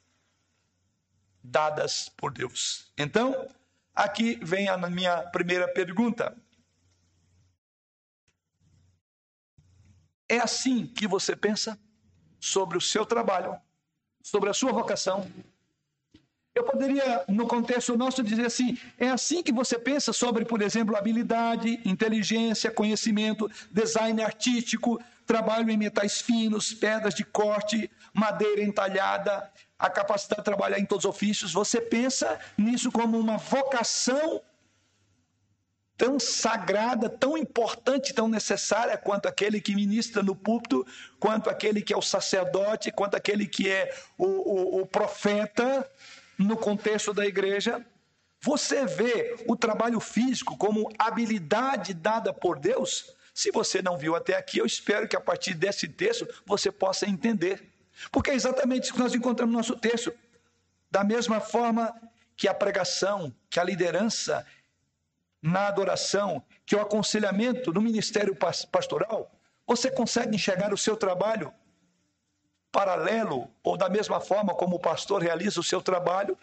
dadas 1.44 2.10
por 2.10 2.32
Deus. 2.32 2.92
Então, 2.98 3.48
aqui 3.96 4.40
vem 4.42 4.70
a 4.70 4.78
minha 4.78 5.18
primeira 5.30 5.68
pergunta. 5.68 6.36
É 10.30 10.40
assim 10.40 10.88
que 10.88 11.08
você 11.08 11.36
pensa 11.36 11.78
sobre 12.40 12.78
o 12.78 12.82
seu 12.82 13.06
trabalho, 13.06 13.60
sobre 14.24 14.50
a 14.50 14.54
sua 14.54 14.72
vocação? 14.72 15.30
Eu 16.54 16.66
poderia, 16.66 17.24
no 17.30 17.48
contexto 17.48 17.98
nosso, 17.98 18.22
dizer 18.22 18.46
assim: 18.46 18.78
é 18.98 19.10
assim 19.10 19.42
que 19.42 19.54
você 19.54 19.80
pensa 19.80 20.12
sobre, 20.12 20.44
por 20.44 20.62
exemplo, 20.62 20.96
habilidade, 20.98 21.80
inteligência, 21.86 22.70
conhecimento, 22.70 23.50
design 23.72 24.22
artístico, 24.22 25.02
trabalho 25.26 25.70
em 25.70 25.78
metais 25.78 26.20
finos, 26.20 26.74
pedras 26.74 27.16
de 27.16 27.24
corte, 27.24 27.90
madeira 28.14 28.62
entalhada, 28.62 29.50
a 29.82 29.90
capacidade 29.90 30.42
de 30.42 30.46
trabalhar 30.46 30.80
em 30.80 30.86
todos 30.86 31.06
os 31.06 31.10
ofícios. 31.10 31.52
Você 31.54 31.82
pensa 31.82 32.40
nisso 32.56 32.92
como 32.92 33.20
uma 33.20 33.38
vocação 33.38 34.40
tão 35.98 36.20
sagrada, 36.20 37.10
tão 37.10 37.36
importante, 37.36 38.14
tão 38.14 38.28
necessária 38.28 38.96
quanto 38.96 39.28
aquele 39.28 39.60
que 39.60 39.74
ministra 39.74 40.22
no 40.22 40.36
púlpito, 40.36 40.86
quanto 41.20 41.50
aquele 41.50 41.82
que 41.82 41.94
é 41.94 41.98
o 41.98 42.02
sacerdote, 42.02 42.92
quanto 42.92 43.16
aquele 43.16 43.48
que 43.48 43.68
é 43.70 43.92
o, 44.18 44.26
o, 44.26 44.82
o 44.82 44.86
profeta 44.86 45.90
no 46.38 46.56
contexto 46.56 47.12
da 47.12 47.26
igreja. 47.26 47.84
Você 48.40 48.86
vê 48.86 49.36
o 49.48 49.56
trabalho 49.56 50.00
físico 50.00 50.56
como 50.58 50.92
habilidade 50.98 51.94
dada 51.94 52.32
por 52.32 52.60
Deus? 52.60 53.16
Se 53.34 53.52
você 53.52 53.82
não 53.82 53.98
viu 53.98 54.16
até 54.16 54.36
aqui, 54.36 54.60
eu 54.60 54.66
espero 54.66 55.08
que 55.08 55.16
a 55.16 55.22
partir 55.22 55.56
desse 55.56 55.88
texto 55.88 56.28
você 56.46 56.72
possa 56.72 57.08
entender. 57.08 57.71
Porque 58.12 58.32
é 58.32 58.36
exatamente 58.36 58.86
isso 58.86 58.94
que 58.94 59.00
nós 59.00 59.14
encontramos 59.14 59.52
no 59.52 59.60
nosso 59.60 59.76
texto. 59.76 60.14
Da 60.90 61.04
mesma 61.04 61.40
forma 61.40 61.94
que 62.36 62.48
a 62.48 62.54
pregação, 62.54 63.34
que 63.50 63.60
a 63.60 63.64
liderança 63.64 64.46
na 65.42 65.68
adoração, 65.68 66.44
que 66.66 66.76
o 66.76 66.82
aconselhamento 66.82 67.74
no 67.74 67.82
ministério 67.82 68.36
pastoral, 68.36 69.32
você 69.66 69.90
consegue 69.90 70.36
enxergar 70.36 70.74
o 70.74 70.78
seu 70.78 70.96
trabalho 70.96 71.54
paralelo 72.72 73.50
ou 73.64 73.76
da 73.76 73.90
mesma 73.90 74.20
forma 74.20 74.56
como 74.56 74.78
o 74.78 74.80
pastor 74.80 75.22
realiza 75.22 75.60
o 75.60 75.64
seu 75.64 75.82
trabalho, 75.82 76.38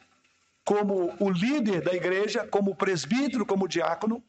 como 0.64 1.16
o 1.18 1.30
líder 1.30 1.80
da 1.80 1.94
igreja, 1.94 2.46
como 2.46 2.72
o 2.72 2.76
presbítero, 2.76 3.46
como 3.46 3.64
o 3.64 3.68
diácono. 3.68 4.22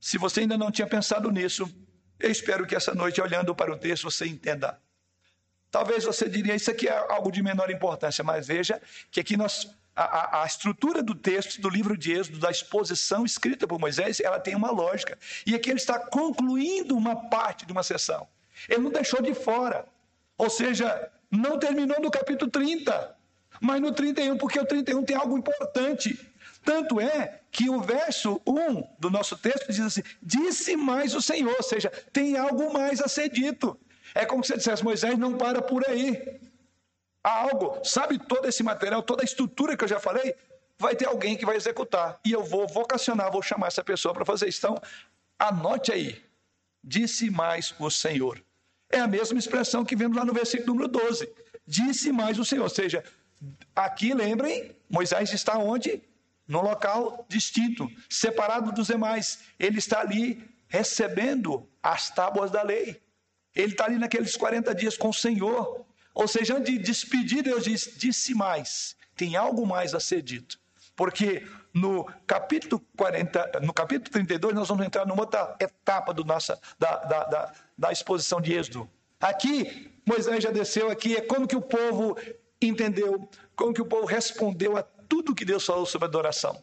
Se 0.00 0.18
você 0.18 0.40
ainda 0.40 0.58
não 0.58 0.70
tinha 0.70 0.86
pensado 0.86 1.30
nisso, 1.30 1.72
eu 2.18 2.30
espero 2.30 2.66
que 2.66 2.74
essa 2.74 2.94
noite, 2.94 3.20
olhando 3.20 3.54
para 3.54 3.72
o 3.72 3.78
texto, 3.78 4.10
você 4.10 4.26
entenda 4.26 4.80
Talvez 5.70 6.04
você 6.04 6.28
diria 6.28 6.54
isso 6.54 6.70
aqui 6.70 6.88
é 6.88 6.96
algo 7.10 7.30
de 7.30 7.42
menor 7.42 7.70
importância, 7.70 8.24
mas 8.24 8.46
veja 8.46 8.80
que 9.10 9.20
aqui 9.20 9.36
nós 9.36 9.70
a, 9.94 10.02
a, 10.04 10.42
a, 10.42 10.46
estrutura 10.46 11.02
do 11.02 11.14
texto 11.14 11.60
do 11.60 11.68
livro 11.68 11.96
de 11.96 12.12
Êxodo, 12.12 12.38
da 12.38 12.50
exposição 12.50 13.24
escrita 13.24 13.66
por 13.66 13.80
Moisés, 13.80 14.20
ela 14.20 14.38
tem 14.38 14.54
uma 14.54 14.70
lógica. 14.70 15.18
E 15.44 15.54
aqui 15.56 15.70
ele 15.70 15.80
está 15.80 15.98
concluindo 15.98 16.96
uma 16.96 17.28
parte 17.28 17.66
de 17.66 17.72
uma 17.72 17.82
sessão. 17.82 18.28
Ele 18.68 18.82
não 18.82 18.92
deixou 18.92 19.20
de 19.20 19.34
fora. 19.34 19.86
Ou 20.36 20.48
seja, 20.48 21.10
não 21.28 21.58
terminou 21.58 22.00
no 22.00 22.12
capítulo 22.12 22.48
30, 22.48 23.16
mas 23.60 23.80
no 23.80 23.92
31, 23.92 24.38
porque 24.38 24.60
o 24.60 24.64
31 24.64 25.02
tem 25.02 25.16
algo 25.16 25.36
importante. 25.36 26.16
Tanto 26.64 27.00
é 27.00 27.40
que 27.50 27.68
o 27.68 27.80
verso 27.80 28.40
1 28.46 28.84
do 29.00 29.10
nosso 29.10 29.36
texto 29.36 29.66
diz 29.66 29.80
assim: 29.80 30.02
Disse 30.22 30.76
mais 30.76 31.14
o 31.14 31.20
Senhor, 31.20 31.54
ou 31.56 31.62
seja, 31.62 31.90
tem 32.12 32.36
algo 32.36 32.72
mais 32.72 33.00
a 33.00 33.08
ser 33.08 33.28
dito. 33.30 33.78
É 34.14 34.24
como 34.24 34.42
se 34.42 34.48
você 34.48 34.58
dissesse, 34.58 34.84
Moisés, 34.84 35.18
não 35.18 35.36
para 35.36 35.60
por 35.62 35.88
aí. 35.88 36.40
Há 37.22 37.42
algo, 37.42 37.84
sabe 37.84 38.18
todo 38.18 38.46
esse 38.46 38.62
material, 38.62 39.02
toda 39.02 39.22
a 39.22 39.24
estrutura 39.24 39.76
que 39.76 39.84
eu 39.84 39.88
já 39.88 40.00
falei, 40.00 40.34
vai 40.78 40.94
ter 40.94 41.06
alguém 41.06 41.36
que 41.36 41.44
vai 41.44 41.56
executar. 41.56 42.18
E 42.24 42.32
eu 42.32 42.42
vou 42.42 42.66
vocacionar, 42.66 43.30
vou 43.30 43.42
chamar 43.42 43.66
essa 43.66 43.82
pessoa 43.82 44.14
para 44.14 44.24
fazer 44.24 44.48
isso. 44.48 44.58
Então, 44.58 44.80
anote 45.38 45.92
aí. 45.92 46.22
Disse 46.82 47.28
mais 47.28 47.74
o 47.78 47.90
Senhor. 47.90 48.42
É 48.90 49.00
a 49.00 49.06
mesma 49.06 49.38
expressão 49.38 49.84
que 49.84 49.96
vemos 49.96 50.16
lá 50.16 50.24
no 50.24 50.32
versículo 50.32 50.74
número 50.74 50.88
12. 50.88 51.30
Disse 51.66 52.12
mais 52.12 52.38
o 52.38 52.44
Senhor. 52.44 52.62
Ou 52.62 52.68
seja, 52.70 53.04
aqui 53.74 54.14
lembrem, 54.14 54.74
Moisés 54.88 55.32
está 55.32 55.58
onde? 55.58 56.02
Num 56.46 56.62
local 56.62 57.26
distinto, 57.28 57.90
separado 58.08 58.72
dos 58.72 58.86
demais. 58.86 59.40
Ele 59.58 59.78
está 59.78 60.00
ali 60.00 60.48
recebendo 60.68 61.68
as 61.82 62.08
tábuas 62.08 62.50
da 62.50 62.62
lei. 62.62 63.02
Ele 63.58 63.72
está 63.72 63.86
ali 63.86 63.98
naqueles 63.98 64.36
40 64.36 64.72
dias 64.72 64.96
com 64.96 65.08
o 65.08 65.12
Senhor. 65.12 65.84
Ou 66.14 66.28
seja, 66.28 66.56
antes 66.56 66.72
de 66.72 66.78
despedir, 66.78 67.42
Deus 67.42 67.64
diz, 67.64 67.92
disse 67.96 68.32
mais. 68.32 68.96
Tem 69.16 69.34
algo 69.34 69.66
mais 69.66 69.96
a 69.96 70.00
ser 70.00 70.22
dito. 70.22 70.60
Porque 70.94 71.44
no 71.74 72.04
capítulo 72.24 72.80
40, 72.96 73.60
no 73.62 73.72
capítulo 73.72 74.10
32, 74.10 74.54
nós 74.54 74.68
vamos 74.68 74.86
entrar 74.86 75.04
numa 75.04 75.22
outra 75.22 75.56
etapa 75.60 76.14
do 76.14 76.24
nossa, 76.24 76.58
da, 76.78 76.96
da, 76.98 77.24
da, 77.24 77.52
da 77.76 77.92
exposição 77.92 78.40
de 78.40 78.52
Êxodo. 78.52 78.88
Aqui, 79.20 79.92
Moisés 80.06 80.42
já 80.42 80.52
desceu 80.52 80.88
aqui, 80.88 81.16
é 81.16 81.20
como 81.20 81.46
que 81.46 81.56
o 81.56 81.60
povo 81.60 82.16
entendeu, 82.62 83.28
como 83.56 83.74
que 83.74 83.82
o 83.82 83.86
povo 83.86 84.06
respondeu 84.06 84.76
a 84.76 84.82
tudo 84.82 85.34
que 85.34 85.44
Deus 85.44 85.66
falou 85.66 85.84
sobre 85.84 86.06
adoração. 86.06 86.62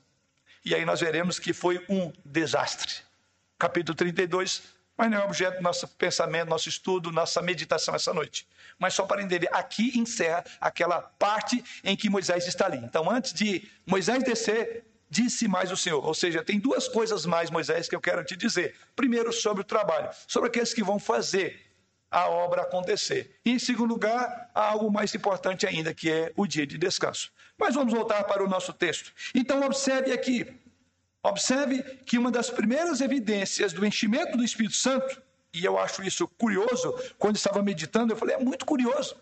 E 0.63 0.73
aí 0.73 0.85
nós 0.85 1.01
veremos 1.01 1.39
que 1.39 1.51
foi 1.51 1.83
um 1.89 2.11
desastre. 2.23 2.93
Capítulo 3.59 3.95
32, 3.95 4.74
mas 4.97 5.11
não 5.11 5.19
é 5.19 5.23
objeto 5.23 5.57
do 5.57 5.63
nosso 5.63 5.87
pensamento, 5.87 6.49
nosso 6.49 6.69
estudo, 6.69 7.11
nossa 7.11 7.41
meditação 7.41 7.93
essa 7.93 8.13
noite. 8.13 8.47
Mas 8.79 8.93
só 8.93 9.05
para 9.05 9.21
entender, 9.21 9.49
aqui 9.51 9.97
encerra 9.97 10.43
aquela 10.59 11.01
parte 11.01 11.63
em 11.83 11.95
que 11.95 12.09
Moisés 12.09 12.47
está 12.47 12.65
ali. 12.65 12.77
Então, 12.77 13.09
antes 13.09 13.33
de 13.33 13.69
Moisés 13.85 14.23
descer, 14.23 14.85
disse 15.09 15.47
mais 15.47 15.71
o 15.71 15.77
Senhor. 15.77 16.05
Ou 16.05 16.13
seja, 16.13 16.43
tem 16.43 16.59
duas 16.59 16.87
coisas 16.87 17.25
mais, 17.25 17.49
Moisés, 17.49 17.87
que 17.87 17.95
eu 17.95 18.01
quero 18.01 18.23
te 18.23 18.35
dizer. 18.35 18.75
Primeiro, 18.95 19.31
sobre 19.31 19.61
o 19.61 19.65
trabalho, 19.65 20.09
sobre 20.27 20.49
aqueles 20.49 20.73
que 20.73 20.83
vão 20.83 20.99
fazer 20.99 21.61
a 22.09 22.29
obra 22.29 22.61
acontecer. 22.61 23.37
E, 23.43 23.51
em 23.51 23.59
segundo 23.59 23.89
lugar, 23.89 24.49
há 24.53 24.71
algo 24.71 24.91
mais 24.91 25.13
importante 25.13 25.67
ainda, 25.67 25.93
que 25.93 26.09
é 26.09 26.31
o 26.35 26.47
dia 26.47 26.65
de 26.65 26.77
descanso. 26.77 27.31
Mas 27.57 27.75
vamos 27.75 27.93
voltar 27.93 28.23
para 28.23 28.43
o 28.43 28.47
nosso 28.47 28.73
texto. 28.73 29.13
Então, 29.33 29.61
observe 29.65 30.11
aqui 30.13 30.45
Observe 31.25 31.81
que 32.05 32.19
uma 32.19 32.29
das 32.29 32.51
primeiras 32.51 33.01
evidências 33.01 33.73
do 33.73 33.83
enchimento 33.83 34.37
do 34.37 34.43
Espírito 34.43 34.75
Santo, 34.75 35.19
e 35.51 35.65
eu 35.65 35.79
acho 35.79 36.03
isso 36.03 36.27
curioso, 36.27 36.93
quando 37.17 37.35
estava 37.35 37.63
meditando, 37.63 38.13
eu 38.13 38.17
falei, 38.17 38.35
é 38.35 38.39
muito 38.39 38.63
curioso. 38.63 39.15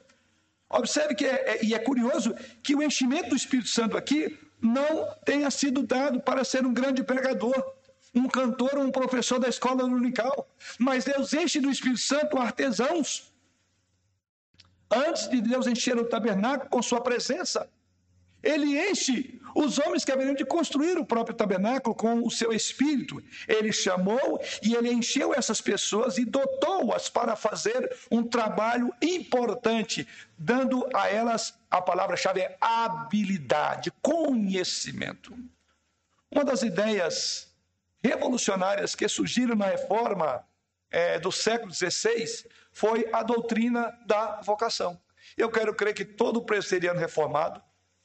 Observe 0.70 1.16
que 1.16 1.26
é, 1.26 1.52
é, 1.52 1.64
e 1.64 1.74
é 1.74 1.80
curioso 1.80 2.36
que 2.62 2.76
o 2.76 2.84
enchimento 2.84 3.30
do 3.30 3.38
Espírito 3.38 3.70
Santo 3.70 3.96
aqui 3.96 4.38
não 4.62 5.08
tenha 5.24 5.50
sido 5.50 5.82
dado 5.82 6.20
para 6.20 6.44
ser 6.44 6.66
um 6.66 6.74
grande 6.74 7.02
pregador, 7.04 7.74
um 8.14 8.28
cantor 8.28 8.76
ou 8.76 8.84
um 8.84 8.92
professor 8.92 9.40
da 9.40 9.48
escola 9.48 9.78
dominical, 9.78 10.50
mas 10.78 11.06
Deus 11.06 11.32
enche 11.34 11.62
do 11.62 11.72
Espírito 11.72 12.02
Santo 12.02 12.38
artesãos. 12.38 13.32
Antes 14.92 15.30
de 15.30 15.40
Deus 15.40 15.68
encher 15.68 15.98
o 15.98 16.04
tabernáculo 16.04 16.70
com 16.70 16.82
sua 16.82 17.00
presença. 17.00 17.70
Ele 18.44 18.78
enche 18.90 19.40
os 19.56 19.80
homens 19.80 20.04
que 20.04 20.12
haveriam 20.12 20.36
de 20.36 20.44
construir 20.44 20.98
o 20.98 21.06
próprio 21.06 21.36
tabernáculo 21.36 21.96
com 21.96 22.26
o 22.26 22.30
seu 22.30 22.52
espírito. 22.52 23.24
Ele 23.48 23.72
chamou 23.72 24.42
e 24.62 24.76
ele 24.76 24.92
encheu 24.92 25.34
essas 25.34 25.62
pessoas 25.62 26.18
e 26.18 26.26
dotou-as 26.26 27.10
para 27.10 27.36
fazer 27.36 27.96
um 28.12 28.24
trabalho 28.24 28.94
importante, 29.02 30.08
dando 30.38 30.86
a 30.94 31.08
elas 31.08 31.58
a 31.72 31.82
palavra-chave 31.82 32.42
é 32.42 32.58
habilidade, 32.60 33.92
conhecimento. 34.02 35.34
Uma 36.30 36.44
das 36.44 36.62
ideias 36.64 37.52
revolucionárias 38.04 38.94
que 38.94 39.08
surgiram 39.08 39.56
na 39.56 39.68
reforma 39.68 40.44
é, 40.92 41.18
do 41.18 41.32
século 41.32 41.74
XVI 41.74 42.46
foi 42.72 43.08
a 43.14 43.24
doutrina 43.24 43.98
da 44.06 44.42
vocação. 44.42 45.00
Eu 45.38 45.50
quero 45.50 45.74
crer 45.74 45.94
que 45.94 46.04
todo 46.04 46.42
presbiteriano 46.44 47.00
reformado 47.00 47.62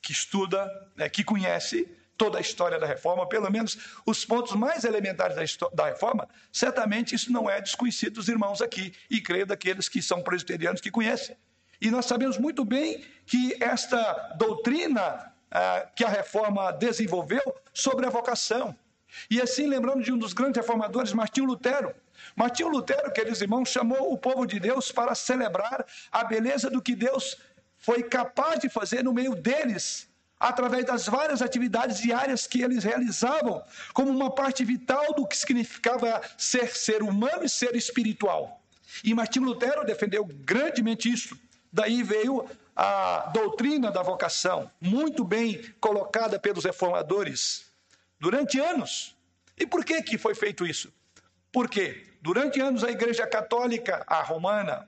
que 0.09 0.13
estuda, 0.13 0.67
né, 0.97 1.07
que 1.07 1.23
conhece 1.23 1.87
toda 2.17 2.39
a 2.39 2.41
história 2.41 2.79
da 2.79 2.87
reforma, 2.87 3.29
pelo 3.29 3.51
menos 3.53 3.77
os 4.07 4.25
pontos 4.25 4.55
mais 4.55 4.85
elementares 4.85 5.55
da, 5.59 5.69
da 5.69 5.85
reforma, 5.85 6.27
certamente 6.51 7.15
isso 7.15 7.31
não 7.31 7.49
é 7.49 7.61
desconhecido 7.61 8.15
dos 8.15 8.27
irmãos 8.27 8.63
aqui, 8.63 8.95
e 9.11 9.21
creio 9.21 9.45
daqueles 9.45 9.87
que 9.87 10.01
são 10.01 10.23
presbiterianos 10.23 10.81
que 10.81 10.91
conhecem. 10.91 11.37
E 11.79 11.91
nós 11.91 12.07
sabemos 12.07 12.39
muito 12.39 12.65
bem 12.65 13.05
que 13.27 13.55
esta 13.63 14.35
doutrina 14.39 15.31
ah, 15.51 15.87
que 15.95 16.03
a 16.03 16.09
reforma 16.09 16.73
desenvolveu 16.73 17.43
sobre 17.75 18.07
a 18.07 18.11
vocação. 18.11 18.75
E 19.31 19.43
assim, 19.43 19.67
lembrando 19.67 20.03
de 20.03 20.11
um 20.11 20.17
dos 20.17 20.33
grandes 20.33 20.57
reformadores, 20.57 21.13
Martinho 21.13 21.47
Lutero. 21.47 21.95
Martinho 22.35 22.71
Lutero, 22.71 23.13
queridos 23.13 23.43
irmãos, 23.43 23.69
chamou 23.69 24.11
o 24.11 24.17
povo 24.19 24.47
de 24.47 24.59
Deus 24.59 24.91
para 24.91 25.15
celebrar 25.15 25.85
a 26.11 26.25
beleza 26.25 26.71
do 26.71 26.81
que 26.81 26.97
Deus 26.97 27.37
foi 27.89 28.03
capaz 28.03 28.61
de 28.61 28.69
fazer 28.69 29.03
no 29.03 29.15
meio 29.15 29.35
deles, 29.35 30.11
através 30.39 30.85
das 30.85 31.07
várias 31.07 31.41
atividades 31.41 31.99
diárias 31.99 32.47
que 32.47 32.61
eles 32.61 32.85
realizavam, 32.85 33.65
como 33.95 34.11
uma 34.11 34.31
parte 34.31 34.63
vital 34.63 35.15
do 35.15 35.27
que 35.27 35.35
significava 35.35 36.21
ser 36.37 36.77
ser 36.77 37.03
humano 37.03 37.45
e 37.45 37.49
ser 37.49 37.75
espiritual. 37.75 38.61
E 39.03 39.15
Martinho 39.15 39.47
Lutero 39.47 39.87
defendeu 39.87 40.23
grandemente 40.27 41.11
isso. 41.11 41.35
Daí 41.73 42.03
veio 42.03 42.47
a 42.77 43.31
doutrina 43.33 43.91
da 43.91 44.03
vocação, 44.03 44.71
muito 44.79 45.25
bem 45.25 45.59
colocada 45.81 46.39
pelos 46.39 46.65
reformadores 46.67 47.73
durante 48.21 48.61
anos. 48.61 49.17
E 49.57 49.67
por 49.67 49.83
que 49.83 50.03
que 50.03 50.19
foi 50.19 50.35
feito 50.35 50.67
isso? 50.67 50.93
Porque 51.51 52.05
durante 52.21 52.61
anos 52.61 52.85
a 52.85 52.91
Igreja 52.91 53.27
Católica, 53.27 54.05
a 54.07 54.21
romana, 54.21 54.87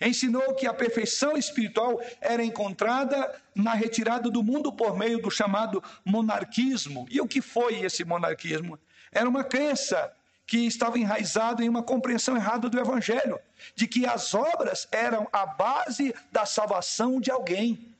Ensinou 0.00 0.54
que 0.54 0.66
a 0.66 0.74
perfeição 0.74 1.36
espiritual 1.36 2.00
era 2.20 2.44
encontrada 2.44 3.34
na 3.54 3.74
retirada 3.74 4.30
do 4.30 4.42
mundo 4.42 4.72
por 4.72 4.96
meio 4.96 5.20
do 5.20 5.30
chamado 5.30 5.82
monarquismo. 6.04 7.06
E 7.10 7.20
o 7.20 7.26
que 7.26 7.40
foi 7.40 7.80
esse 7.80 8.04
monarquismo? 8.04 8.78
Era 9.12 9.28
uma 9.28 9.44
crença 9.44 10.12
que 10.46 10.66
estava 10.66 10.98
enraizada 10.98 11.62
em 11.62 11.68
uma 11.68 11.82
compreensão 11.82 12.34
errada 12.34 12.70
do 12.70 12.80
evangelho, 12.80 13.38
de 13.74 13.86
que 13.86 14.06
as 14.06 14.34
obras 14.34 14.88
eram 14.90 15.28
a 15.30 15.44
base 15.44 16.14
da 16.32 16.46
salvação 16.46 17.20
de 17.20 17.30
alguém. 17.30 17.94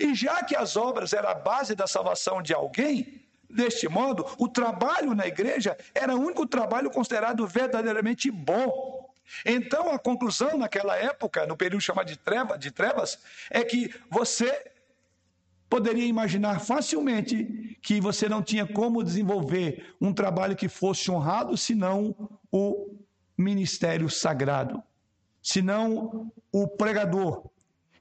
E 0.00 0.14
já 0.14 0.42
que 0.42 0.56
as 0.56 0.76
obras 0.76 1.12
eram 1.12 1.28
a 1.28 1.34
base 1.34 1.74
da 1.76 1.86
salvação 1.86 2.42
de 2.42 2.52
alguém, 2.52 3.22
deste 3.48 3.88
modo, 3.88 4.26
o 4.38 4.48
trabalho 4.48 5.14
na 5.14 5.26
igreja 5.26 5.76
era 5.94 6.16
o 6.16 6.20
único 6.20 6.46
trabalho 6.46 6.90
considerado 6.90 7.46
verdadeiramente 7.46 8.30
bom. 8.30 9.01
Então, 9.44 9.90
a 9.90 9.98
conclusão 9.98 10.56
naquela 10.58 10.96
época, 10.96 11.46
no 11.46 11.56
período 11.56 11.80
chamado 11.80 12.06
de, 12.06 12.16
treva, 12.16 12.58
de 12.58 12.70
trevas, 12.70 13.18
é 13.50 13.64
que 13.64 13.94
você 14.10 14.72
poderia 15.68 16.04
imaginar 16.04 16.60
facilmente 16.60 17.78
que 17.80 17.98
você 17.98 18.28
não 18.28 18.42
tinha 18.42 18.66
como 18.66 19.02
desenvolver 19.02 19.94
um 19.98 20.12
trabalho 20.12 20.54
que 20.54 20.68
fosse 20.68 21.10
honrado 21.10 21.56
senão 21.56 22.14
o 22.50 22.94
ministério 23.38 24.10
sagrado, 24.10 24.82
senão 25.42 26.30
o 26.52 26.68
pregador. 26.68 27.50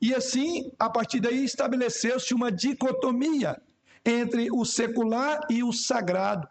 E 0.02 0.14
assim, 0.14 0.72
a 0.78 0.90
partir 0.90 1.20
daí, 1.22 1.46
estabeleceu-se 1.46 2.34
uma 2.34 2.52
dicotomia 2.52 3.62
entre 4.06 4.52
o 4.52 4.66
secular 4.66 5.40
e 5.50 5.64
o 5.64 5.72
sagrado, 5.72 6.48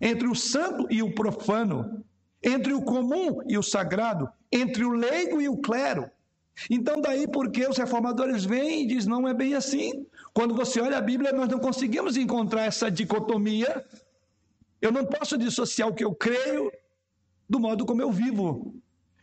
entre 0.00 0.26
o 0.26 0.34
santo 0.34 0.86
e 0.90 1.02
o 1.02 1.14
profano, 1.14 2.04
entre 2.42 2.72
o 2.72 2.82
comum 2.82 3.40
e 3.46 3.58
o 3.58 3.62
sagrado, 3.62 4.28
entre 4.50 4.84
o 4.84 4.90
leigo 4.90 5.40
e 5.40 5.48
o 5.48 5.56
clero. 5.56 6.10
Então, 6.70 7.00
daí 7.00 7.28
porque 7.28 7.66
os 7.66 7.76
reformadores 7.76 8.44
vêm 8.44 8.82
e 8.82 8.86
dizem, 8.86 9.10
não 9.10 9.28
é 9.28 9.34
bem 9.34 9.54
assim. 9.54 10.06
Quando 10.32 10.54
você 10.54 10.80
olha 10.80 10.98
a 10.98 11.02
Bíblia, 11.02 11.32
nós 11.32 11.48
não 11.48 11.58
conseguimos 11.58 12.16
encontrar 12.16 12.64
essa 12.64 12.90
dicotomia. 12.90 13.84
Eu 14.80 14.90
não 14.90 15.04
posso 15.04 15.38
dissociar 15.38 15.88
o 15.88 15.94
que 15.94 16.04
eu 16.04 16.14
creio 16.14 16.70
do 17.48 17.60
modo 17.60 17.86
como 17.86 18.02
eu 18.02 18.10
vivo. 18.10 18.74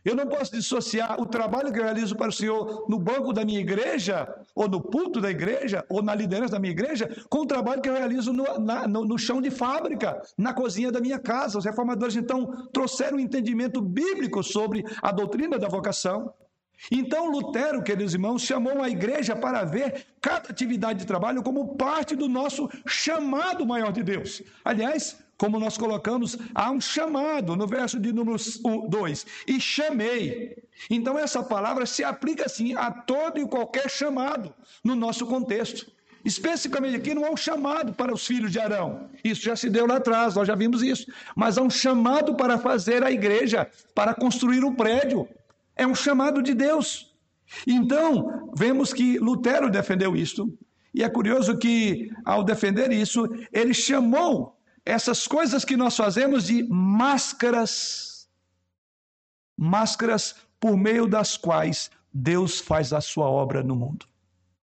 Eu 0.06 0.14
não 0.14 0.24
posso 0.24 0.52
dissociar 0.52 1.20
o 1.20 1.26
trabalho 1.26 1.72
que 1.72 1.80
eu 1.80 1.82
realizo 1.82 2.14
para 2.14 2.28
o 2.28 2.32
Senhor 2.32 2.86
no 2.88 2.96
banco 2.96 3.32
da 3.32 3.44
minha 3.44 3.58
igreja, 3.58 4.32
ou 4.54 4.68
no 4.68 4.80
púlpito 4.80 5.20
da 5.20 5.28
igreja, 5.28 5.84
ou 5.88 6.00
na 6.00 6.14
liderança 6.14 6.52
da 6.52 6.60
minha 6.60 6.70
igreja, 6.70 7.10
com 7.28 7.40
o 7.40 7.46
trabalho 7.46 7.82
que 7.82 7.88
eu 7.88 7.94
realizo 7.94 8.32
no, 8.32 8.56
na, 8.60 8.86
no, 8.86 9.04
no 9.04 9.18
chão 9.18 9.42
de 9.42 9.50
fábrica, 9.50 10.22
na 10.38 10.54
cozinha 10.54 10.92
da 10.92 11.00
minha 11.00 11.18
casa. 11.18 11.58
Os 11.58 11.64
reformadores, 11.64 12.14
então, 12.14 12.68
trouxeram 12.72 13.16
um 13.16 13.20
entendimento 13.20 13.80
bíblico 13.80 14.44
sobre 14.44 14.84
a 15.02 15.10
doutrina 15.10 15.58
da 15.58 15.66
vocação. 15.66 16.32
Então, 16.90 17.30
Lutero, 17.30 17.82
queridos 17.82 18.14
irmãos, 18.14 18.42
chamou 18.42 18.82
a 18.82 18.88
igreja 18.88 19.34
para 19.34 19.64
ver 19.64 20.06
cada 20.20 20.50
atividade 20.50 21.00
de 21.00 21.06
trabalho 21.06 21.42
como 21.42 21.76
parte 21.76 22.14
do 22.14 22.28
nosso 22.28 22.68
chamado 22.86 23.66
maior 23.66 23.92
de 23.92 24.02
Deus. 24.02 24.42
Aliás, 24.64 25.18
como 25.36 25.58
nós 25.58 25.76
colocamos, 25.76 26.36
há 26.54 26.70
um 26.70 26.80
chamado 26.80 27.56
no 27.56 27.66
verso 27.66 28.00
de 28.00 28.12
número 28.12 28.38
2, 28.88 29.26
e 29.46 29.60
chamei. 29.60 30.56
Então, 30.88 31.18
essa 31.18 31.42
palavra 31.42 31.84
se 31.86 32.02
aplica 32.02 32.46
assim 32.46 32.74
a 32.74 32.90
todo 32.90 33.38
e 33.38 33.48
qualquer 33.48 33.90
chamado 33.90 34.54
no 34.82 34.94
nosso 34.94 35.26
contexto. 35.26 35.90
Especificamente 36.24 36.96
aqui, 36.96 37.14
não 37.14 37.24
há 37.24 37.30
um 37.30 37.36
chamado 37.36 37.92
para 37.92 38.12
os 38.12 38.26
filhos 38.26 38.50
de 38.50 38.58
Arão. 38.58 39.08
Isso 39.22 39.42
já 39.42 39.54
se 39.54 39.70
deu 39.70 39.86
lá 39.86 39.96
atrás, 39.96 40.34
nós 40.34 40.48
já 40.48 40.56
vimos 40.56 40.82
isso. 40.82 41.06
Mas 41.36 41.56
há 41.56 41.62
um 41.62 41.70
chamado 41.70 42.34
para 42.34 42.58
fazer 42.58 43.04
a 43.04 43.12
igreja, 43.12 43.70
para 43.94 44.12
construir 44.12 44.64
o 44.64 44.74
prédio. 44.74 45.28
É 45.76 45.86
um 45.86 45.94
chamado 45.94 46.42
de 46.42 46.54
Deus. 46.54 47.14
Então, 47.66 48.50
vemos 48.56 48.92
que 48.92 49.18
Lutero 49.18 49.70
defendeu 49.70 50.16
isto. 50.16 50.58
E 50.94 51.02
é 51.02 51.08
curioso 51.08 51.58
que, 51.58 52.10
ao 52.24 52.42
defender 52.42 52.90
isso, 52.90 53.28
ele 53.52 53.74
chamou 53.74 54.58
essas 54.84 55.26
coisas 55.26 55.64
que 55.64 55.76
nós 55.76 55.96
fazemos 55.96 56.46
de 56.46 56.62
máscaras, 56.64 58.28
máscaras 59.56 60.36
por 60.58 60.76
meio 60.76 61.06
das 61.06 61.36
quais 61.36 61.90
Deus 62.12 62.60
faz 62.60 62.92
a 62.92 63.00
sua 63.00 63.28
obra 63.28 63.62
no 63.62 63.76
mundo. 63.76 64.06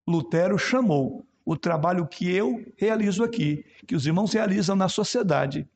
Lutero 0.07 0.57
chamou 0.57 1.25
o 1.45 1.55
trabalho 1.55 2.07
que 2.07 2.31
eu 2.31 2.65
realizo 2.77 3.23
aqui, 3.23 3.65
que 3.85 3.95
os 3.95 4.07
irmãos 4.07 4.33
realizam 4.33 4.75
na 4.75 4.89
sociedade, 4.89 5.69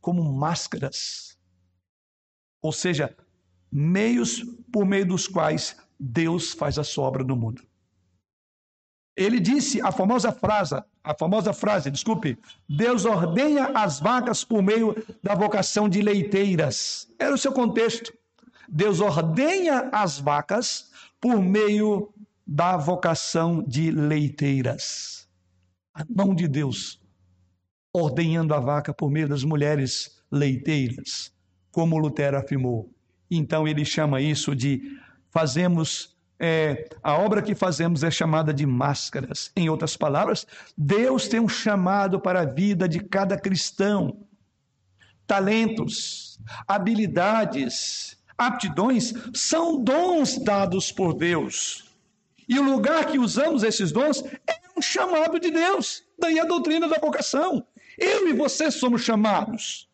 como 0.00 0.24
máscaras. 0.24 1.38
Ou 2.60 2.72
seja, 2.72 3.14
meios 3.70 4.44
por 4.72 4.84
meio 4.84 5.06
dos 5.06 5.26
quais 5.26 5.76
Deus 5.98 6.52
faz 6.52 6.78
a 6.78 6.84
sua 6.84 7.04
obra 7.04 7.24
no 7.24 7.36
mundo. 7.36 7.62
Ele 9.16 9.40
disse 9.40 9.80
a 9.80 9.90
famosa 9.90 10.30
frase, 10.30 10.74
a 11.02 11.14
famosa 11.14 11.52
frase, 11.52 11.90
desculpe, 11.90 12.38
Deus 12.68 13.06
ordenha 13.06 13.70
as 13.74 13.98
vacas 13.98 14.44
por 14.44 14.62
meio 14.62 14.94
da 15.22 15.34
vocação 15.34 15.88
de 15.88 16.02
leiteiras. 16.02 17.08
Era 17.18 17.34
o 17.34 17.38
seu 17.38 17.52
contexto. 17.52 18.12
Deus 18.68 19.00
ordenha 19.00 19.88
as 19.92 20.18
vacas 20.18 20.90
por 21.20 21.40
meio 21.40 22.12
da 22.46 22.76
vocação 22.76 23.62
de 23.62 23.90
leiteiras. 23.90 25.26
A 25.94 26.04
mão 26.08 26.34
de 26.34 26.46
Deus 26.46 27.00
ordenhando 27.96 28.52
a 28.52 28.60
vaca 28.60 28.92
por 28.92 29.10
meio 29.10 29.28
das 29.28 29.42
mulheres 29.42 30.22
leiteiras, 30.30 31.32
como 31.72 31.96
Lutero 31.96 32.36
afirmou. 32.36 32.94
Então 33.30 33.66
ele 33.66 33.84
chama 33.84 34.20
isso 34.20 34.54
de 34.54 34.98
fazemos 35.30 36.16
é, 36.38 36.88
a 37.02 37.14
obra 37.14 37.40
que 37.40 37.54
fazemos 37.54 38.02
é 38.02 38.10
chamada 38.10 38.52
de 38.52 38.66
máscaras. 38.66 39.50
Em 39.56 39.68
outras 39.68 39.96
palavras, 39.96 40.46
Deus 40.76 41.28
tem 41.28 41.40
um 41.40 41.48
chamado 41.48 42.20
para 42.20 42.42
a 42.42 42.44
vida 42.44 42.88
de 42.88 43.00
cada 43.00 43.38
cristão. 43.38 44.18
Talentos, 45.26 46.38
habilidades, 46.68 48.16
aptidões 48.36 49.14
são 49.34 49.82
dons 49.82 50.38
dados 50.38 50.92
por 50.92 51.14
Deus. 51.14 51.84
E 52.48 52.58
o 52.58 52.62
lugar 52.62 53.06
que 53.06 53.18
usamos 53.18 53.62
esses 53.62 53.90
dons 53.90 54.22
é 54.46 54.60
um 54.76 54.82
chamado 54.82 55.40
de 55.40 55.50
Deus. 55.50 56.04
Daí 56.18 56.38
a 56.38 56.44
doutrina 56.44 56.86
da 56.86 56.98
vocação. 56.98 57.66
Eu 57.98 58.28
e 58.28 58.32
você 58.34 58.70
somos 58.70 59.02
chamados. 59.02 59.88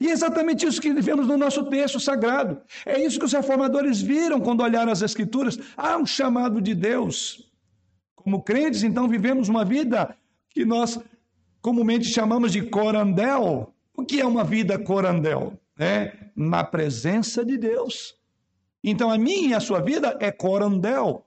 E 0.00 0.08
é 0.08 0.10
exatamente 0.10 0.66
isso 0.66 0.80
que 0.80 0.92
vemos 0.92 1.26
no 1.26 1.36
nosso 1.36 1.64
texto 1.64 2.00
sagrado. 2.00 2.60
É 2.84 3.00
isso 3.00 3.18
que 3.18 3.24
os 3.24 3.32
reformadores 3.32 4.00
viram 4.00 4.40
quando 4.40 4.62
olharam 4.62 4.90
as 4.90 5.02
Escrituras. 5.02 5.58
Há 5.76 5.96
um 5.96 6.06
chamado 6.06 6.60
de 6.60 6.74
Deus. 6.74 7.50
Como 8.14 8.42
crentes, 8.42 8.82
então, 8.82 9.08
vivemos 9.08 9.48
uma 9.48 9.64
vida 9.64 10.16
que 10.50 10.64
nós 10.64 10.98
comumente 11.60 12.06
chamamos 12.06 12.52
de 12.52 12.62
corandel. 12.62 13.72
O 13.96 14.04
que 14.04 14.20
é 14.20 14.26
uma 14.26 14.42
vida 14.42 14.78
corandel? 14.78 15.58
É 15.78 16.12
na 16.34 16.64
presença 16.64 17.44
de 17.44 17.56
Deus. 17.56 18.14
Então, 18.82 19.10
a 19.10 19.18
minha 19.18 19.50
e 19.50 19.54
a 19.54 19.60
sua 19.60 19.80
vida 19.80 20.16
é 20.20 20.30
corandel, 20.30 21.26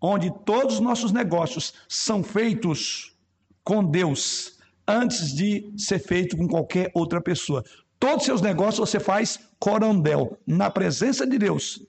onde 0.00 0.32
todos 0.44 0.74
os 0.74 0.80
nossos 0.80 1.12
negócios 1.12 1.74
são 1.88 2.22
feitos 2.22 3.16
com 3.62 3.84
Deus 3.84 4.59
antes 4.90 5.34
de 5.34 5.72
ser 5.76 5.98
feito 5.98 6.36
com 6.36 6.48
qualquer 6.48 6.90
outra 6.94 7.20
pessoa. 7.20 7.64
Todos 7.98 8.18
os 8.18 8.24
seus 8.24 8.40
negócios 8.40 8.88
você 8.88 8.98
faz 8.98 9.38
corandel, 9.58 10.38
na 10.46 10.70
presença 10.70 11.26
de 11.26 11.38
Deus, 11.38 11.84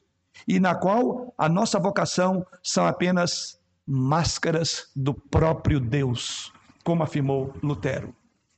e 0.48 0.60
na 0.60 0.76
qual 0.76 1.34
a 1.38 1.48
nossa 1.48 1.80
vocação 1.80 2.46
são 2.62 2.86
apenas 2.86 3.60
máscaras 3.88 4.90
do 4.96 5.14
próprio 5.14 5.80
Deus, 5.80 6.52
como 6.84 7.04
afirmou 7.04 7.54
Lutero. 7.64 8.16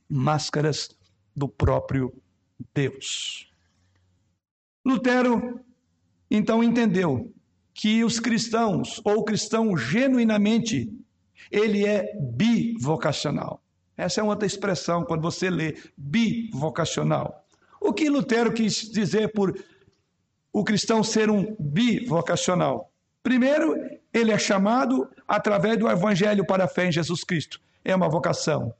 Máscaras 0.08 0.90
do 1.34 1.48
próprio 1.48 2.12
Deus. 2.74 3.48
Lutero 4.84 5.60
então 6.30 6.62
entendeu 6.62 7.32
que 7.72 8.04
os 8.04 8.20
cristãos, 8.20 9.00
ou 9.04 9.18
o 9.18 9.24
cristão 9.24 9.76
genuinamente, 9.76 10.92
ele 11.50 11.84
é 11.84 12.04
bivocacional. 12.20 13.63
Essa 13.96 14.20
é 14.20 14.24
outra 14.24 14.46
expressão 14.46 15.04
quando 15.04 15.22
você 15.22 15.48
lê 15.48 15.76
bivocacional. 15.96 17.44
O 17.80 17.92
que 17.92 18.08
Lutero 18.08 18.52
quis 18.52 18.90
dizer 18.90 19.32
por 19.32 19.56
o 20.52 20.64
cristão 20.64 21.02
ser 21.02 21.30
um 21.30 21.54
bivocacional? 21.58 22.90
Primeiro, 23.22 23.74
ele 24.12 24.30
é 24.30 24.38
chamado 24.38 25.08
através 25.26 25.78
do 25.78 25.88
evangelho 25.88 26.46
para 26.46 26.64
a 26.64 26.68
fé 26.68 26.86
em 26.86 26.92
Jesus 26.92 27.24
Cristo. 27.24 27.60
É 27.84 27.94
uma 27.94 28.08
vocação. 28.08 28.74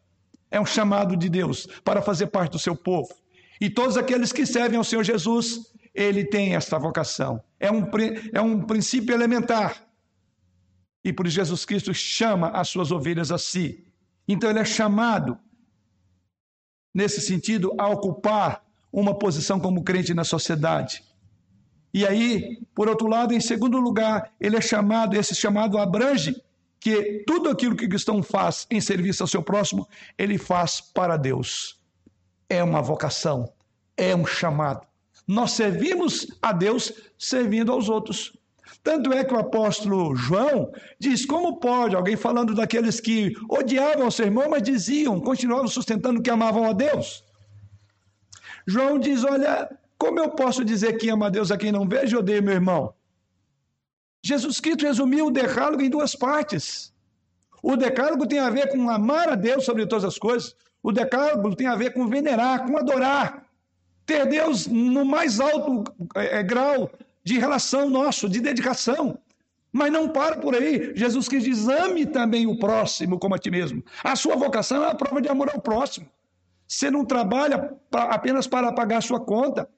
É 0.50 0.60
um 0.60 0.66
chamado 0.66 1.16
de 1.16 1.28
Deus 1.28 1.66
para 1.84 2.02
fazer 2.02 2.28
parte 2.28 2.52
do 2.52 2.58
seu 2.58 2.76
povo. 2.76 3.12
E 3.60 3.70
todos 3.70 3.96
aqueles 3.96 4.32
que 4.32 4.46
servem 4.46 4.78
ao 4.78 4.84
Senhor 4.84 5.02
Jesus, 5.02 5.72
ele 5.94 6.24
tem 6.24 6.54
esta 6.54 6.78
vocação. 6.78 7.42
É 7.58 7.70
um, 7.70 7.84
é 8.32 8.40
um 8.40 8.62
princípio 8.62 9.14
elementar. 9.14 9.82
E 11.04 11.12
por 11.12 11.26
isso 11.26 11.36
Jesus 11.36 11.64
Cristo 11.64 11.92
chama 11.92 12.48
as 12.48 12.68
suas 12.68 12.90
ovelhas 12.90 13.30
a 13.30 13.38
si. 13.38 13.84
Então 14.26 14.50
ele 14.50 14.58
é 14.58 14.64
chamado, 14.64 15.38
nesse 16.94 17.20
sentido, 17.20 17.74
a 17.78 17.88
ocupar 17.88 18.64
uma 18.92 19.14
posição 19.18 19.58
como 19.58 19.82
crente 19.82 20.14
na 20.14 20.24
sociedade. 20.24 21.02
E 21.92 22.06
aí, 22.06 22.60
por 22.74 22.88
outro 22.88 23.06
lado, 23.06 23.34
em 23.34 23.40
segundo 23.40 23.78
lugar, 23.78 24.32
ele 24.40 24.56
é 24.56 24.60
chamado, 24.60 25.16
esse 25.16 25.34
chamado 25.34 25.78
abrange 25.78 26.42
que 26.80 27.24
tudo 27.26 27.48
aquilo 27.48 27.76
que 27.76 27.86
o 27.86 27.88
cristão 27.88 28.22
faz 28.22 28.66
em 28.70 28.80
serviço 28.80 29.22
ao 29.22 29.26
seu 29.26 29.42
próximo, 29.42 29.88
ele 30.18 30.36
faz 30.36 30.80
para 30.80 31.16
Deus. 31.16 31.80
É 32.48 32.62
uma 32.62 32.82
vocação, 32.82 33.52
é 33.96 34.14
um 34.14 34.26
chamado. 34.26 34.86
Nós 35.26 35.52
servimos 35.52 36.26
a 36.42 36.52
Deus 36.52 36.92
servindo 37.16 37.72
aos 37.72 37.88
outros. 37.88 38.36
Tanto 38.84 39.14
é 39.14 39.24
que 39.24 39.32
o 39.32 39.38
apóstolo 39.38 40.14
João 40.14 40.70
diz: 41.00 41.24
como 41.24 41.56
pode 41.56 41.96
alguém 41.96 42.16
falando 42.16 42.54
daqueles 42.54 43.00
que 43.00 43.32
odiavam 43.48 44.06
o 44.06 44.12
seu 44.12 44.26
irmão, 44.26 44.50
mas 44.50 44.62
diziam, 44.62 45.18
continuavam 45.18 45.66
sustentando 45.66 46.20
que 46.20 46.28
amavam 46.28 46.68
a 46.68 46.74
Deus? 46.74 47.24
João 48.66 48.98
diz: 48.98 49.24
olha, 49.24 49.74
como 49.96 50.20
eu 50.20 50.28
posso 50.32 50.62
dizer 50.62 50.98
que 50.98 51.08
ama 51.08 51.26
a 51.26 51.30
Deus 51.30 51.50
a 51.50 51.56
quem 51.56 51.72
não 51.72 51.88
vejo 51.88 52.14
e 52.14 52.18
odeio 52.18 52.42
meu 52.42 52.52
irmão? 52.52 52.92
Jesus 54.22 54.60
Cristo 54.60 54.84
resumiu 54.84 55.26
o 55.26 55.30
decálogo 55.30 55.82
em 55.82 55.88
duas 55.88 56.14
partes. 56.14 56.92
O 57.62 57.76
decálogo 57.76 58.26
tem 58.26 58.38
a 58.38 58.50
ver 58.50 58.68
com 58.70 58.90
amar 58.90 59.30
a 59.30 59.34
Deus 59.34 59.64
sobre 59.64 59.86
todas 59.86 60.04
as 60.04 60.18
coisas. 60.18 60.54
O 60.82 60.92
decálogo 60.92 61.56
tem 61.56 61.66
a 61.66 61.74
ver 61.74 61.94
com 61.94 62.06
venerar, 62.06 62.66
com 62.66 62.76
adorar. 62.76 63.46
Ter 64.04 64.26
Deus 64.26 64.66
no 64.66 65.06
mais 65.06 65.40
alto 65.40 65.84
é, 66.14 66.42
grau 66.42 66.90
de 67.24 67.38
relação 67.38 67.88
nosso, 67.88 68.28
de 68.28 68.40
dedicação. 68.40 69.18
Mas 69.72 69.90
não 69.90 70.08
para 70.08 70.36
por 70.36 70.54
aí. 70.54 70.92
Jesus 70.94 71.26
quis 71.26 71.42
diz: 71.42 71.66
ame 71.66 72.06
também 72.06 72.46
o 72.46 72.58
próximo 72.58 73.18
como 73.18 73.34
a 73.34 73.38
ti 73.38 73.50
mesmo. 73.50 73.82
A 74.04 74.14
sua 74.14 74.36
vocação 74.36 74.84
é 74.84 74.90
a 74.90 74.94
prova 74.94 75.20
de 75.20 75.28
amor 75.28 75.50
ao 75.52 75.60
próximo. 75.60 76.06
Você 76.68 76.90
não 76.90 77.04
trabalha 77.04 77.76
pra, 77.90 78.04
apenas 78.04 78.46
para 78.46 78.72
pagar 78.72 78.98
a 78.98 79.00
sua 79.00 79.18
conta, 79.18 79.68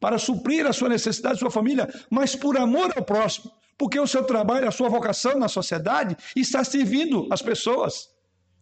para 0.00 0.18
suprir 0.18 0.66
a 0.66 0.72
sua 0.72 0.88
necessidade, 0.88 1.38
sua 1.38 1.50
família, 1.50 1.88
mas 2.10 2.34
por 2.34 2.56
amor 2.56 2.92
ao 2.96 3.04
próximo. 3.04 3.52
Porque 3.76 3.98
o 3.98 4.06
seu 4.06 4.24
trabalho, 4.24 4.68
a 4.68 4.70
sua 4.70 4.88
vocação 4.88 5.38
na 5.38 5.48
sociedade 5.48 6.16
está 6.34 6.62
servindo 6.64 7.28
as 7.30 7.42
pessoas. 7.42 8.08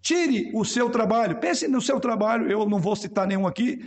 Tire 0.01 0.51
o 0.53 0.65
seu 0.65 0.91
trabalho, 0.91 1.37
pense 1.37 1.69
no 1.69 1.81
seu 1.81 2.01
trabalho. 2.01 2.51
Eu 2.51 2.69
não 2.69 2.81
vou 2.81 2.97
citar 2.97 3.27
nenhum 3.27 3.47
aqui, 3.47 3.85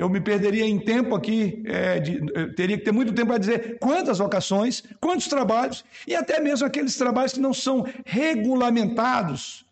eu 0.00 0.08
me 0.08 0.18
perderia 0.18 0.64
em 0.64 0.78
tempo 0.78 1.14
aqui, 1.14 1.62
é, 1.66 2.00
de, 2.00 2.54
teria 2.54 2.78
que 2.78 2.84
ter 2.84 2.90
muito 2.90 3.12
tempo 3.12 3.28
para 3.28 3.36
dizer 3.36 3.78
quantas 3.78 4.16
vocações, 4.16 4.82
quantos 4.98 5.28
trabalhos, 5.28 5.84
e 6.06 6.14
até 6.14 6.40
mesmo 6.40 6.66
aqueles 6.66 6.96
trabalhos 6.96 7.34
que 7.34 7.40
não 7.40 7.52
são 7.52 7.84
regulamentados. 8.06 9.66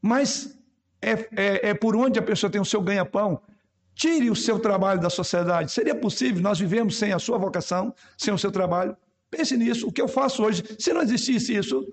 Mas 0.00 0.56
é, 1.02 1.10
é, 1.34 1.70
é 1.70 1.74
por 1.74 1.96
onde 1.96 2.20
a 2.20 2.22
pessoa 2.22 2.48
tem 2.48 2.60
o 2.60 2.64
seu 2.64 2.80
ganha-pão. 2.80 3.42
Tire 3.92 4.30
o 4.30 4.36
seu 4.36 4.60
trabalho 4.60 5.00
da 5.00 5.10
sociedade. 5.10 5.72
Seria 5.72 5.96
possível 5.96 6.40
nós 6.40 6.60
vivemos 6.60 6.96
sem 6.96 7.12
a 7.12 7.18
sua 7.18 7.38
vocação, 7.38 7.92
sem 8.16 8.32
o 8.32 8.38
seu 8.38 8.52
trabalho? 8.52 8.96
Pense 9.28 9.56
nisso. 9.56 9.88
O 9.88 9.92
que 9.92 10.00
eu 10.00 10.06
faço 10.06 10.44
hoje, 10.44 10.62
se 10.78 10.92
não 10.92 11.02
existisse 11.02 11.56
isso, 11.56 11.92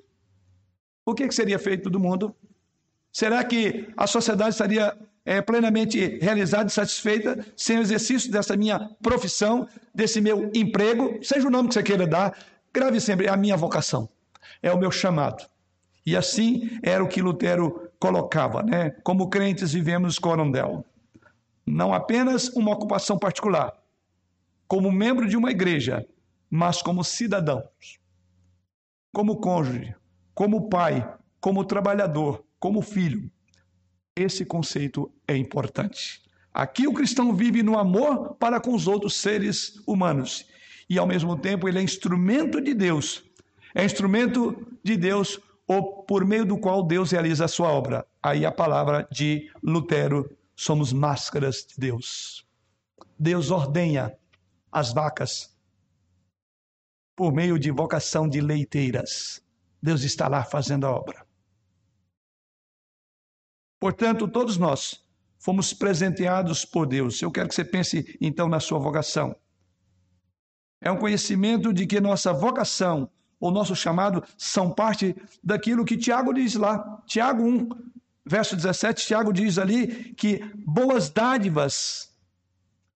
o 1.03 1.15
que 1.15 1.31
seria 1.31 1.57
feito 1.57 1.89
do 1.89 1.99
mundo? 1.99 2.35
Será 3.11 3.43
que 3.43 3.91
a 3.97 4.05
sociedade 4.05 4.51
estaria 4.51 4.95
é, 5.27 5.41
plenamente 5.41 6.17
realizada 6.21 6.69
e 6.69 6.71
satisfeita 6.71 7.45
sem 7.57 7.77
o 7.77 7.81
exercício 7.81 8.31
dessa 8.31 8.55
minha 8.55 8.79
profissão, 9.03 9.67
desse 9.93 10.21
meu 10.21 10.49
emprego, 10.55 11.19
seja 11.21 11.45
o 11.45 11.51
nome 11.51 11.67
que 11.67 11.73
você 11.73 11.83
queira 11.83 12.07
dar, 12.07 12.33
grave 12.73 13.01
sempre, 13.01 13.27
é 13.27 13.29
a 13.29 13.35
minha 13.35 13.57
vocação, 13.57 14.07
é 14.63 14.71
o 14.71 14.77
meu 14.77 14.89
chamado. 14.89 15.45
E 16.05 16.15
assim 16.15 16.79
era 16.81 17.03
o 17.03 17.09
que 17.09 17.21
Lutero 17.21 17.91
colocava, 17.99 18.63
né? 18.63 18.91
Como 19.03 19.29
crentes 19.29 19.73
vivemos 19.73 20.17
corondel. 20.17 20.85
Não 21.65 21.93
apenas 21.93 22.47
uma 22.55 22.71
ocupação 22.71 23.19
particular, 23.19 23.73
como 24.65 24.89
membro 24.89 25.27
de 25.27 25.35
uma 25.35 25.51
igreja, 25.51 26.07
mas 26.49 26.81
como 26.81 27.03
cidadãos, 27.03 27.99
como 29.11 29.41
cônjuge, 29.41 29.93
como 30.33 30.69
pai, 30.69 31.05
como 31.41 31.65
trabalhador, 31.65 32.45
como 32.57 32.81
filho. 32.81 33.29
Esse 34.17 34.43
conceito 34.43 35.11
é 35.27 35.37
importante. 35.37 36.23
Aqui 36.51 36.87
o 36.87 36.93
cristão 36.93 37.35
vive 37.35 37.61
no 37.61 37.77
amor 37.77 38.33
para 38.39 38.59
com 38.59 38.73
os 38.73 38.87
outros 38.87 39.13
seres 39.15 39.79
humanos 39.85 40.47
e 40.89 40.97
ao 40.97 41.05
mesmo 41.05 41.37
tempo 41.37 41.69
ele 41.69 41.77
é 41.77 41.83
instrumento 41.83 42.59
de 42.59 42.73
Deus. 42.73 43.23
É 43.75 43.85
instrumento 43.85 44.67
de 44.83 44.97
Deus 44.97 45.39
ou 45.67 46.01
por 46.01 46.25
meio 46.25 46.45
do 46.45 46.57
qual 46.57 46.81
Deus 46.81 47.11
realiza 47.11 47.45
a 47.45 47.47
sua 47.47 47.69
obra. 47.69 48.07
Aí 48.23 48.43
a 48.43 48.51
palavra 48.51 49.07
de 49.11 49.51
Lutero, 49.61 50.35
somos 50.55 50.91
máscaras 50.91 51.63
de 51.67 51.75
Deus. 51.77 52.43
Deus 53.19 53.51
ordenha 53.51 54.17
as 54.71 54.91
vacas 54.91 55.55
por 57.15 57.31
meio 57.31 57.59
de 57.59 57.69
vocação 57.69 58.27
de 58.27 58.41
leiteiras. 58.41 59.43
Deus 59.79 60.01
está 60.01 60.27
lá 60.27 60.43
fazendo 60.43 60.87
a 60.87 60.91
obra. 60.91 61.26
Portanto, 63.79 64.27
todos 64.27 64.57
nós 64.57 65.05
fomos 65.37 65.73
presenteados 65.73 66.65
por 66.65 66.85
Deus. 66.85 67.21
Eu 67.21 67.31
quero 67.31 67.47
que 67.47 67.55
você 67.55 67.63
pense 67.63 68.17
então 68.19 68.49
na 68.49 68.59
sua 68.59 68.79
vocação. 68.79 69.35
É 70.81 70.91
um 70.91 70.97
conhecimento 70.97 71.73
de 71.73 71.85
que 71.85 71.99
nossa 71.99 72.33
vocação, 72.33 73.09
ou 73.39 73.51
nosso 73.51 73.75
chamado, 73.75 74.23
são 74.37 74.71
parte 74.71 75.15
daquilo 75.43 75.85
que 75.85 75.97
Tiago 75.97 76.33
diz 76.33 76.55
lá. 76.55 77.01
Tiago 77.05 77.43
1, 77.43 77.69
verso 78.25 78.55
17, 78.55 79.05
Tiago 79.05 79.31
diz 79.31 79.57
ali 79.57 80.13
que 80.15 80.39
boas 80.55 81.09
dádivas 81.09 82.15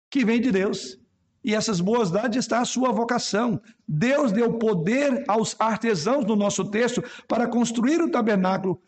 que 0.09 0.25
vêm 0.25 0.41
de 0.41 0.51
Deus. 0.51 0.99
E 1.43 1.55
essas 1.55 1.79
boas 1.79 2.11
dádivas 2.11 2.45
está 2.45 2.59
a 2.59 2.65
sua 2.65 2.91
vocação. 2.91 3.59
Deus 3.87 4.31
deu 4.31 4.59
poder 4.59 5.23
aos 5.27 5.55
artesãos 5.59 6.25
no 6.25 6.35
nosso 6.35 6.65
texto 6.65 7.03
para 7.27 7.47
construir 7.47 8.01
o 8.01 8.11
tabernáculo 8.11 8.81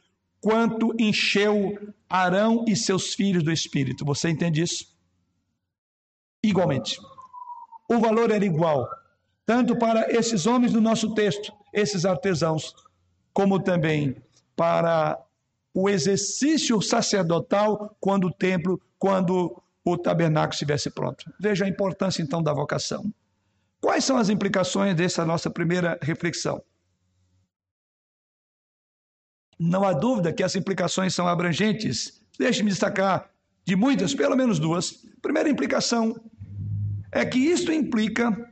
quanto 0.44 0.94
encheu 1.00 1.94
Arão 2.10 2.66
e 2.68 2.76
seus 2.76 3.14
filhos 3.14 3.44
do 3.44 3.52
Espírito. 3.52 4.04
Você 4.04 4.30
entende 4.30 4.62
isso? 4.62 4.94
Igualmente. 6.44 7.00
O 7.90 7.98
valor 8.00 8.30
era 8.30 8.46
igual, 8.46 8.90
tanto 9.46 9.78
para 9.78 10.12
esses 10.12 10.46
homens 10.46 10.74
do 10.74 10.82
nosso 10.82 11.14
texto, 11.14 11.54
esses 11.74 12.06
artesãos, 12.06 12.76
como 13.34 13.58
também 13.58 14.18
para 14.54 15.18
o 15.74 15.90
exercício 15.90 16.82
sacerdotal 16.82 17.96
quando 18.02 18.28
o 18.28 18.34
templo, 18.34 18.82
quando 19.00 19.64
o 19.84 19.98
tabernáculo 19.98 20.54
estivesse 20.54 20.92
pronto. 20.92 21.24
Veja 21.40 21.64
a 21.64 21.70
importância 21.70 22.22
então 22.22 22.44
da 22.44 22.54
vocação. 22.54 23.14
Quais 23.80 24.04
são 24.04 24.18
as 24.18 24.28
implicações 24.28 24.94
dessa 24.94 25.24
nossa 25.24 25.50
primeira 25.50 25.98
reflexão? 26.02 26.62
Não 29.60 29.84
há 29.84 29.94
dúvida 29.94 30.34
que 30.34 30.44
as 30.44 30.56
implicações 30.56 31.14
são 31.14 31.28
abrangentes. 31.28 32.22
Deixe-me 32.38 32.70
destacar 32.70 33.30
de 33.66 33.76
muitas, 33.76 34.14
pelo 34.14 34.36
menos 34.36 34.60
duas. 34.60 35.06
Primeira 35.22 35.50
implicação 35.50 36.16
é 37.12 37.26
que 37.26 37.40
isto 37.40 37.72
implica 37.72 38.52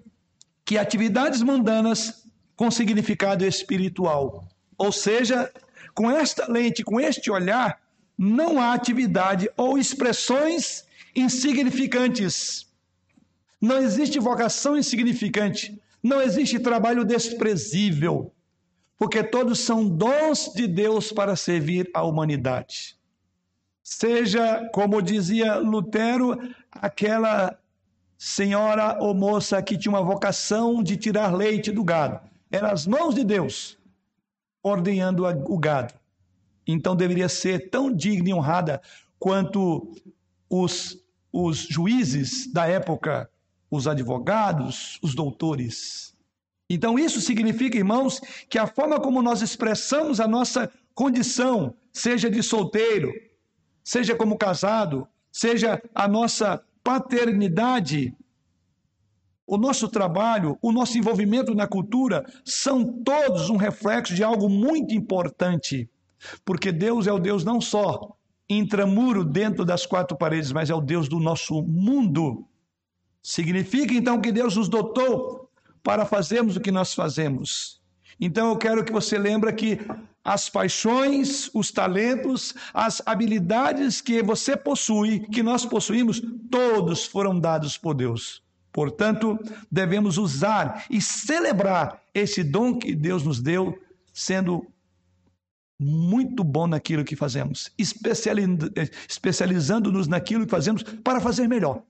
que 0.63 0.77
atividades 0.77 1.41
mundanas 1.41 2.25
com 2.55 2.69
significado 2.69 3.43
espiritual, 3.43 4.47
ou 4.77 4.91
seja, 4.91 5.51
com 5.93 6.09
esta 6.09 6.49
lente, 6.49 6.83
com 6.83 6.99
este 6.99 7.31
olhar, 7.31 7.81
não 8.17 8.61
há 8.61 8.73
atividade 8.73 9.49
ou 9.57 9.77
expressões 9.77 10.85
insignificantes. 11.15 12.67
Não 13.59 13.77
existe 13.77 14.19
vocação 14.19 14.77
insignificante. 14.77 15.81
Não 16.01 16.21
existe 16.21 16.59
trabalho 16.59 17.03
desprezível. 17.03 18.31
Porque 19.01 19.23
todos 19.23 19.61
são 19.61 19.89
dons 19.89 20.51
de 20.53 20.67
Deus 20.67 21.11
para 21.11 21.35
servir 21.35 21.89
a 21.91 22.03
humanidade. 22.03 22.95
Seja, 23.81 24.69
como 24.75 25.01
dizia 25.01 25.55
Lutero, 25.55 26.37
aquela 26.71 27.57
senhora 28.15 28.99
ou 29.01 29.15
moça 29.15 29.59
que 29.63 29.75
tinha 29.75 29.91
uma 29.91 30.03
vocação 30.03 30.83
de 30.83 30.97
tirar 30.97 31.35
leite 31.35 31.71
do 31.71 31.83
gado. 31.83 32.19
Eram 32.51 32.69
as 32.69 32.85
mãos 32.85 33.15
de 33.15 33.23
Deus 33.23 33.75
ordenhando 34.61 35.25
o 35.25 35.57
gado. 35.57 35.95
Então 36.67 36.95
deveria 36.95 37.27
ser 37.27 37.71
tão 37.71 37.91
digna 37.91 38.29
e 38.29 38.33
honrada 38.35 38.83
quanto 39.17 39.95
os, 40.47 40.95
os 41.33 41.57
juízes 41.57 42.53
da 42.53 42.67
época, 42.67 43.27
os 43.67 43.87
advogados, 43.87 44.99
os 45.01 45.15
doutores. 45.15 46.10
Então 46.73 46.97
isso 46.97 47.19
significa, 47.19 47.77
irmãos, 47.77 48.21
que 48.49 48.57
a 48.57 48.65
forma 48.65 48.97
como 48.97 49.21
nós 49.21 49.41
expressamos 49.41 50.21
a 50.21 50.27
nossa 50.27 50.71
condição, 50.95 51.75
seja 51.91 52.29
de 52.29 52.41
solteiro, 52.41 53.11
seja 53.83 54.15
como 54.15 54.37
casado, 54.37 55.05
seja 55.29 55.81
a 55.93 56.07
nossa 56.07 56.63
paternidade, 56.81 58.15
o 59.45 59.57
nosso 59.57 59.89
trabalho, 59.89 60.57
o 60.61 60.71
nosso 60.71 60.97
envolvimento 60.97 61.53
na 61.53 61.67
cultura, 61.67 62.25
são 62.45 62.85
todos 63.03 63.49
um 63.49 63.57
reflexo 63.57 64.15
de 64.15 64.23
algo 64.23 64.47
muito 64.47 64.93
importante. 64.93 65.89
Porque 66.45 66.71
Deus 66.71 67.05
é 67.05 67.11
o 67.11 67.19
Deus 67.19 67.43
não 67.43 67.59
só 67.59 68.15
intramuro 68.49 69.25
dentro 69.25 69.65
das 69.65 69.85
quatro 69.85 70.15
paredes, 70.15 70.53
mas 70.53 70.69
é 70.69 70.73
o 70.73 70.79
Deus 70.79 71.09
do 71.09 71.19
nosso 71.19 71.61
mundo. 71.63 72.47
Significa 73.21 73.93
então 73.93 74.21
que 74.21 74.31
Deus 74.31 74.55
nos 74.55 74.69
dotou 74.69 75.50
para 75.83 76.05
fazermos 76.05 76.55
o 76.55 76.61
que 76.61 76.71
nós 76.71 76.93
fazemos. 76.93 77.81
Então 78.19 78.49
eu 78.49 78.57
quero 78.57 78.83
que 78.83 78.91
você 78.91 79.17
lembre 79.17 79.51
que 79.53 79.79
as 80.23 80.49
paixões, 80.49 81.49
os 81.53 81.71
talentos, 81.71 82.53
as 82.73 83.01
habilidades 83.05 83.99
que 83.99 84.21
você 84.21 84.55
possui, 84.55 85.19
que 85.19 85.41
nós 85.41 85.65
possuímos, 85.65 86.21
todos 86.49 87.05
foram 87.05 87.39
dados 87.39 87.77
por 87.77 87.95
Deus. 87.95 88.43
Portanto, 88.71 89.37
devemos 89.69 90.17
usar 90.17 90.85
e 90.89 91.01
celebrar 91.01 92.01
esse 92.13 92.41
dom 92.43 92.77
que 92.77 92.95
Deus 92.95 93.23
nos 93.23 93.41
deu, 93.41 93.77
sendo 94.13 94.65
muito 95.79 96.43
bom 96.43 96.67
naquilo 96.67 97.03
que 97.03 97.15
fazemos, 97.15 97.71
especializando-nos 97.75 100.07
naquilo 100.07 100.45
que 100.45 100.51
fazemos 100.51 100.83
para 100.83 101.19
fazer 101.19 101.47
melhor. 101.47 101.81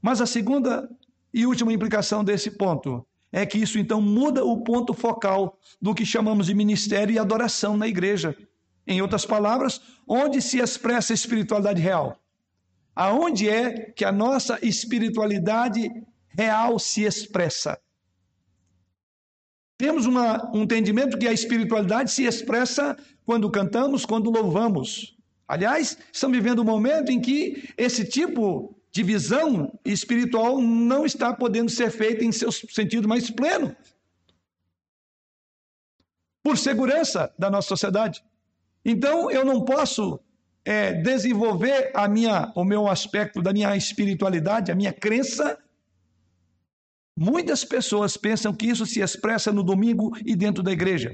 Mas 0.00 0.20
a 0.20 0.26
segunda 0.26 0.88
e 1.32 1.46
última 1.46 1.72
implicação 1.72 2.22
desse 2.22 2.50
ponto 2.50 3.04
é 3.36 3.44
que 3.44 3.58
isso 3.58 3.80
então 3.80 4.00
muda 4.00 4.44
o 4.44 4.62
ponto 4.62 4.94
focal 4.94 5.58
do 5.82 5.92
que 5.92 6.06
chamamos 6.06 6.46
de 6.46 6.54
ministério 6.54 7.12
e 7.12 7.18
adoração 7.18 7.76
na 7.76 7.88
igreja. 7.88 8.36
Em 8.86 9.02
outras 9.02 9.26
palavras, 9.26 9.80
onde 10.06 10.40
se 10.40 10.58
expressa 10.60 11.12
a 11.12 11.16
espiritualidade 11.16 11.82
real? 11.82 12.16
Aonde 12.94 13.48
é 13.48 13.90
que 13.90 14.04
a 14.04 14.12
nossa 14.12 14.56
espiritualidade 14.64 15.90
real 16.28 16.78
se 16.78 17.02
expressa? 17.02 17.76
Temos 19.76 20.06
uma, 20.06 20.48
um 20.54 20.62
entendimento 20.62 21.18
que 21.18 21.26
a 21.26 21.32
espiritualidade 21.32 22.12
se 22.12 22.22
expressa 22.22 22.96
quando 23.26 23.50
cantamos, 23.50 24.06
quando 24.06 24.30
louvamos. 24.30 25.16
Aliás, 25.48 25.98
estamos 26.12 26.36
vivendo 26.36 26.62
um 26.62 26.64
momento 26.64 27.10
em 27.10 27.20
que 27.20 27.68
esse 27.76 28.04
tipo 28.04 28.78
de 28.94 29.02
visão 29.02 29.76
espiritual 29.84 30.60
não 30.60 31.04
está 31.04 31.34
podendo 31.34 31.68
ser 31.68 31.90
feita 31.90 32.24
em 32.24 32.30
seu 32.30 32.52
sentido 32.52 33.08
mais 33.08 33.28
pleno. 33.28 33.74
Por 36.44 36.56
segurança 36.56 37.34
da 37.36 37.50
nossa 37.50 37.66
sociedade. 37.66 38.22
Então, 38.84 39.32
eu 39.32 39.44
não 39.44 39.64
posso 39.64 40.20
é, 40.64 40.92
desenvolver 40.92 41.90
a 41.92 42.06
minha, 42.06 42.52
o 42.54 42.64
meu 42.64 42.86
aspecto 42.86 43.42
da 43.42 43.52
minha 43.52 43.76
espiritualidade, 43.76 44.70
a 44.70 44.76
minha 44.76 44.92
crença. 44.92 45.58
Muitas 47.18 47.64
pessoas 47.64 48.16
pensam 48.16 48.54
que 48.54 48.66
isso 48.66 48.86
se 48.86 49.00
expressa 49.00 49.50
no 49.50 49.64
domingo 49.64 50.16
e 50.24 50.36
dentro 50.36 50.62
da 50.62 50.70
igreja. 50.70 51.12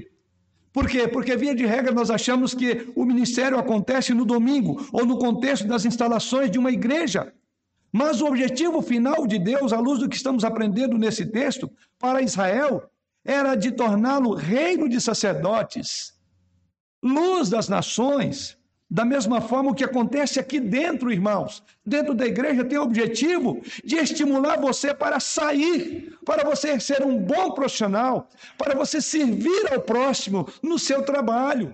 Por 0.71 0.87
quê? 0.87 1.07
Porque, 1.07 1.35
via 1.35 1.55
de 1.55 1.65
regra, 1.65 1.91
nós 1.91 2.11
achamos 2.11 2.53
que 2.53 2.91
o 2.95 3.05
ministério 3.05 3.57
acontece 3.57 4.13
no 4.13 4.23
domingo 4.23 4.87
ou 4.93 5.03
no 5.03 5.17
contexto 5.17 5.67
das 5.67 5.83
instalações 5.83 6.51
de 6.51 6.59
uma 6.59 6.71
igreja. 6.71 7.33
Mas 7.91 8.21
o 8.21 8.27
objetivo 8.27 8.81
final 8.81 9.27
de 9.27 9.37
Deus, 9.37 9.73
à 9.73 9.79
luz 9.79 9.99
do 9.99 10.07
que 10.07 10.15
estamos 10.15 10.43
aprendendo 10.43 10.97
nesse 10.97 11.25
texto, 11.25 11.69
para 11.99 12.21
Israel, 12.21 12.89
era 13.23 13.55
de 13.55 13.71
torná-lo 13.71 14.33
reino 14.33 14.87
de 14.87 14.99
sacerdotes, 15.01 16.13
luz 17.03 17.49
das 17.49 17.67
nações, 17.67 18.57
da 18.89 19.05
mesma 19.05 19.39
forma 19.39 19.71
o 19.71 19.73
que 19.73 19.85
acontece 19.85 20.37
aqui 20.37 20.59
dentro, 20.59 21.11
irmãos, 21.11 21.63
dentro 21.85 22.13
da 22.13 22.25
igreja 22.25 22.65
tem 22.65 22.77
o 22.77 22.83
objetivo 22.83 23.61
de 23.85 23.95
estimular 23.95 24.59
você 24.59 24.93
para 24.93 25.17
sair, 25.19 26.17
para 26.25 26.43
você 26.43 26.77
ser 26.77 27.01
um 27.01 27.17
bom 27.17 27.51
profissional, 27.51 28.27
para 28.57 28.75
você 28.75 29.01
servir 29.01 29.71
ao 29.71 29.81
próximo 29.81 30.45
no 30.61 30.77
seu 30.77 31.03
trabalho, 31.03 31.73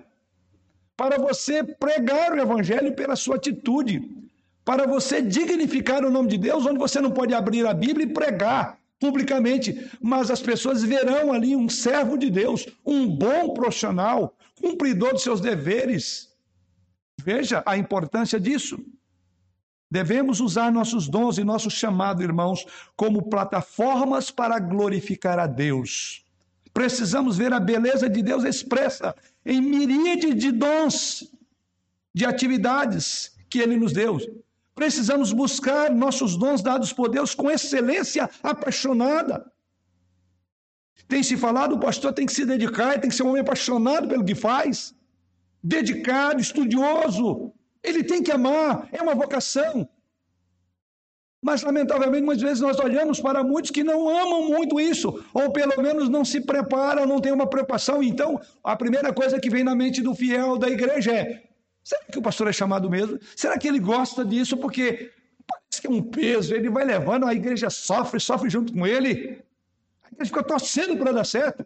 para 0.96 1.18
você 1.18 1.64
pregar 1.64 2.32
o 2.32 2.40
evangelho 2.40 2.94
pela 2.94 3.16
sua 3.16 3.34
atitude, 3.34 4.27
para 4.68 4.86
você 4.86 5.22
dignificar 5.22 6.04
o 6.04 6.10
nome 6.10 6.28
de 6.28 6.36
Deus, 6.36 6.66
onde 6.66 6.78
você 6.78 7.00
não 7.00 7.10
pode 7.10 7.32
abrir 7.32 7.66
a 7.66 7.72
Bíblia 7.72 8.04
e 8.04 8.12
pregar 8.12 8.78
publicamente, 9.00 9.90
mas 9.98 10.30
as 10.30 10.42
pessoas 10.42 10.82
verão 10.82 11.32
ali 11.32 11.56
um 11.56 11.70
servo 11.70 12.18
de 12.18 12.28
Deus, 12.28 12.66
um 12.84 13.08
bom 13.08 13.54
profissional, 13.54 14.36
cumpridor 14.60 15.12
dos 15.14 15.22
seus 15.22 15.40
deveres 15.40 16.28
Veja 17.20 17.62
a 17.64 17.78
importância 17.78 18.38
disso. 18.38 18.78
Devemos 19.90 20.38
usar 20.38 20.70
nossos 20.70 21.08
dons 21.08 21.38
e 21.38 21.44
nosso 21.44 21.70
chamado, 21.70 22.22
irmãos, 22.22 22.66
como 22.94 23.28
plataformas 23.30 24.30
para 24.30 24.58
glorificar 24.58 25.38
a 25.38 25.46
Deus. 25.46 26.24
Precisamos 26.74 27.38
ver 27.38 27.54
a 27.54 27.58
beleza 27.58 28.08
de 28.08 28.22
Deus 28.22 28.44
expressa 28.44 29.16
em 29.46 29.62
miríade 29.62 30.34
de 30.34 30.52
dons, 30.52 31.32
de 32.14 32.26
atividades 32.26 33.34
que 33.48 33.60
Ele 33.60 33.76
nos 33.76 33.94
deu. 33.94 34.18
Precisamos 34.78 35.32
buscar 35.32 35.90
nossos 35.90 36.36
dons 36.36 36.62
dados 36.62 36.92
por 36.92 37.08
Deus 37.08 37.34
com 37.34 37.50
excelência 37.50 38.30
apaixonada. 38.40 39.36
Tem 41.08 41.20
se 41.20 41.36
falado, 41.36 41.74
o 41.74 41.80
pastor 41.80 42.12
tem 42.12 42.24
que 42.24 42.32
se 42.32 42.44
dedicar, 42.44 43.00
tem 43.00 43.10
que 43.10 43.16
ser 43.16 43.24
um 43.24 43.30
homem 43.30 43.42
apaixonado 43.42 44.06
pelo 44.06 44.24
que 44.24 44.36
faz 44.36 44.94
dedicado, 45.60 46.40
estudioso. 46.40 47.52
Ele 47.82 48.04
tem 48.04 48.22
que 48.22 48.30
amar, 48.30 48.88
é 48.92 49.02
uma 49.02 49.16
vocação. 49.16 49.88
Mas, 51.42 51.62
lamentavelmente, 51.62 52.24
muitas 52.24 52.42
vezes 52.42 52.60
nós 52.60 52.78
olhamos 52.78 53.20
para 53.20 53.42
muitos 53.42 53.72
que 53.72 53.82
não 53.82 54.08
amam 54.08 54.46
muito 54.46 54.78
isso, 54.78 55.08
ou 55.34 55.50
pelo 55.50 55.82
menos 55.82 56.08
não 56.08 56.24
se 56.24 56.40
preparam, 56.40 57.04
não 57.04 57.20
têm 57.20 57.32
uma 57.32 57.48
preocupação. 57.48 58.00
Então, 58.00 58.40
a 58.62 58.76
primeira 58.76 59.12
coisa 59.12 59.40
que 59.40 59.50
vem 59.50 59.64
na 59.64 59.74
mente 59.74 60.00
do 60.00 60.14
fiel 60.14 60.56
da 60.56 60.68
igreja 60.68 61.12
é: 61.12 61.47
será 61.88 62.04
que 62.04 62.18
o 62.18 62.22
pastor 62.22 62.48
é 62.48 62.52
chamado 62.52 62.90
mesmo? 62.90 63.18
Será 63.34 63.56
que 63.56 63.66
ele 63.66 63.78
gosta 63.78 64.22
disso? 64.22 64.58
Porque 64.58 65.10
parece 65.46 65.80
que 65.80 65.86
é 65.86 65.90
um 65.90 66.02
peso, 66.02 66.54
ele 66.54 66.68
vai 66.68 66.84
levando, 66.84 67.24
a 67.24 67.32
igreja 67.32 67.70
sofre, 67.70 68.20
sofre 68.20 68.50
junto 68.50 68.74
com 68.74 68.86
ele. 68.86 69.42
A 70.04 70.08
igreja 70.12 70.26
fica 70.26 70.42
torcendo 70.42 70.98
para 70.98 71.12
dar 71.12 71.24
certo. 71.24 71.64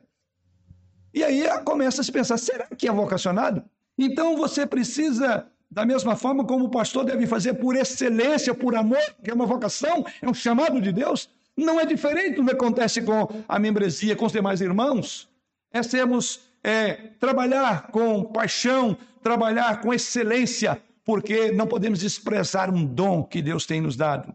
E 1.12 1.24
aí 1.24 1.42
começa 1.64 2.02
a 2.02 2.04
se 2.04 2.12
pensar: 2.12 2.38
será 2.38 2.66
que 2.66 2.86
é 2.86 2.92
vocacionado? 2.92 3.64
Então 3.98 4.36
você 4.36 4.64
precisa, 4.64 5.44
da 5.68 5.84
mesma 5.84 6.14
forma 6.14 6.44
como 6.44 6.66
o 6.66 6.70
pastor 6.70 7.04
deve 7.04 7.26
fazer 7.26 7.54
por 7.54 7.74
excelência, 7.74 8.54
por 8.54 8.76
amor, 8.76 9.02
que 9.24 9.30
é 9.30 9.34
uma 9.34 9.44
vocação, 9.44 10.06
é 10.22 10.28
um 10.28 10.34
chamado 10.34 10.80
de 10.80 10.92
Deus, 10.92 11.28
não 11.56 11.80
é 11.80 11.84
diferente 11.84 12.36
do 12.36 12.44
que 12.44 12.52
acontece 12.52 13.02
com 13.02 13.26
a 13.48 13.58
membresia, 13.58 14.14
com 14.14 14.26
os 14.26 14.32
demais 14.32 14.60
irmãos. 14.60 15.28
É 15.72 15.82
sermos, 15.82 16.40
é, 16.62 16.92
trabalhar 17.18 17.88
com 17.88 18.22
paixão, 18.24 18.96
trabalhar 19.22 19.80
com 19.80 19.92
excelência, 19.92 20.80
porque 21.04 21.50
não 21.52 21.66
podemos 21.66 22.00
desprezar 22.00 22.72
um 22.72 22.84
dom 22.84 23.24
que 23.24 23.42
Deus 23.42 23.66
tem 23.66 23.80
nos 23.80 23.96
dado. 23.96 24.34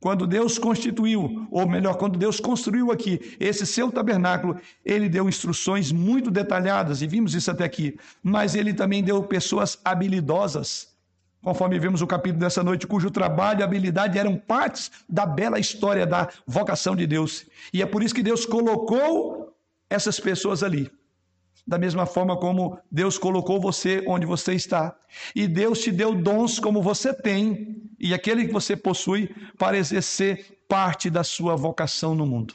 quando 0.00 0.26
Deus 0.26 0.58
constituiu, 0.58 1.48
ou 1.50 1.68
melhor, 1.68 1.96
quando 1.96 2.18
Deus 2.18 2.38
construiu 2.38 2.92
aqui 2.92 3.36
esse 3.40 3.66
seu 3.66 3.90
tabernáculo, 3.90 4.56
ele 4.84 5.08
deu 5.08 5.28
instruções 5.28 5.90
muito 5.90 6.30
detalhadas, 6.30 7.02
e 7.02 7.06
vimos 7.06 7.34
isso 7.34 7.50
até 7.50 7.64
aqui, 7.64 7.98
mas 8.22 8.54
ele 8.54 8.72
também 8.72 9.02
deu 9.02 9.22
pessoas 9.24 9.76
habilidosas, 9.84 10.96
conforme 11.42 11.80
vimos 11.80 12.00
o 12.00 12.06
capítulo 12.06 12.40
dessa 12.40 12.62
noite, 12.62 12.86
cujo 12.86 13.10
trabalho 13.10 13.60
e 13.60 13.62
habilidade 13.64 14.18
eram 14.18 14.36
partes 14.36 14.90
da 15.08 15.26
bela 15.26 15.58
história 15.58 16.06
da 16.06 16.28
vocação 16.46 16.94
de 16.94 17.06
Deus. 17.06 17.44
E 17.72 17.82
é 17.82 17.86
por 17.86 18.02
isso 18.02 18.14
que 18.14 18.22
Deus 18.22 18.46
colocou 18.46 19.52
essas 19.90 20.20
pessoas 20.20 20.62
ali 20.62 20.90
da 21.68 21.76
mesma 21.76 22.06
forma 22.06 22.34
como 22.34 22.80
Deus 22.90 23.18
colocou 23.18 23.60
você 23.60 24.02
onde 24.06 24.24
você 24.24 24.54
está. 24.54 24.96
E 25.36 25.46
Deus 25.46 25.80
te 25.80 25.92
deu 25.92 26.14
dons 26.14 26.58
como 26.58 26.80
você 26.80 27.12
tem 27.12 27.82
e 28.00 28.14
aquele 28.14 28.46
que 28.46 28.52
você 28.52 28.74
possui 28.74 29.28
para 29.58 29.76
exercer 29.76 30.64
parte 30.66 31.10
da 31.10 31.22
sua 31.22 31.56
vocação 31.56 32.14
no 32.14 32.24
mundo. 32.24 32.54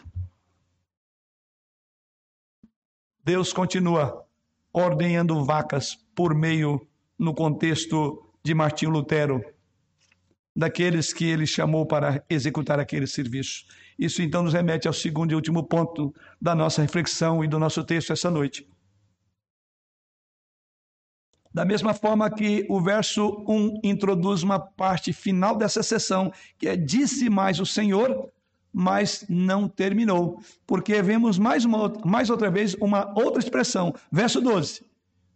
Deus 3.24 3.54
continua 3.54 4.26
ordenhando 4.74 5.46
vacas 5.46 5.96
por 6.16 6.34
meio, 6.34 6.88
no 7.18 7.36
contexto 7.36 8.28
de 8.44 8.56
Martinho 8.56 8.92
Lutero, 8.92 9.46
daqueles 10.56 11.14
que 11.14 11.26
ele 11.26 11.46
chamou 11.46 11.86
para 11.86 12.24
executar 12.28 12.80
aquele 12.80 13.06
serviço. 13.06 13.64
Isso 13.98 14.24
então 14.24 14.42
nos 14.42 14.54
remete 14.54 14.88
ao 14.88 14.94
segundo 14.94 15.32
e 15.32 15.36
último 15.36 15.64
ponto 15.64 16.14
da 16.42 16.56
nossa 16.56 16.82
reflexão 16.82 17.44
e 17.44 17.48
do 17.48 17.60
nosso 17.60 17.84
texto 17.84 18.12
essa 18.12 18.32
noite. 18.32 18.68
Da 21.54 21.64
mesma 21.64 21.94
forma 21.94 22.30
que 22.32 22.66
o 22.68 22.82
verso 22.82 23.46
1 23.48 23.82
introduz 23.84 24.42
uma 24.42 24.60
parte 24.60 25.14
final 25.14 25.56
dessa 25.56 25.84
sessão, 25.84 26.34
que 26.58 26.68
é 26.68 26.76
disse 26.76 27.30
mais 27.30 27.60
o 27.60 27.66
Senhor, 27.66 28.32
mas 28.74 29.24
não 29.30 29.70
terminou, 29.70 30.42
porque 30.66 31.00
vemos 31.04 31.38
mais, 31.38 31.64
uma, 31.64 31.94
mais 32.04 32.32
outra 32.32 32.50
vez 32.50 32.74
uma 32.82 33.14
outra 33.16 33.40
expressão, 33.40 33.94
verso 34.12 34.42
12, 34.42 34.84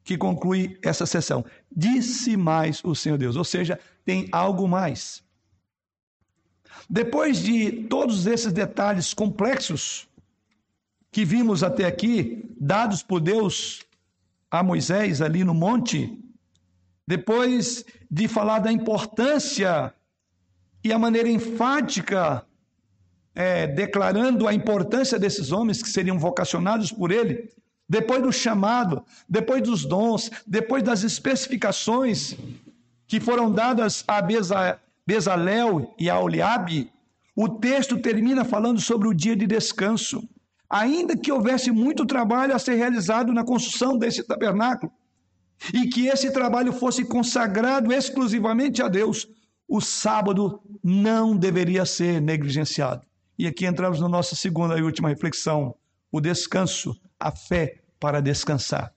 que 0.04 0.18
conclui 0.18 0.80
essa 0.82 1.06
sessão. 1.06 1.46
Disse 1.76 2.36
mais 2.36 2.84
o 2.84 2.96
Senhor 2.96 3.20
Deus, 3.20 3.36
ou 3.36 3.44
seja, 3.44 3.80
tem 4.04 4.28
algo 4.32 4.68
mais. 4.68 5.24
Depois 6.90 7.38
de 7.38 7.84
todos 7.84 8.26
esses 8.26 8.52
detalhes 8.52 9.14
complexos 9.14 10.08
que 11.12 11.24
vimos 11.24 11.64
até 11.64 11.86
aqui, 11.86 12.44
dados 12.60 13.04
por 13.04 13.20
Deus 13.20 13.87
a 14.50 14.64
Moisés 14.64 15.22
ali 15.22 15.44
no 15.44 15.54
monte, 15.54 16.18
depois 17.06 17.86
de 18.10 18.28
falar 18.28 18.60
da 18.60 18.72
importância 18.72 19.94
e 20.84 20.92
a 20.92 21.00
maneira 21.00 21.30
enfática, 21.30 22.46
é, 23.36 23.68
declarando 23.68 24.48
a 24.48 24.54
importância 24.54 25.20
desses 25.20 25.52
homens 25.52 25.82
que 25.82 25.90
seriam 25.90 26.18
vocacionados 26.18 26.92
por 26.92 27.12
ele, 27.12 27.50
depois 27.88 28.22
do 28.22 28.32
chamado, 28.32 29.04
depois 29.30 29.62
dos 29.62 29.86
dons, 29.86 30.30
depois 30.46 30.84
das 30.84 31.04
especificações 31.04 32.36
que 33.06 33.20
foram 33.20 33.52
dadas 33.52 34.04
a 34.08 34.22
Bezalel 35.06 35.94
e 35.98 36.10
a 36.10 36.20
Oliabe, 36.20 36.92
o 37.36 37.48
texto 37.48 37.98
termina 37.98 38.44
falando 38.44 38.82
sobre 38.82 39.08
o 39.08 39.14
dia 39.14 39.36
de 39.36 39.48
descanso 39.48 40.28
ainda 40.70 41.18
que 41.18 41.32
houvesse 41.32 41.72
muito 41.72 42.06
trabalho 42.06 42.56
a 42.56 42.60
ser 42.60 42.76
realizado 42.76 43.34
na 43.34 43.44
construção 43.44 43.98
desse 43.98 44.24
tabernáculo, 44.24 44.92
e 45.74 45.88
que 45.88 46.08
esse 46.08 46.32
trabalho 46.32 46.72
fosse 46.72 47.04
consagrado 47.04 47.92
exclusivamente 47.92 48.82
a 48.82 48.88
Deus, 48.88 49.28
o 49.68 49.82
sábado 49.82 50.62
não 50.84 51.36
deveria 51.36 51.86
ser 51.86 52.22
negligenciado. 52.22 53.06
E 53.38 53.48
aqui 53.48 53.66
entramos 53.66 54.00
na 54.00 54.08
nossa 54.08 54.36
segunda 54.36 54.78
e 54.78 54.84
última 54.84 55.10
reflexão: 55.10 55.76
o 56.12 56.22
descanso, 56.22 56.96
a 57.20 57.32
fé 57.32 57.82
para 58.00 58.22
descansar. 58.22 58.94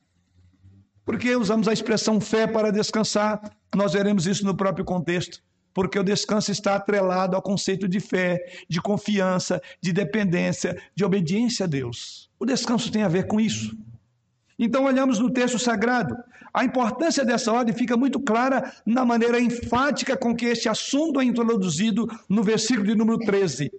Por 1.04 1.18
que 1.18 1.34
usamos 1.34 1.66
a 1.66 1.72
expressão 1.72 2.20
fé 2.20 2.46
para 2.46 2.70
descansar? 2.70 3.40
Nós 3.74 3.94
veremos 3.94 4.26
isso 4.26 4.44
no 4.44 4.56
próprio 4.56 4.84
contexto 4.84 5.42
porque 5.72 5.98
o 5.98 6.02
descanso 6.02 6.50
está 6.50 6.76
atrelado 6.76 7.36
ao 7.36 7.42
conceito 7.42 7.88
de 7.88 8.00
fé, 8.00 8.38
de 8.68 8.80
confiança, 8.80 9.60
de 9.80 9.92
dependência, 9.92 10.80
de 10.94 11.04
obediência 11.04 11.64
a 11.64 11.68
Deus. 11.68 12.30
O 12.38 12.44
descanso 12.44 12.90
tem 12.90 13.02
a 13.02 13.08
ver 13.08 13.26
com 13.26 13.40
isso. 13.40 13.76
Então, 14.58 14.84
olhamos 14.84 15.18
no 15.18 15.30
texto 15.30 15.58
sagrado. 15.58 16.14
A 16.52 16.64
importância 16.64 17.24
dessa 17.24 17.52
ordem 17.52 17.74
fica 17.74 17.96
muito 17.96 18.20
clara 18.20 18.72
na 18.84 19.04
maneira 19.04 19.40
enfática 19.40 20.16
com 20.16 20.34
que 20.34 20.46
este 20.46 20.68
assunto 20.68 21.20
é 21.20 21.24
introduzido 21.24 22.06
no 22.28 22.42
versículo 22.42 22.86
de 22.86 22.94
número 22.94 23.18
13. 23.18 23.70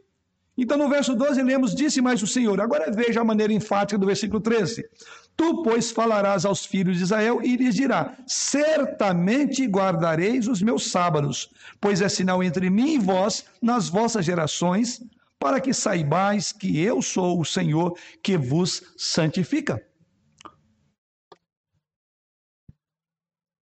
Então, 0.57 0.77
no 0.77 0.89
verso 0.89 1.15
12, 1.15 1.41
lemos: 1.43 1.75
Disse 1.75 2.01
mais 2.01 2.21
o 2.21 2.27
Senhor. 2.27 2.59
Agora 2.59 2.91
veja 2.91 3.21
a 3.21 3.23
maneira 3.23 3.53
enfática 3.53 3.97
do 3.97 4.05
versículo 4.05 4.39
13. 4.41 4.83
Tu, 5.35 5.63
pois, 5.63 5.91
falarás 5.91 6.45
aos 6.45 6.65
filhos 6.65 6.97
de 6.97 7.03
Israel 7.03 7.41
e 7.41 7.55
lhes 7.55 7.75
dirá: 7.75 8.15
Certamente 8.27 9.65
guardareis 9.65 10.47
os 10.47 10.61
meus 10.61 10.91
sábados, 10.91 11.49
pois 11.79 12.01
é 12.01 12.09
sinal 12.09 12.43
entre 12.43 12.69
mim 12.69 12.93
e 12.93 12.99
vós 12.99 13.45
nas 13.61 13.89
vossas 13.89 14.25
gerações, 14.25 15.01
para 15.39 15.59
que 15.59 15.73
saibais 15.73 16.51
que 16.51 16.79
eu 16.79 17.01
sou 17.01 17.39
o 17.39 17.45
Senhor 17.45 17.97
que 18.21 18.37
vos 18.37 18.83
santifica. 18.97 19.83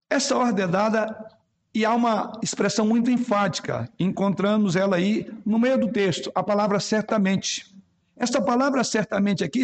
Essa 0.10 0.36
ordem 0.36 0.66
é 0.66 0.68
dada 0.68 1.40
e 1.74 1.86
há 1.86 1.94
uma 1.94 2.32
expressão 2.42 2.86
muito 2.86 3.12
enfática, 3.12 3.88
encontramos 4.00 4.76
ela 4.76 4.96
aí 4.96 5.32
no 5.46 5.60
meio 5.60 5.80
do 5.80 5.92
texto, 5.92 6.32
a 6.34 6.44
palavra 6.44 6.80
certamente. 6.80 7.79
Esta 8.20 8.42
palavra 8.42 8.84
certamente 8.84 9.44
aqui 9.44 9.64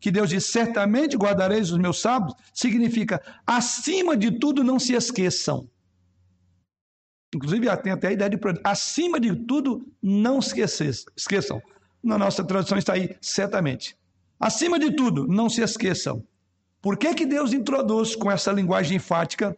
que 0.00 0.10
Deus 0.10 0.28
diz: 0.30 0.46
certamente 0.46 1.16
guardareis 1.16 1.70
os 1.70 1.78
meus 1.78 2.00
sábados, 2.00 2.34
significa 2.52 3.22
acima 3.46 4.16
de 4.16 4.32
tudo 4.32 4.64
não 4.64 4.78
se 4.78 4.94
esqueçam. 4.94 5.68
Inclusive, 7.34 7.68
até 7.68 7.90
a 7.90 8.12
ideia 8.12 8.30
de 8.30 8.38
acima 8.62 9.18
de 9.18 9.34
tudo 9.34 9.86
não 10.02 10.42
se 10.42 10.60
esqueçam. 10.60 11.62
Na 12.02 12.18
nossa 12.18 12.44
tradução 12.44 12.78
está 12.78 12.92
aí, 12.92 13.16
certamente. 13.20 13.96
Acima 14.38 14.78
de 14.78 14.92
tudo, 14.92 15.26
não 15.26 15.48
se 15.48 15.62
esqueçam. 15.62 16.22
Por 16.82 16.96
que, 16.98 17.14
que 17.14 17.26
Deus 17.26 17.52
introduz 17.52 18.14
com 18.14 18.30
essa 18.30 18.52
linguagem 18.52 18.98
enfática? 18.98 19.56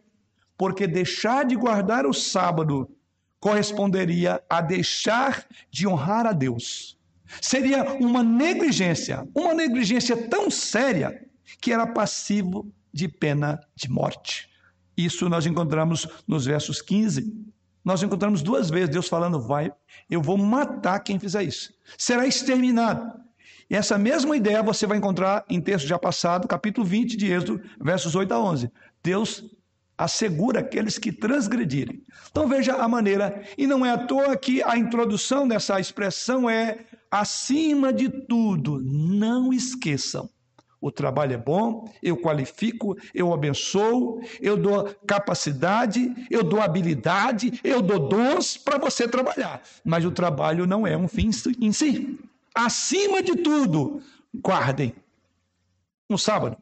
Porque 0.57 0.87
deixar 0.87 1.45
de 1.45 1.55
guardar 1.55 2.05
o 2.05 2.13
sábado 2.13 2.89
corresponderia 3.39 4.41
a 4.49 4.61
deixar 4.61 5.45
de 5.69 5.87
honrar 5.87 6.25
a 6.25 6.31
Deus. 6.31 6.96
Seria 7.41 7.83
uma 7.95 8.23
negligência, 8.23 9.27
uma 9.35 9.53
negligência 9.53 10.27
tão 10.29 10.49
séria 10.49 11.25
que 11.61 11.71
era 11.71 11.87
passivo 11.87 12.71
de 12.93 13.07
pena 13.07 13.59
de 13.75 13.89
morte. 13.89 14.49
Isso 14.97 15.29
nós 15.29 15.45
encontramos 15.45 16.07
nos 16.27 16.45
versos 16.45 16.81
15. 16.81 17.31
Nós 17.85 18.01
encontramos 18.01 18.41
duas 18.41 18.69
vezes 18.69 18.89
Deus 18.89 19.07
falando: 19.07 19.39
Vai, 19.39 19.71
eu 20.09 20.21
vou 20.21 20.37
matar 20.37 20.99
quem 20.99 21.19
fizer 21.19 21.43
isso. 21.43 21.71
Será 21.97 22.25
exterminado. 22.25 23.27
E 23.69 23.75
essa 23.75 23.97
mesma 23.97 24.35
ideia 24.35 24.63
você 24.63 24.87
vai 24.87 24.97
encontrar 24.97 25.45
em 25.49 25.59
texto 25.59 25.85
já 25.85 25.99
passado, 25.99 26.47
capítulo 26.47 26.87
20 26.87 27.17
de 27.17 27.31
Êxodo, 27.31 27.61
versos 27.81 28.15
8 28.15 28.33
a 28.33 28.39
11. 28.39 28.71
Deus 29.03 29.43
assegura 29.97 30.59
aqueles 30.59 30.97
que 30.97 31.11
transgredirem. 31.11 32.03
Então 32.29 32.47
veja 32.47 32.75
a 32.75 32.87
maneira, 32.87 33.43
e 33.57 33.65
não 33.65 33.85
é 33.85 33.91
à 33.91 33.97
toa 33.97 34.37
que 34.37 34.63
a 34.63 34.77
introdução 34.77 35.47
dessa 35.47 35.79
expressão 35.79 36.49
é 36.49 36.85
acima 37.11 37.91
de 37.93 38.09
tudo, 38.09 38.79
não 38.81 39.53
esqueçam. 39.53 40.29
O 40.79 40.91
trabalho 40.91 41.33
é 41.33 41.37
bom, 41.37 41.91
eu 42.03 42.15
qualifico, 42.17 42.95
eu 43.13 43.33
abençoo, 43.33 44.21
eu 44.39 44.55
dou 44.55 44.85
capacidade, 45.07 46.13
eu 46.29 46.43
dou 46.43 46.61
habilidade, 46.61 47.59
eu 47.63 47.81
dou 47.81 48.07
dons 48.07 48.57
para 48.57 48.77
você 48.77 49.07
trabalhar. 49.07 49.61
Mas 49.83 50.05
o 50.05 50.11
trabalho 50.11 50.67
não 50.67 50.85
é 50.85 50.95
um 50.95 51.07
fim 51.07 51.31
em 51.59 51.71
si. 51.71 52.19
Acima 52.53 53.23
de 53.23 53.35
tudo, 53.35 54.01
guardem. 54.33 54.93
No 56.07 56.17
sábado. 56.17 56.57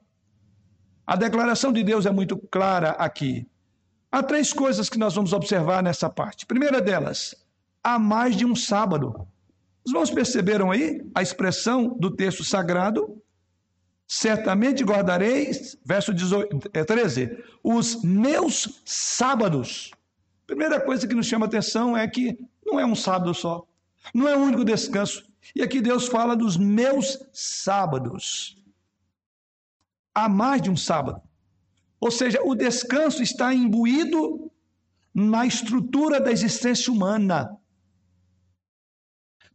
A 1.05 1.15
declaração 1.15 1.71
de 1.71 1.83
Deus 1.83 2.05
é 2.05 2.11
muito 2.11 2.37
clara 2.37 2.91
aqui. 2.91 3.45
Há 4.11 4.23
três 4.23 4.53
coisas 4.53 4.89
que 4.89 4.97
nós 4.97 5.13
vamos 5.13 5.33
observar 5.33 5.83
nessa 5.83 6.09
parte. 6.09 6.45
Primeira 6.45 6.81
delas, 6.81 7.35
há 7.83 7.99
mais 7.99 8.35
de 8.35 8.45
um 8.45 8.55
sábado. 8.55 9.27
Os 9.85 9.91
irmãos 9.91 10.09
perceberam 10.09 10.71
aí 10.71 11.05
a 11.13 11.21
expressão 11.21 11.95
do 11.99 12.09
texto 12.09 12.43
sagrado? 12.43 13.21
Certamente 14.07 14.83
guardareis, 14.83 15.77
verso 15.85 16.13
18, 16.13 16.69
13, 16.69 17.23
é, 17.23 17.43
os 17.63 18.03
meus 18.03 18.81
sábados. 18.83 19.91
Primeira 20.47 20.79
coisa 20.79 21.07
que 21.07 21.15
nos 21.15 21.27
chama 21.27 21.45
atenção 21.45 21.95
é 21.95 22.07
que 22.07 22.37
não 22.65 22.79
é 22.79 22.85
um 22.85 22.95
sábado 22.95 23.33
só, 23.33 23.65
não 24.13 24.27
é 24.27 24.35
um 24.35 24.43
único 24.43 24.65
descanso. 24.65 25.23
E 25.55 25.61
aqui 25.61 25.81
Deus 25.81 26.07
fala 26.07 26.35
dos 26.35 26.57
meus 26.57 27.19
sábados. 27.31 28.57
Há 30.13 30.27
mais 30.27 30.61
de 30.61 30.71
um 30.71 30.77
sábado. 30.77 31.21
Ou 31.99 32.09
seja, 32.09 32.39
o 32.43 32.55
descanso 32.55 33.21
está 33.21 33.53
imbuído 33.53 34.51
na 35.13 35.45
estrutura 35.45 36.19
da 36.19 36.31
existência 36.31 36.91
humana. 36.91 37.57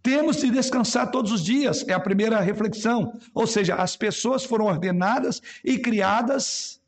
Temos 0.02 0.38
de 0.38 0.50
descansar 0.50 1.10
todos 1.10 1.30
os 1.30 1.44
dias, 1.44 1.86
é 1.86 1.92
a 1.92 2.00
primeira 2.00 2.40
reflexão. 2.40 3.12
Ou 3.34 3.46
seja, 3.46 3.74
as 3.74 3.96
pessoas 3.96 4.44
foram 4.44 4.66
ordenadas 4.66 5.42
e 5.62 5.78
criadas, 5.78 6.80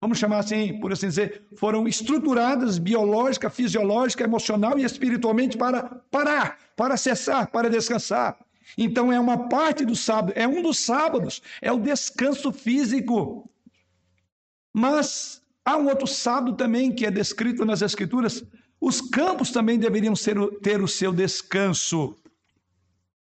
vamos 0.00 0.18
chamar 0.18 0.38
assim, 0.38 0.78
por 0.78 0.92
assim 0.92 1.08
dizer, 1.08 1.44
foram 1.56 1.88
estruturadas 1.88 2.78
biológica, 2.78 3.50
fisiológica, 3.50 4.24
emocional 4.24 4.78
e 4.78 4.84
espiritualmente 4.84 5.58
para 5.58 5.82
parar, 6.10 6.58
para 6.76 6.96
cessar, 6.96 7.50
para 7.50 7.68
descansar. 7.68 8.38
Então 8.78 9.12
é 9.12 9.18
uma 9.18 9.48
parte 9.48 9.84
do 9.84 9.96
sábado, 9.96 10.32
é 10.36 10.46
um 10.46 10.62
dos 10.62 10.78
sábados, 10.78 11.42
é 11.60 11.72
o 11.72 11.80
descanso 11.80 12.52
físico. 12.52 13.50
Mas 14.72 15.42
há 15.64 15.76
um 15.76 15.88
outro 15.88 16.06
sábado 16.06 16.56
também 16.56 16.92
que 16.92 17.04
é 17.04 17.10
descrito 17.10 17.64
nas 17.64 17.82
Escrituras. 17.82 18.44
Os 18.80 19.00
campos 19.00 19.50
também 19.50 19.78
deveriam 19.78 20.14
ser, 20.14 20.36
ter 20.62 20.80
o 20.80 20.86
seu 20.88 21.12
descanso 21.12 22.16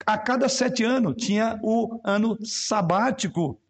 a 0.07 0.19
cada 0.19 0.49
sete 0.49 0.85
anos 0.85 1.15
tinha 1.17 1.59
o 1.63 2.01
ano 2.05 2.39
sabático. 2.45 3.61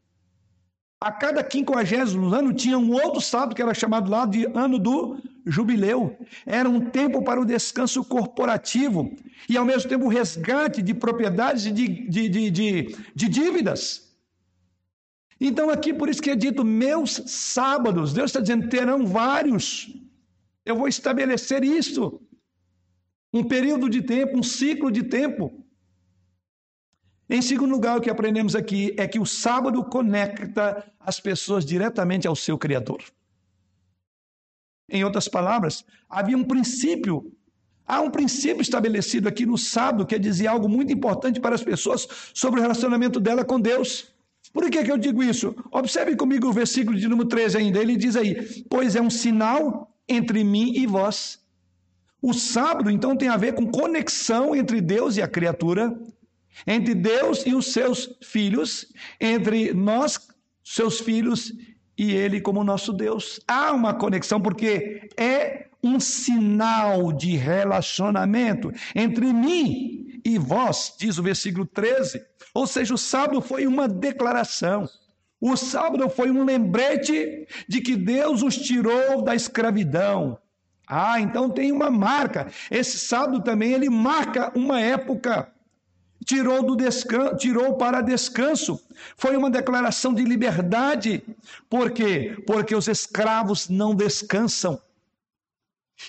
A 1.01 1.13
cada 1.13 1.45
quinquagésimo 1.45 2.35
ano 2.35 2.53
tinha 2.53 2.79
um 2.79 2.93
outro 2.93 3.21
sábado 3.21 3.55
que 3.55 3.61
era 3.61 3.75
chamado 3.75 4.11
lá 4.11 4.25
de 4.25 4.47
ano 4.55 4.79
do 4.79 5.19
jubileu. 5.45 6.17
Era 6.47 6.69
um 6.69 6.81
tempo 6.81 7.23
para 7.23 7.41
o 7.41 7.45
descanso 7.45 8.03
corporativo 8.05 9.15
e, 9.49 9.57
ao 9.57 9.65
mesmo 9.65 9.89
tempo, 9.89 10.07
o 10.07 10.09
resgate 10.09 10.83
de 10.83 10.95
propriedades 10.95 11.67
e 11.67 11.73
de, 11.73 12.09
de, 12.09 12.29
de, 12.29 12.51
de, 13.15 13.29
dívidas. 13.29 14.17
Então, 15.39 15.69
aqui 15.69 15.93
por 15.93 16.09
isso 16.09 16.23
que 16.23 16.31
é 16.31 16.37
dito 16.37 16.65
meus 16.65 17.21
sábados. 17.27 18.15
Deus 18.15 18.31
está 18.31 18.41
dizendo: 18.41 18.69
terão 18.69 19.07
vários. 19.07 19.93
Eu 20.65 20.77
vou 20.77 20.89
estabelecer 20.89 21.63
isso. 21.63 22.21
Um 23.33 23.45
período 23.45 23.91
de 23.91 24.01
tempo, 24.01 24.39
um 24.39 24.43
ciclo 24.43 24.91
de 24.91 25.03
tempo. 25.03 25.64
Em 27.29 27.41
segundo 27.41 27.73
lugar, 27.73 27.97
o 27.97 28.01
que 28.01 28.11
aprendemos 28.11 28.55
aqui 28.55 28.95
é 28.99 29.09
que 29.09 29.19
o 29.19 29.25
sábado 29.25 29.83
conecta 29.85 30.85
as 31.01 31.19
pessoas 31.19 31.65
diretamente 31.65 32.27
ao 32.27 32.37
seu 32.37 32.59
Criador. 32.59 33.03
Em 34.91 35.03
outras 35.05 35.27
palavras, 35.29 35.85
havia 36.09 36.37
um 36.37 36.45
princípio, 36.45 37.33
há 37.87 38.01
um 38.01 38.11
princípio 38.11 38.61
estabelecido 38.61 39.27
aqui 39.27 39.47
no 39.47 39.57
sábado 39.57 40.05
que 40.07 40.19
dizia 40.19 40.51
algo 40.51 40.69
muito 40.69 40.93
importante 40.93 41.41
para 41.41 41.55
as 41.55 41.65
pessoas 41.65 42.07
sobre 42.35 42.61
o 42.61 42.63
relacionamento 42.63 43.19
dela 43.19 43.45
com 43.45 43.59
Deus. 43.59 44.13
Por 44.53 44.71
que, 44.71 44.85
que 44.85 44.93
eu 44.93 44.99
digo 44.99 45.23
isso? 45.23 45.57
Observe 45.73 46.15
comigo 46.17 46.49
o 46.49 46.53
versículo 46.53 46.99
de 46.99 47.09
número 47.09 47.29
13 47.29 47.57
ainda. 47.57 47.81
Ele 47.81 47.97
diz 47.97 48.15
aí: 48.15 48.63
Pois 48.69 48.95
é 48.95 49.01
um 49.01 49.11
sinal 49.11 49.91
entre 50.07 50.45
mim 50.45 50.75
e 50.77 50.87
vós. 50.87 51.43
O 52.21 52.33
sábado, 52.33 52.91
então, 52.91 53.17
tem 53.17 53.29
a 53.29 53.37
ver 53.37 53.55
com 53.55 53.71
conexão 53.71 54.55
entre 54.55 54.81
Deus 54.81 55.17
e 55.17 55.23
a 55.23 55.29
criatura, 55.29 55.99
entre 56.67 56.95
Deus 56.95 57.45
e 57.47 57.55
os 57.55 57.73
seus 57.73 58.17
filhos, 58.23 58.87
entre 59.21 59.73
nós, 59.73 60.19
seus 60.63 61.01
filhos, 61.01 61.53
e 61.97 62.13
Ele 62.13 62.41
como 62.41 62.65
nosso 62.65 62.93
Deus. 62.93 63.41
Há 63.47 63.73
uma 63.73 63.95
conexão, 63.95 64.41
porque 64.41 65.09
é 65.17 65.67
um 65.83 66.01
sinal 66.01 67.13
de 67.13 67.37
relacionamento 67.37 68.73
entre 68.95 69.33
mim 69.33 70.21
e 70.25 70.39
vós, 70.39 70.95
diz 70.99 71.19
o 71.19 71.23
versículo 71.23 71.67
13. 71.67 72.23
Ou 72.55 72.67
seja, 72.67 72.95
o 72.95 72.99
sábado 72.99 73.41
foi 73.43 73.67
uma 73.67 73.87
declaração. 73.87 74.89
O 75.41 75.57
sábado 75.57 76.09
foi 76.09 76.31
um 76.31 76.45
lembrete 76.45 77.47
de 77.69 77.81
que 77.81 77.97
Deus 77.97 78.43
os 78.43 78.57
tirou 78.57 79.23
da 79.23 79.35
escravidão. 79.35 80.39
Ah, 80.87 81.21
então 81.21 81.51
tem 81.51 81.71
uma 81.71 81.91
marca. 81.91 82.51
Esse 82.71 82.99
sábado 82.99 83.43
também 83.43 83.73
ele 83.73 83.91
marca 83.91 84.51
uma 84.55 84.81
época 84.81 85.53
tirou 86.25 86.63
do 86.63 86.77
descanso, 86.77 87.37
tirou 87.37 87.75
para 87.77 88.01
descanso. 88.01 88.81
Foi 89.17 89.37
uma 89.37 89.51
declaração 89.51 90.15
de 90.15 90.25
liberdade. 90.25 91.23
Por 91.69 91.91
quê? 91.91 92.37
Porque 92.47 92.75
os 92.75 92.89
escravos 92.89 93.69
não 93.69 93.95
descansam. 93.95 94.81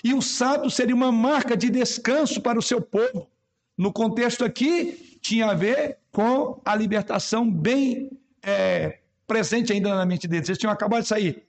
E 0.02 0.14
o 0.14 0.22
sábado 0.22 0.70
seria 0.70 0.94
uma 0.94 1.12
marca 1.12 1.56
de 1.56 1.70
descanso 1.70 2.40
para 2.40 2.58
o 2.58 2.62
seu 2.62 2.80
povo. 2.80 3.28
No 3.76 3.92
contexto 3.92 4.44
aqui, 4.44 5.18
tinha 5.20 5.50
a 5.50 5.54
ver 5.54 5.98
com 6.10 6.60
a 6.64 6.74
libertação 6.74 7.50
bem 7.50 8.10
é, 8.42 9.00
presente 9.26 9.72
ainda 9.72 9.94
na 9.94 10.06
mente 10.06 10.26
deles. 10.26 10.48
Eles 10.48 10.58
tinham 10.58 10.72
acabado 10.72 11.02
de 11.02 11.08
sair 11.08 11.46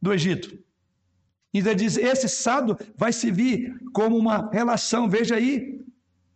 do 0.00 0.12
Egito. 0.12 0.56
E 1.52 1.58
ele 1.58 1.74
diz: 1.74 1.96
esse 1.96 2.28
sábado 2.28 2.78
vai 2.96 3.12
servir 3.12 3.76
como 3.92 4.16
uma 4.16 4.50
relação, 4.50 5.08
veja 5.08 5.34
aí, 5.34 5.80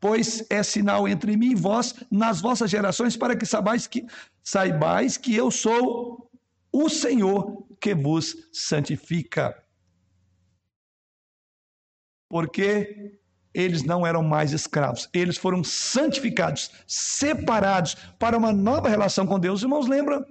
pois 0.04 0.44
é 0.50 0.62
sinal 0.62 1.08
entre 1.08 1.34
mim 1.34 1.52
e 1.52 1.54
vós 1.54 1.94
nas 2.10 2.38
vossas 2.38 2.70
gerações, 2.70 3.16
para 3.16 3.34
que 3.34 3.46
saibais 3.46 3.86
que, 3.86 4.04
saibais 4.42 5.16
que 5.16 5.34
eu 5.34 5.50
sou 5.50 6.30
o 6.70 6.90
Senhor 6.90 7.66
que 7.80 7.94
vos 7.94 8.36
santifica. 8.52 9.56
Porque 12.28 13.18
eles 13.54 13.82
não 13.82 14.06
eram 14.06 14.22
mais 14.22 14.52
escravos, 14.52 15.08
eles 15.10 15.38
foram 15.38 15.64
santificados, 15.64 16.70
separados 16.86 17.94
para 18.18 18.36
uma 18.36 18.52
nova 18.52 18.90
relação 18.90 19.26
com 19.26 19.40
Deus. 19.40 19.60
Os 19.60 19.62
irmãos 19.62 19.88
lembram 19.88 20.22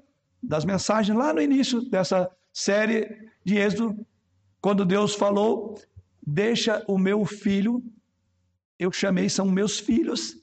das 0.44 0.66
mensagens 0.66 1.18
lá 1.18 1.34
no 1.34 1.42
início 1.42 1.82
dessa 1.90 2.30
série 2.54 3.28
de 3.44 3.58
Êxodo, 3.58 4.06
quando 4.62 4.86
Deus 4.86 5.16
falou: 5.16 5.82
Deixa 6.22 6.86
o 6.88 6.96
meu 6.96 7.26
filho 7.26 7.84
eu 8.80 8.92
chamei 8.92 9.30
são 9.30 9.46
meus 9.46 9.80
filhos 9.80 10.38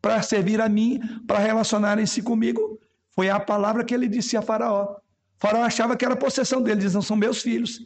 para 0.00 0.20
servir 0.22 0.60
a 0.60 0.68
mim, 0.68 1.00
para 1.26 1.38
relacionarem-se 1.38 2.22
comigo. 2.22 2.78
Foi 3.10 3.30
a 3.30 3.40
palavra 3.40 3.84
que 3.84 3.94
ele 3.94 4.08
disse 4.08 4.36
a 4.36 4.42
Faraó. 4.42 4.96
Faraó 5.38 5.62
achava 5.62 5.96
que 5.96 6.04
era 6.04 6.16
possessão 6.16 6.62
dele, 6.62 6.80
diz: 6.80 6.94
Não 6.94 7.02
são 7.02 7.16
meus 7.16 7.42
filhos, 7.42 7.84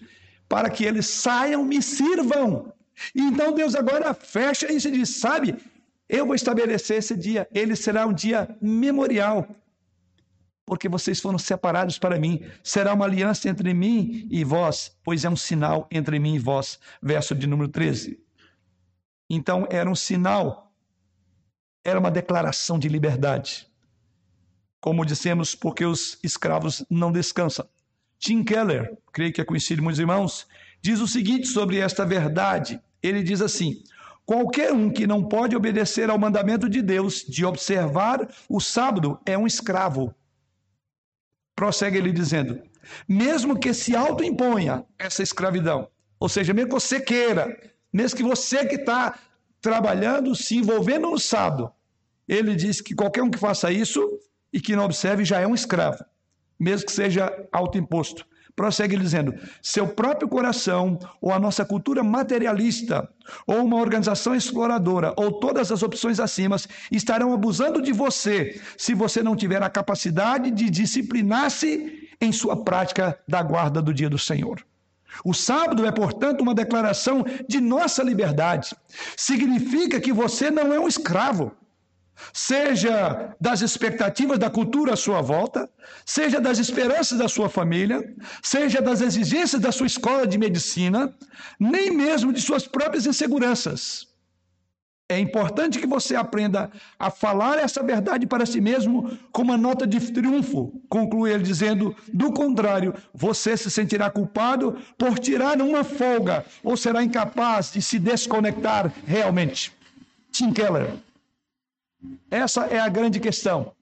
para 0.48 0.68
que 0.70 0.84
eles 0.84 1.06
saiam, 1.06 1.64
me 1.64 1.80
sirvam. 1.82 2.72
Então 3.14 3.52
Deus 3.52 3.74
agora 3.74 4.12
fecha 4.14 4.72
isso 4.72 4.88
e 4.88 4.92
diz: 4.92 5.20
Sabe, 5.20 5.56
eu 6.08 6.26
vou 6.26 6.34
estabelecer 6.34 6.98
esse 6.98 7.16
dia, 7.16 7.46
ele 7.52 7.76
será 7.76 8.06
um 8.06 8.12
dia 8.12 8.56
memorial, 8.60 9.46
porque 10.64 10.88
vocês 10.88 11.20
foram 11.20 11.38
separados 11.38 11.98
para 11.98 12.18
mim. 12.18 12.42
Será 12.64 12.94
uma 12.94 13.04
aliança 13.04 13.48
entre 13.48 13.72
mim 13.72 14.26
e 14.30 14.42
vós, 14.42 14.96
pois 15.04 15.24
é 15.24 15.30
um 15.30 15.36
sinal 15.36 15.86
entre 15.90 16.18
mim 16.18 16.34
e 16.34 16.38
vós. 16.38 16.78
Verso 17.02 17.34
de 17.34 17.46
número 17.46 17.68
13. 17.68 18.27
Então 19.28 19.66
era 19.70 19.90
um 19.90 19.94
sinal, 19.94 20.72
era 21.84 21.98
uma 21.98 22.10
declaração 22.10 22.78
de 22.78 22.88
liberdade. 22.88 23.66
Como 24.80 25.04
dissemos, 25.04 25.54
porque 25.54 25.84
os 25.84 26.18
escravos 26.22 26.84
não 26.88 27.12
descansam. 27.12 27.68
Tim 28.18 28.42
Keller, 28.42 28.96
creio 29.12 29.32
que 29.32 29.40
é 29.40 29.44
conhecido 29.44 29.82
muitos 29.82 29.98
irmãos, 29.98 30.46
diz 30.80 31.00
o 31.00 31.06
seguinte 31.06 31.46
sobre 31.46 31.78
esta 31.78 32.04
verdade. 32.04 32.80
Ele 33.02 33.22
diz 33.22 33.40
assim: 33.40 33.82
Qualquer 34.24 34.72
um 34.72 34.90
que 34.90 35.06
não 35.06 35.24
pode 35.24 35.56
obedecer 35.56 36.10
ao 36.10 36.18
mandamento 36.18 36.68
de 36.68 36.82
Deus 36.82 37.24
de 37.24 37.44
observar 37.44 38.28
o 38.48 38.60
sábado 38.60 39.18
é 39.24 39.38
um 39.38 39.46
escravo. 39.46 40.14
Prossegue 41.56 41.98
ele 41.98 42.12
dizendo: 42.12 42.62
mesmo 43.08 43.58
que 43.58 43.72
se 43.72 43.96
autoimponha 43.96 44.84
essa 44.98 45.22
escravidão, 45.22 45.88
ou 46.20 46.28
seja, 46.28 46.52
mesmo 46.52 46.68
que 46.68 46.74
você 46.74 47.00
queira, 47.00 47.56
mesmo 47.98 48.16
que 48.16 48.22
você 48.22 48.64
que 48.64 48.76
está 48.76 49.18
trabalhando, 49.60 50.32
se 50.32 50.56
envolvendo 50.56 51.10
no 51.10 51.18
sábado, 51.18 51.72
ele 52.28 52.54
diz 52.54 52.80
que 52.80 52.94
qualquer 52.94 53.24
um 53.24 53.30
que 53.30 53.44
faça 53.46 53.72
isso 53.72 54.00
e 54.52 54.60
que 54.60 54.76
não 54.76 54.84
observe 54.84 55.24
já 55.24 55.40
é 55.40 55.46
um 55.48 55.54
escravo, 55.54 56.04
mesmo 56.56 56.86
que 56.86 56.92
seja 56.92 57.24
autoimposto. 57.50 58.24
Prossegue 58.54 58.96
dizendo: 58.96 59.34
seu 59.60 59.88
próprio 59.88 60.28
coração, 60.28 60.96
ou 61.20 61.32
a 61.32 61.40
nossa 61.40 61.64
cultura 61.64 62.04
materialista, 62.04 63.08
ou 63.44 63.64
uma 63.64 63.78
organização 63.78 64.32
exploradora, 64.32 65.12
ou 65.16 65.32
todas 65.40 65.72
as 65.72 65.82
opções 65.82 66.20
acima, 66.20 66.54
estarão 66.92 67.32
abusando 67.32 67.82
de 67.82 67.92
você 67.92 68.60
se 68.76 68.94
você 68.94 69.24
não 69.24 69.34
tiver 69.34 69.62
a 69.62 69.70
capacidade 69.70 70.52
de 70.52 70.70
disciplinar-se 70.70 72.08
em 72.20 72.30
sua 72.30 72.64
prática 72.64 73.18
da 73.26 73.42
guarda 73.42 73.82
do 73.82 73.92
dia 73.92 74.08
do 74.08 74.18
Senhor. 74.18 74.64
O 75.24 75.34
sábado 75.34 75.86
é, 75.86 75.92
portanto, 75.92 76.40
uma 76.40 76.54
declaração 76.54 77.24
de 77.48 77.60
nossa 77.60 78.02
liberdade. 78.02 78.74
Significa 79.16 80.00
que 80.00 80.12
você 80.12 80.50
não 80.50 80.72
é 80.72 80.78
um 80.78 80.88
escravo, 80.88 81.52
seja 82.32 83.34
das 83.40 83.60
expectativas 83.60 84.38
da 84.38 84.50
cultura 84.50 84.94
à 84.94 84.96
sua 84.96 85.20
volta, 85.20 85.68
seja 86.04 86.40
das 86.40 86.58
esperanças 86.58 87.18
da 87.18 87.28
sua 87.28 87.48
família, 87.48 88.02
seja 88.42 88.80
das 88.80 89.00
exigências 89.00 89.60
da 89.60 89.72
sua 89.72 89.86
escola 89.86 90.26
de 90.26 90.38
medicina, 90.38 91.14
nem 91.58 91.90
mesmo 91.90 92.32
de 92.32 92.40
suas 92.40 92.66
próprias 92.66 93.06
inseguranças. 93.06 94.08
É 95.10 95.18
importante 95.18 95.78
que 95.78 95.86
você 95.86 96.14
aprenda 96.14 96.70
a 96.98 97.10
falar 97.10 97.58
essa 97.58 97.82
verdade 97.82 98.26
para 98.26 98.44
si 98.44 98.60
mesmo 98.60 99.16
com 99.32 99.40
uma 99.40 99.56
nota 99.56 99.86
de 99.86 99.98
triunfo, 100.12 100.82
conclui 100.86 101.32
ele 101.32 101.42
dizendo: 101.42 101.96
do 102.12 102.30
contrário, 102.30 102.94
você 103.14 103.56
se 103.56 103.70
sentirá 103.70 104.10
culpado 104.10 104.76
por 104.98 105.18
tirar 105.18 105.62
uma 105.62 105.82
folga 105.82 106.44
ou 106.62 106.76
será 106.76 107.02
incapaz 107.02 107.72
de 107.72 107.80
se 107.80 107.98
desconectar 107.98 108.92
realmente. 109.06 109.72
Tim 110.30 110.52
Keller. 110.52 110.94
Essa 112.30 112.66
é 112.66 112.78
a 112.78 112.88
grande 112.88 113.18
questão. 113.18 113.72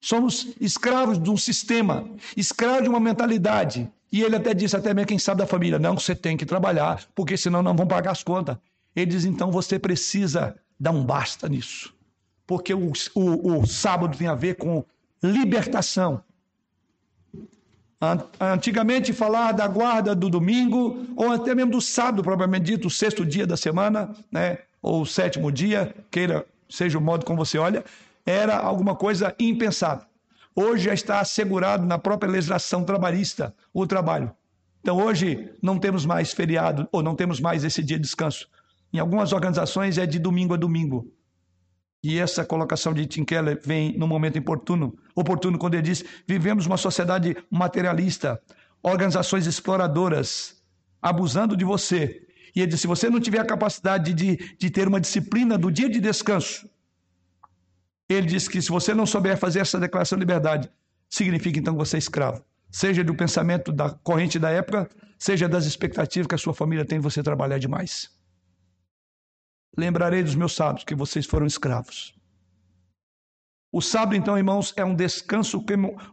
Somos 0.00 0.48
escravos 0.60 1.22
de 1.22 1.30
um 1.30 1.36
sistema, 1.36 2.08
escravos 2.36 2.82
de 2.82 2.88
uma 2.88 3.00
mentalidade. 3.00 3.88
E 4.10 4.22
ele 4.22 4.36
até 4.36 4.54
disse, 4.54 4.76
até 4.76 4.92
mesmo 4.92 5.08
quem 5.08 5.18
sabe 5.18 5.38
da 5.38 5.46
família, 5.46 5.78
não, 5.78 5.98
você 5.98 6.14
tem 6.14 6.36
que 6.36 6.46
trabalhar, 6.46 7.04
porque 7.14 7.36
senão 7.36 7.62
não 7.62 7.74
vão 7.74 7.86
pagar 7.86 8.12
as 8.12 8.22
contas. 8.22 8.56
Ele 8.96 9.06
diz, 9.06 9.24
então 9.26 9.52
você 9.52 9.78
precisa 9.78 10.56
dar 10.80 10.90
um 10.90 11.04
basta 11.04 11.48
nisso. 11.48 11.94
Porque 12.46 12.72
o, 12.72 12.92
o, 13.14 13.60
o 13.60 13.66
sábado 13.66 14.16
tem 14.16 14.26
a 14.26 14.34
ver 14.34 14.54
com 14.54 14.82
libertação. 15.22 16.22
Antigamente 18.40 19.12
falar 19.12 19.52
da 19.52 19.66
guarda 19.66 20.14
do 20.14 20.28
domingo, 20.28 21.06
ou 21.14 21.32
até 21.32 21.54
mesmo 21.54 21.72
do 21.72 21.80
sábado, 21.80 22.22
propriamente 22.22 22.64
dito, 22.64 22.88
o 22.88 22.90
sexto 22.90 23.24
dia 23.24 23.46
da 23.46 23.56
semana, 23.56 24.14
né? 24.30 24.58
ou 24.82 25.02
o 25.02 25.06
sétimo 25.06 25.50
dia, 25.50 25.94
queira 26.10 26.46
seja 26.68 26.98
o 26.98 27.00
modo 27.00 27.24
como 27.24 27.44
você 27.44 27.58
olha, 27.58 27.84
era 28.24 28.56
alguma 28.56 28.94
coisa 28.94 29.34
impensável. 29.38 30.06
Hoje 30.54 30.84
já 30.84 30.94
está 30.94 31.20
assegurado 31.20 31.84
na 31.84 31.98
própria 31.98 32.30
legislação 32.30 32.84
trabalhista 32.84 33.54
o 33.72 33.86
trabalho. 33.86 34.32
Então 34.80 34.96
hoje 34.96 35.50
não 35.60 35.78
temos 35.78 36.06
mais 36.06 36.32
feriado, 36.32 36.88
ou 36.92 37.02
não 37.02 37.14
temos 37.14 37.40
mais 37.40 37.64
esse 37.64 37.82
dia 37.82 37.96
de 37.96 38.02
descanso. 38.02 38.48
Em 38.92 38.98
algumas 38.98 39.32
organizações 39.32 39.98
é 39.98 40.06
de 40.06 40.18
domingo 40.18 40.54
a 40.54 40.56
domingo. 40.56 41.12
E 42.02 42.18
essa 42.18 42.44
colocação 42.44 42.94
de 42.94 43.04
Tim 43.06 43.24
Keller 43.24 43.60
vem 43.64 43.96
no 43.98 44.06
momento 44.06 44.38
oportuno, 44.38 44.96
oportuno 45.14 45.58
quando 45.58 45.74
ele 45.74 45.82
diz: 45.82 46.04
vivemos 46.26 46.66
uma 46.66 46.76
sociedade 46.76 47.36
materialista, 47.50 48.40
organizações 48.82 49.46
exploradoras, 49.46 50.62
abusando 51.02 51.56
de 51.56 51.64
você. 51.64 52.22
E 52.54 52.60
ele 52.60 52.68
diz: 52.68 52.80
se 52.80 52.86
você 52.86 53.10
não 53.10 53.20
tiver 53.20 53.40
a 53.40 53.44
capacidade 53.44 54.14
de, 54.14 54.36
de 54.56 54.70
ter 54.70 54.86
uma 54.86 55.00
disciplina 55.00 55.58
do 55.58 55.70
dia 55.70 55.88
de 55.88 56.00
descanso, 56.00 56.68
ele 58.08 58.26
diz 58.26 58.46
que 58.46 58.62
se 58.62 58.68
você 58.68 58.94
não 58.94 59.04
souber 59.04 59.36
fazer 59.36 59.60
essa 59.60 59.80
declaração 59.80 60.16
de 60.16 60.22
liberdade, 60.22 60.70
significa 61.10 61.58
então 61.58 61.74
que 61.74 61.78
você 61.78 61.96
é 61.96 61.98
escravo. 61.98 62.42
Seja 62.70 63.02
do 63.02 63.14
pensamento 63.14 63.72
da 63.72 63.90
corrente 63.90 64.38
da 64.38 64.50
época, 64.50 64.88
seja 65.18 65.48
das 65.48 65.66
expectativas 65.66 66.26
que 66.26 66.34
a 66.34 66.38
sua 66.38 66.54
família 66.54 66.84
tem 66.84 66.98
de 66.98 67.02
você 67.02 67.22
trabalhar 67.22 67.58
demais. 67.58 68.15
Lembrarei 69.76 70.22
dos 70.22 70.34
meus 70.34 70.54
sábados 70.54 70.84
que 70.84 70.94
vocês 70.94 71.26
foram 71.26 71.46
escravos. 71.46 72.16
O 73.70 73.82
sábado, 73.82 74.16
então, 74.16 74.38
irmãos, 74.38 74.72
é 74.76 74.84
um 74.84 74.94
descanso 74.94 75.62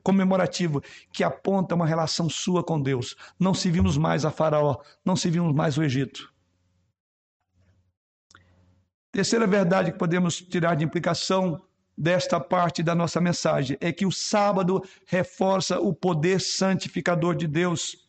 comemorativo 0.04 0.82
que 1.14 1.24
aponta 1.24 1.76
uma 1.76 1.86
relação 1.86 2.30
sua 2.30 2.62
com 2.62 2.82
Deus. 2.82 3.16
Não 3.40 3.54
servimos 3.54 3.98
mais 3.98 4.26
a 4.26 4.32
Faraó, 4.32 4.82
não 5.06 5.16
servimos 5.16 5.54
mais 5.54 5.78
o 5.78 5.84
Egito. 5.84 6.34
Terceira 9.14 9.48
verdade 9.48 9.92
que 9.92 9.98
podemos 9.98 10.42
tirar 10.42 10.76
de 10.76 10.84
implicação 10.84 11.62
desta 11.98 12.40
parte 12.40 12.82
da 12.82 12.96
nossa 12.96 13.22
mensagem 13.22 13.78
é 13.80 13.94
que 13.94 14.06
o 14.06 14.12
sábado 14.12 14.84
reforça 15.06 15.80
o 15.80 15.94
poder 15.94 16.42
santificador 16.42 17.36
de 17.36 17.48
Deus. 17.48 18.03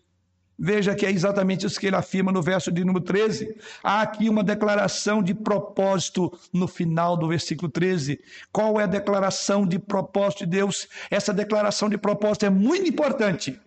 Veja 0.58 0.94
que 0.94 1.04
é 1.04 1.10
exatamente 1.10 1.66
isso 1.66 1.80
que 1.80 1.86
ele 1.88 1.96
afirma 1.96 2.30
no 2.30 2.40
verso 2.40 2.70
de 2.70 2.84
número 2.84 3.04
13. 3.04 3.56
Há 3.82 4.02
aqui 4.02 4.28
uma 4.28 4.44
declaração 4.44 5.22
de 5.22 5.34
propósito 5.34 6.32
no 6.52 6.68
final 6.68 7.16
do 7.16 7.28
versículo 7.28 7.68
13. 7.68 8.20
Qual 8.52 8.80
é 8.80 8.84
a 8.84 8.88
declaração 8.88 9.66
de 9.66 9.78
propósito 9.78 10.40
de 10.40 10.52
Deus? 10.52 10.88
Essa 11.10 11.34
declaração 11.34 11.88
de 11.88 11.98
propósito 11.98 12.46
é 12.46 12.50
muito 12.50 12.88
importante. 12.88 13.58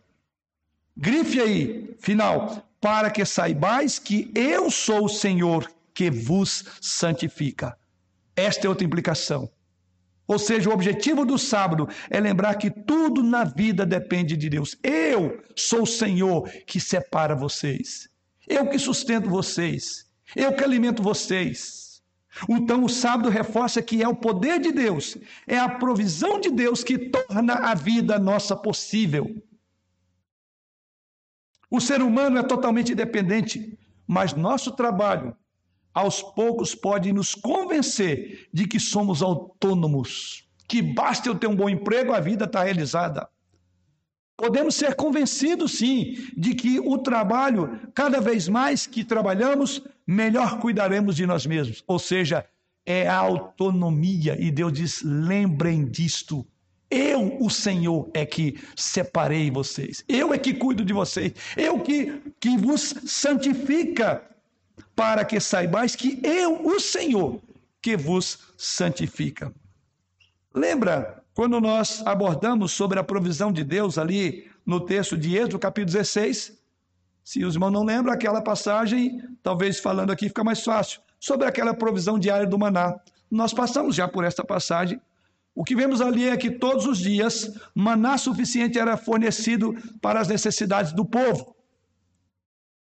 Grife 0.95 1.41
aí, 1.41 1.95
final, 1.99 2.63
para 2.79 3.11
que 3.11 3.25
saibais 3.25 3.99
que 3.99 4.31
eu 4.33 4.71
sou 4.71 5.05
o 5.05 5.09
Senhor 5.09 5.69
que 5.93 6.09
vos 6.09 6.63
santifica. 6.79 7.77
Esta 8.35 8.67
é 8.67 8.69
outra 8.69 8.85
implicação. 8.85 9.49
Ou 10.28 10.38
seja, 10.38 10.69
o 10.69 10.73
objetivo 10.73 11.25
do 11.25 11.38
sábado 11.38 11.88
é 12.09 12.19
lembrar 12.19 12.55
que 12.55 12.69
tudo 12.69 13.23
na 13.23 13.45
vida 13.45 13.86
depende 13.86 14.36
de 14.36 14.49
Deus. 14.49 14.75
Eu 14.84 15.41
sou 15.55 15.84
o 15.84 15.88
Senhor 15.88 16.49
que 16.65 16.80
separa 16.80 17.34
vocês. 17.34 18.09
Eu 18.45 18.67
que 18.67 18.78
sustento 18.78 19.30
vocês. 19.30 20.05
Eu 20.36 20.53
que 20.53 20.63
alimento 20.63 21.01
vocês. 21.01 21.88
Então 22.49 22.84
o 22.84 22.89
sábado 22.89 23.30
reforça 23.30 23.82
que 23.82 24.03
é 24.03 24.07
o 24.07 24.15
poder 24.15 24.59
de 24.59 24.71
Deus, 24.71 25.17
é 25.47 25.57
a 25.57 25.69
provisão 25.69 26.39
de 26.39 26.51
Deus 26.51 26.84
que 26.84 27.09
torna 27.09 27.53
a 27.53 27.73
vida 27.73 28.19
nossa 28.19 28.55
possível. 28.55 29.43
O 31.69 31.82
ser 31.82 32.01
humano 32.01 32.38
é 32.38 32.43
totalmente 32.43 32.93
dependente, 32.93 33.78
mas 34.05 34.34
nosso 34.34 34.71
trabalho 34.71 35.36
aos 35.97 36.21
poucos 36.21 36.75
pode 36.75 37.11
nos 37.11 37.33
convencer 37.33 38.47
de 38.53 38.67
que 38.67 38.79
somos 38.79 39.23
autônomos, 39.23 40.47
que 40.67 40.79
basta 40.79 41.27
eu 41.27 41.33
ter 41.33 41.47
um 41.47 41.55
bom 41.55 41.67
emprego, 41.67 42.13
a 42.13 42.19
vida 42.19 42.45
está 42.45 42.63
realizada. 42.63 43.27
Podemos 44.37 44.75
ser 44.75 44.93
convencidos, 44.93 45.79
sim, 45.79 46.15
de 46.37 46.53
que 46.53 46.79
o 46.79 46.99
trabalho, 46.99 47.79
cada 47.95 48.21
vez 48.21 48.47
mais 48.47 48.85
que 48.85 49.03
trabalhamos, 49.03 49.81
melhor 50.05 50.59
cuidaremos 50.59 51.15
de 51.15 51.25
nós 51.25 51.47
mesmos. 51.47 51.83
Ou 51.87 51.97
seja, 51.97 52.45
é 52.85 53.07
a 53.07 53.15
autonomia. 53.15 54.39
E 54.39 54.51
Deus 54.51 54.73
diz: 54.73 55.01
lembrem 55.03 55.83
disto. 55.83 56.45
Eu, 56.91 57.37
o 57.41 57.49
Senhor, 57.49 58.09
é 58.13 58.23
que 58.23 58.55
separei 58.75 59.49
vocês. 59.49 60.05
Eu 60.07 60.31
é 60.31 60.37
que 60.37 60.53
cuido 60.53 60.85
de 60.85 60.93
vocês. 60.93 61.33
Eu 61.57 61.79
que, 61.79 62.21
que 62.39 62.55
vos 62.55 62.93
santifica 63.03 64.23
para 64.97 65.23
que 65.23 65.39
saibais 65.39 65.95
que 65.95 66.19
eu, 66.23 66.65
o 66.65 66.79
Senhor, 66.79 67.39
que 67.79 67.95
vos 67.95 68.39
santifica. 68.57 69.53
Lembra 70.51 71.23
quando 71.35 71.61
nós 71.61 72.01
abordamos 72.03 72.71
sobre 72.71 72.97
a 72.97 73.03
provisão 73.03 73.51
de 73.51 73.63
Deus 73.63 73.99
ali 73.99 74.49
no 74.65 74.79
texto 74.79 75.15
de 75.15 75.37
Êxodo, 75.37 75.59
capítulo 75.59 75.93
16? 75.93 76.57
Se 77.23 77.45
os 77.45 77.53
irmãos 77.53 77.69
não 77.69 77.83
lembram 77.83 78.11
aquela 78.11 78.41
passagem, 78.41 79.21
talvez 79.43 79.79
falando 79.79 80.11
aqui 80.11 80.29
fica 80.29 80.43
mais 80.43 80.63
fácil, 80.63 80.99
sobre 81.19 81.45
aquela 81.45 81.75
provisão 81.75 82.17
diária 82.17 82.47
do 82.47 82.57
maná. 82.57 82.99
Nós 83.29 83.53
passamos 83.53 83.95
já 83.95 84.07
por 84.07 84.23
esta 84.23 84.43
passagem. 84.43 84.99
O 85.53 85.63
que 85.63 85.75
vemos 85.75 86.01
ali 86.01 86.27
é 86.27 86.35
que 86.35 86.49
todos 86.49 86.87
os 86.87 86.97
dias 86.97 87.53
maná 87.75 88.17
suficiente 88.17 88.79
era 88.79 88.97
fornecido 88.97 89.75
para 90.01 90.19
as 90.19 90.27
necessidades 90.27 90.91
do 90.91 91.05
povo. 91.05 91.55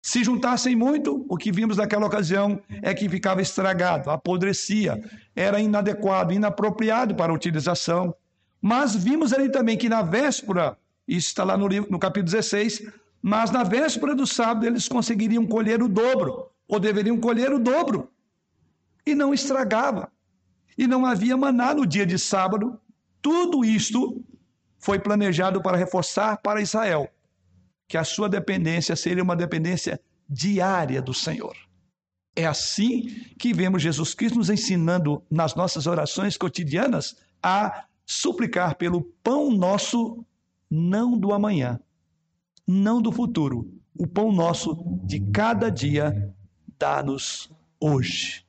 Se 0.07 0.23
juntassem 0.23 0.73
muito, 0.73 1.25
o 1.27 1.35
que 1.35 1.51
vimos 1.51 1.75
naquela 1.75 2.05
ocasião 2.05 2.61
é 2.81 2.93
que 2.93 3.09
ficava 3.09 3.41
estragado, 3.41 4.09
apodrecia, 4.09 5.03
era 5.35 5.59
inadequado, 5.59 6.31
inapropriado 6.31 7.13
para 7.13 7.33
utilização. 7.33 8.15
Mas 8.61 8.95
vimos 8.95 9.33
ali 9.33 9.51
também 9.51 9.77
que 9.77 9.89
na 9.89 10.01
véspera, 10.01 10.77
isso 11.05 11.27
está 11.27 11.43
lá 11.43 11.57
no, 11.57 11.67
livro, 11.67 11.91
no 11.91 11.99
capítulo 11.99 12.31
16, 12.31 12.89
mas 13.21 13.51
na 13.51 13.65
véspera 13.65 14.15
do 14.15 14.25
sábado 14.25 14.65
eles 14.65 14.87
conseguiriam 14.87 15.45
colher 15.45 15.83
o 15.83 15.89
dobro, 15.89 16.51
ou 16.69 16.79
deveriam 16.79 17.19
colher 17.19 17.51
o 17.51 17.59
dobro, 17.59 18.09
e 19.05 19.13
não 19.13 19.33
estragava. 19.33 20.09
E 20.77 20.87
não 20.87 21.05
havia 21.05 21.35
maná 21.35 21.73
no 21.73 21.85
dia 21.85 22.05
de 22.05 22.17
sábado. 22.17 22.79
Tudo 23.21 23.65
isto 23.65 24.23
foi 24.79 24.99
planejado 24.99 25.61
para 25.61 25.75
reforçar 25.75 26.37
para 26.37 26.61
Israel 26.61 27.11
que 27.87 27.97
a 27.97 28.03
sua 28.03 28.27
dependência 28.27 28.95
seria 28.95 29.23
uma 29.23 29.35
dependência 29.35 29.99
diária 30.29 31.01
do 31.01 31.13
Senhor. 31.13 31.55
É 32.35 32.45
assim 32.45 33.09
que 33.39 33.53
vemos 33.53 33.81
Jesus 33.81 34.13
Cristo 34.13 34.37
nos 34.37 34.49
ensinando 34.49 35.23
nas 35.29 35.55
nossas 35.55 35.87
orações 35.87 36.37
cotidianas 36.37 37.15
a 37.41 37.85
suplicar 38.05 38.75
pelo 38.75 39.01
pão 39.23 39.51
nosso, 39.51 40.23
não 40.69 41.17
do 41.17 41.33
amanhã, 41.33 41.79
não 42.65 43.01
do 43.01 43.11
futuro, 43.11 43.71
o 43.97 44.05
pão 44.05 44.31
nosso 44.31 44.77
de 45.03 45.19
cada 45.19 45.69
dia, 45.69 46.33
dá-nos 46.77 47.49
hoje. 47.79 48.46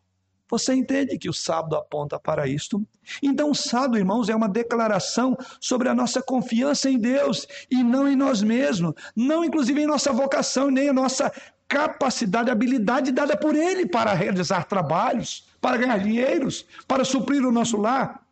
Você 0.51 0.75
entende 0.75 1.19
que 1.19 1.29
o 1.29 1.33
sábado 1.33 1.77
aponta 1.77 2.19
para 2.19 2.47
isto? 2.47 2.83
Então, 3.23 3.51
o 3.51 3.55
sábado, 3.55 3.99
irmãos, 3.99 4.29
é 4.29 4.35
uma 4.35 4.49
declaração 4.49 5.37
sobre 5.61 5.89
a 5.89 5.95
nossa 5.95 6.23
confiança 6.23 6.89
em 6.89 6.99
Deus 6.99 7.47
e 7.71 7.83
não 7.83 8.09
em 8.09 8.17
nós 8.17 8.43
mesmos, 8.43 8.95
não 9.15 9.45
inclusive 9.45 9.83
em 9.83 9.87
nossa 9.87 10.13
vocação, 10.13 10.71
nem 10.71 10.89
a 10.89 10.93
nossa 10.93 11.31
capacidade, 11.69 12.51
habilidade 12.51 13.13
dada 13.13 13.37
por 13.37 13.55
Ele 13.55 13.87
para 13.87 14.15
realizar 14.15 14.65
trabalhos, 14.65 15.47
para 15.61 15.77
ganhar 15.77 15.99
dinheiros, 15.99 16.65
para 16.87 17.05
suprir 17.05 17.45
o 17.45 17.53
nosso 17.53 17.77
lar. 17.77 18.27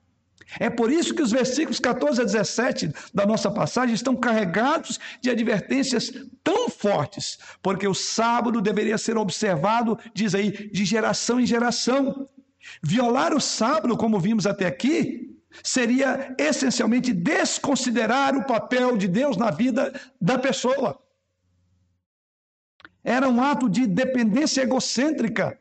É 0.61 0.71
por 0.71 0.93
isso 0.93 1.15
que 1.15 1.23
os 1.23 1.33
versículos 1.33 1.81
14 1.81 2.21
a 2.21 2.25
17 2.25 2.93
da 3.13 3.27
nossa 3.27 3.51
passagem 3.51 3.95
estão 3.95 4.15
carregados 4.15 4.99
de 5.21 5.29
advertências 5.29 6.13
tão 6.43 6.69
fortes, 6.69 7.39
porque 7.61 7.87
o 7.87 7.95
sábado 7.95 8.61
deveria 8.61 8.97
ser 8.97 9.17
observado, 9.17 9.99
diz 10.15 10.35
aí, 10.35 10.51
de 10.71 10.85
geração 10.85 11.41
em 11.41 11.47
geração. 11.47 12.29
Violar 12.83 13.35
o 13.35 13.41
sábado, 13.41 13.97
como 13.97 14.21
vimos 14.21 14.47
até 14.47 14.67
aqui, 14.67 15.37
seria 15.63 16.35
essencialmente 16.39 17.13
desconsiderar 17.13 18.37
o 18.37 18.45
papel 18.45 18.97
de 18.97 19.09
Deus 19.09 19.37
na 19.37 19.51
vida 19.51 19.93
da 20.21 20.39
pessoa. 20.39 21.01
Era 23.03 23.29
um 23.29 23.43
ato 23.43 23.69
de 23.69 23.87
dependência 23.87 24.63
egocêntrica. 24.63 25.59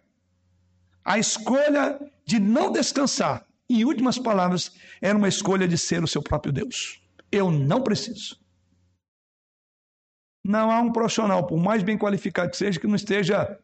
A 1.03 1.19
escolha 1.19 1.99
de 2.25 2.39
não 2.39 2.71
descansar, 2.71 3.45
em 3.69 3.83
últimas 3.85 4.19
palavras, 4.19 4.71
era 5.01 5.17
uma 5.17 5.27
escolha 5.27 5.67
de 5.67 5.77
ser 5.77 6.03
o 6.03 6.07
seu 6.07 6.21
próprio 6.21 6.53
Deus. 6.53 7.01
Eu 7.31 7.51
não 7.51 7.81
preciso. 7.81 8.39
Não 10.43 10.69
há 10.71 10.79
um 10.79 10.91
profissional, 10.91 11.47
por 11.47 11.57
mais 11.57 11.81
bem 11.81 11.97
qualificado 11.97 12.51
que 12.51 12.57
seja, 12.57 12.79
que 12.79 12.87
não 12.87 12.95
esteja 12.95 13.59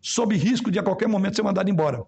sob 0.00 0.36
risco 0.36 0.70
de 0.70 0.78
a 0.78 0.82
qualquer 0.82 1.08
momento 1.08 1.36
ser 1.36 1.42
mandado 1.42 1.70
embora. 1.70 2.04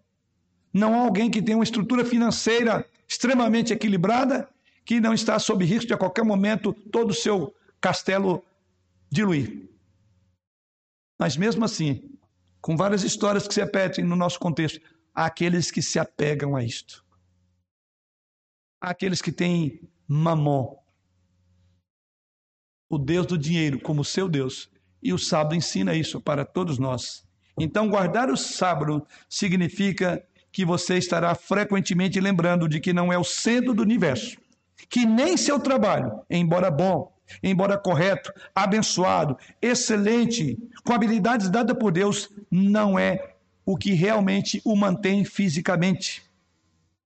Não 0.73 0.95
há 0.95 1.05
alguém 1.05 1.31
que 1.31 1.43
tenha 1.43 1.57
uma 1.57 1.65
estrutura 1.65 2.05
financeira 2.05 2.87
extremamente 3.09 3.73
equilibrada 3.73 4.49
que 4.85 5.01
não 5.01 5.15
está 5.15 5.39
sob 5.39 5.65
risco 5.65 5.87
de 5.87 5.95
a 5.95 5.99
qualquer 5.99 6.25
momento 6.25 6.73
todo 6.73 7.11
o 7.11 7.15
seu 7.15 7.55
castelo 7.81 8.45
diluir. 9.11 9.69
Mas 11.19 11.37
mesmo 11.37 11.65
assim, 11.65 12.19
com 12.61 12.77
várias 12.77 13.03
histórias 13.03 13.47
que 13.47 13.55
se 13.55 13.61
repetem 13.61 14.05
no 14.05 14.17
nosso 14.17 14.39
contexto, 14.39 14.81
há 15.15 15.27
aqueles 15.27 15.71
que 15.71 15.83
se 15.83 15.99
apegam 15.99 16.57
a 16.57 16.65
isto. 16.65 17.05
Há 18.83 18.91
aqueles 18.91 19.23
que 19.23 19.31
têm 19.31 19.81
mamon, 20.09 20.77
o 22.91 22.99
Deus 22.99 23.27
do 23.27 23.39
dinheiro, 23.39 23.79
como 23.79 24.05
seu 24.05 24.29
Deus. 24.29 24.69
E 25.01 25.13
o 25.13 25.19
sábado 25.19 25.55
ensina 25.55 25.95
isso 25.95 26.21
para 26.21 26.45
todos 26.45 26.81
nós. 26.81 27.25
Então, 27.57 27.89
guardar 27.89 28.29
o 28.29 28.37
sábado 28.37 29.07
significa 29.29 30.21
que 30.51 30.65
você 30.65 30.99
estará 30.99 31.33
frequentemente 31.37 32.19
lembrando 32.19 32.69
de 32.69 32.81
que 32.81 32.93
não 32.93 33.13
é 33.13 33.17
o 33.17 33.23
centro 33.23 33.73
do 33.73 33.83
universo, 33.83 34.37
que 34.89 35.07
nem 35.07 35.37
seu 35.37 35.61
trabalho, 35.61 36.21
embora 36.29 36.69
bom, 36.69 37.17
embora 37.41 37.79
correto, 37.79 38.33
abençoado, 38.53 39.39
excelente, 39.63 40.59
com 40.85 40.93
habilidades 40.93 41.49
dadas 41.49 41.79
por 41.79 41.93
Deus, 41.93 42.29
não 42.51 42.99
é 42.99 43.37
o 43.65 43.77
que 43.77 43.93
realmente 43.93 44.61
o 44.65 44.75
mantém 44.75 45.25
fisicamente. 45.25 46.32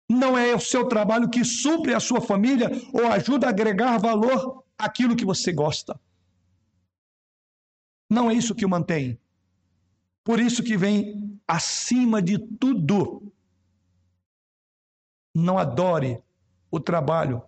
Não 0.08 0.36
é 0.36 0.54
o 0.54 0.60
seu 0.60 0.86
trabalho 0.86 1.30
que 1.30 1.44
supre 1.44 1.94
a 1.94 2.00
sua 2.00 2.20
família 2.20 2.70
ou 2.92 3.06
ajuda 3.06 3.46
a 3.46 3.50
agregar 3.50 3.98
valor 3.98 4.64
àquilo 4.78 5.16
que 5.16 5.24
você 5.24 5.52
gosta. 5.52 5.98
Não 8.10 8.30
é 8.30 8.34
isso 8.34 8.54
que 8.54 8.66
o 8.66 8.68
mantém. 8.68 9.18
Por 10.22 10.38
isso 10.38 10.62
que 10.62 10.76
vem 10.76 11.38
acima 11.48 12.20
de 12.20 12.38
tudo. 12.38 13.32
Não 15.34 15.58
adore 15.58 16.22
o 16.70 16.78
trabalho 16.78 17.42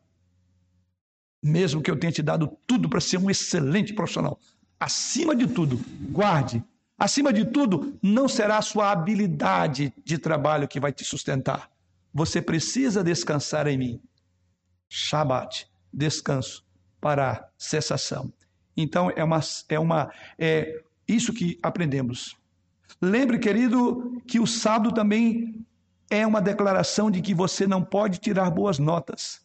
mesmo 1.46 1.80
que 1.80 1.90
eu 1.90 1.98
tenha 1.98 2.12
te 2.12 2.22
dado 2.22 2.48
tudo 2.66 2.88
para 2.88 3.00
ser 3.00 3.18
um 3.18 3.30
excelente 3.30 3.94
profissional. 3.94 4.38
Acima 4.78 5.34
de 5.34 5.46
tudo, 5.46 5.80
guarde. 6.10 6.62
Acima 6.98 7.32
de 7.32 7.44
tudo, 7.44 7.98
não 8.02 8.28
será 8.28 8.58
a 8.58 8.62
sua 8.62 8.90
habilidade 8.90 9.92
de 10.04 10.18
trabalho 10.18 10.66
que 10.66 10.80
vai 10.80 10.92
te 10.92 11.04
sustentar. 11.04 11.70
Você 12.16 12.40
precisa 12.40 13.04
descansar 13.04 13.66
em 13.66 13.76
mim. 13.76 14.02
Shabat, 14.88 15.68
descanso 15.92 16.64
para 16.98 17.46
cessação. 17.58 18.32
Então 18.74 19.12
é 19.14 19.22
uma 19.22 19.40
é 19.68 19.78
uma 19.78 20.10
é 20.38 20.80
isso 21.06 21.30
que 21.34 21.58
aprendemos. 21.62 22.34
Lembre, 23.02 23.38
querido, 23.38 24.18
que 24.26 24.40
o 24.40 24.46
sábado 24.46 24.94
também 24.94 25.62
é 26.08 26.26
uma 26.26 26.40
declaração 26.40 27.10
de 27.10 27.20
que 27.20 27.34
você 27.34 27.66
não 27.66 27.84
pode 27.84 28.18
tirar 28.18 28.50
boas 28.50 28.78
notas. 28.78 29.44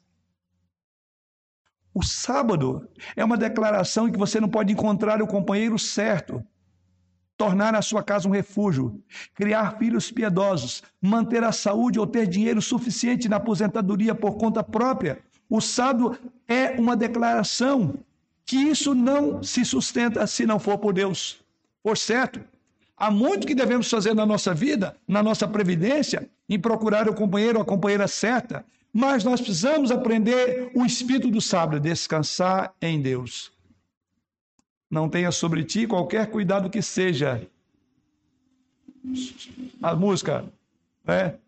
O 1.94 2.02
sábado 2.02 2.90
é 3.18 3.26
uma 3.26 3.38
declaração 3.38 4.08
em 4.08 4.14
que 4.14 4.18
você 4.18 4.40
não 4.40 4.48
pode 4.48 4.72
encontrar 4.72 5.22
o 5.22 5.28
companheiro 5.28 5.78
certo, 5.78 6.42
tornar 7.42 7.74
a 7.74 7.82
sua 7.82 8.04
casa 8.04 8.28
um 8.28 8.32
refúgio, 8.32 9.02
criar 9.34 9.80
filhos 9.80 10.12
piedosos, 10.12 10.84
manter 11.02 11.44
a 11.44 11.52
saúde 11.52 12.00
ou 12.00 12.06
ter 12.06 12.28
dinheiro 12.28 12.62
suficiente 12.62 13.28
na 13.28 13.38
aposentadoria 13.38 14.14
por 14.14 14.38
conta 14.38 14.62
própria. 14.62 15.18
O 15.50 15.60
sábado 15.60 16.16
é 16.48 16.80
uma 16.80 16.96
declaração 16.96 17.96
que 18.46 18.58
isso 18.58 18.94
não 18.94 19.42
se 19.42 19.66
sustenta 19.66 20.28
se 20.28 20.46
não 20.46 20.60
for 20.60 20.78
por 20.78 20.94
Deus. 20.94 21.42
Por 21.82 21.98
certo, 21.98 22.40
há 22.96 23.10
muito 23.10 23.48
que 23.48 23.56
devemos 23.56 23.90
fazer 23.90 24.14
na 24.14 24.24
nossa 24.24 24.54
vida, 24.54 24.96
na 25.08 25.24
nossa 25.24 25.48
previdência, 25.48 26.30
em 26.48 26.60
procurar 26.60 27.10
o 27.10 27.16
companheiro 27.16 27.58
ou 27.58 27.64
a 27.64 27.66
companheira 27.66 28.08
certa, 28.08 28.64
mas 28.94 29.24
nós 29.24 29.42
precisamos 29.42 29.90
aprender 29.90 30.70
o 30.76 30.86
espírito 30.86 31.32
do 31.32 31.42
sábado, 31.42 31.80
descansar 31.80 32.72
em 32.80 33.02
Deus. 33.02 33.52
Não 34.92 35.08
tenha 35.08 35.32
sobre 35.32 35.64
ti 35.64 35.88
qualquer 35.88 36.30
cuidado 36.30 36.70
que 36.70 36.82
seja. 36.82 37.48
A 39.82 39.96
música, 39.96 40.44
né? 41.06 41.40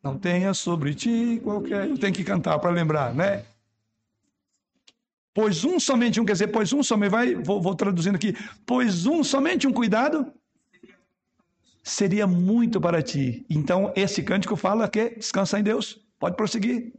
Não 0.00 0.16
tenha 0.16 0.54
sobre 0.54 0.94
ti 0.94 1.40
qualquer. 1.42 1.88
Eu 1.88 1.98
tenho 1.98 2.14
que 2.14 2.22
cantar 2.22 2.56
para 2.60 2.70
lembrar, 2.70 3.12
né? 3.12 3.44
Pois 5.34 5.64
um 5.64 5.80
somente 5.80 6.20
um, 6.20 6.24
quer 6.24 6.32
dizer, 6.32 6.48
pois 6.48 6.72
um 6.72 6.82
somente, 6.82 7.10
vai, 7.10 7.34
vou, 7.34 7.60
vou 7.60 7.74
traduzindo 7.74 8.14
aqui. 8.14 8.36
Pois 8.64 9.06
um 9.06 9.24
somente 9.24 9.66
um 9.66 9.72
cuidado 9.72 10.32
seria 11.82 12.28
muito 12.28 12.80
para 12.80 13.02
ti. 13.02 13.44
Então, 13.50 13.92
esse 13.96 14.22
cântico 14.22 14.54
fala 14.54 14.88
que 14.88 15.16
descansa 15.16 15.58
em 15.58 15.64
Deus. 15.64 15.98
Pode 16.18 16.36
prosseguir. 16.36 16.92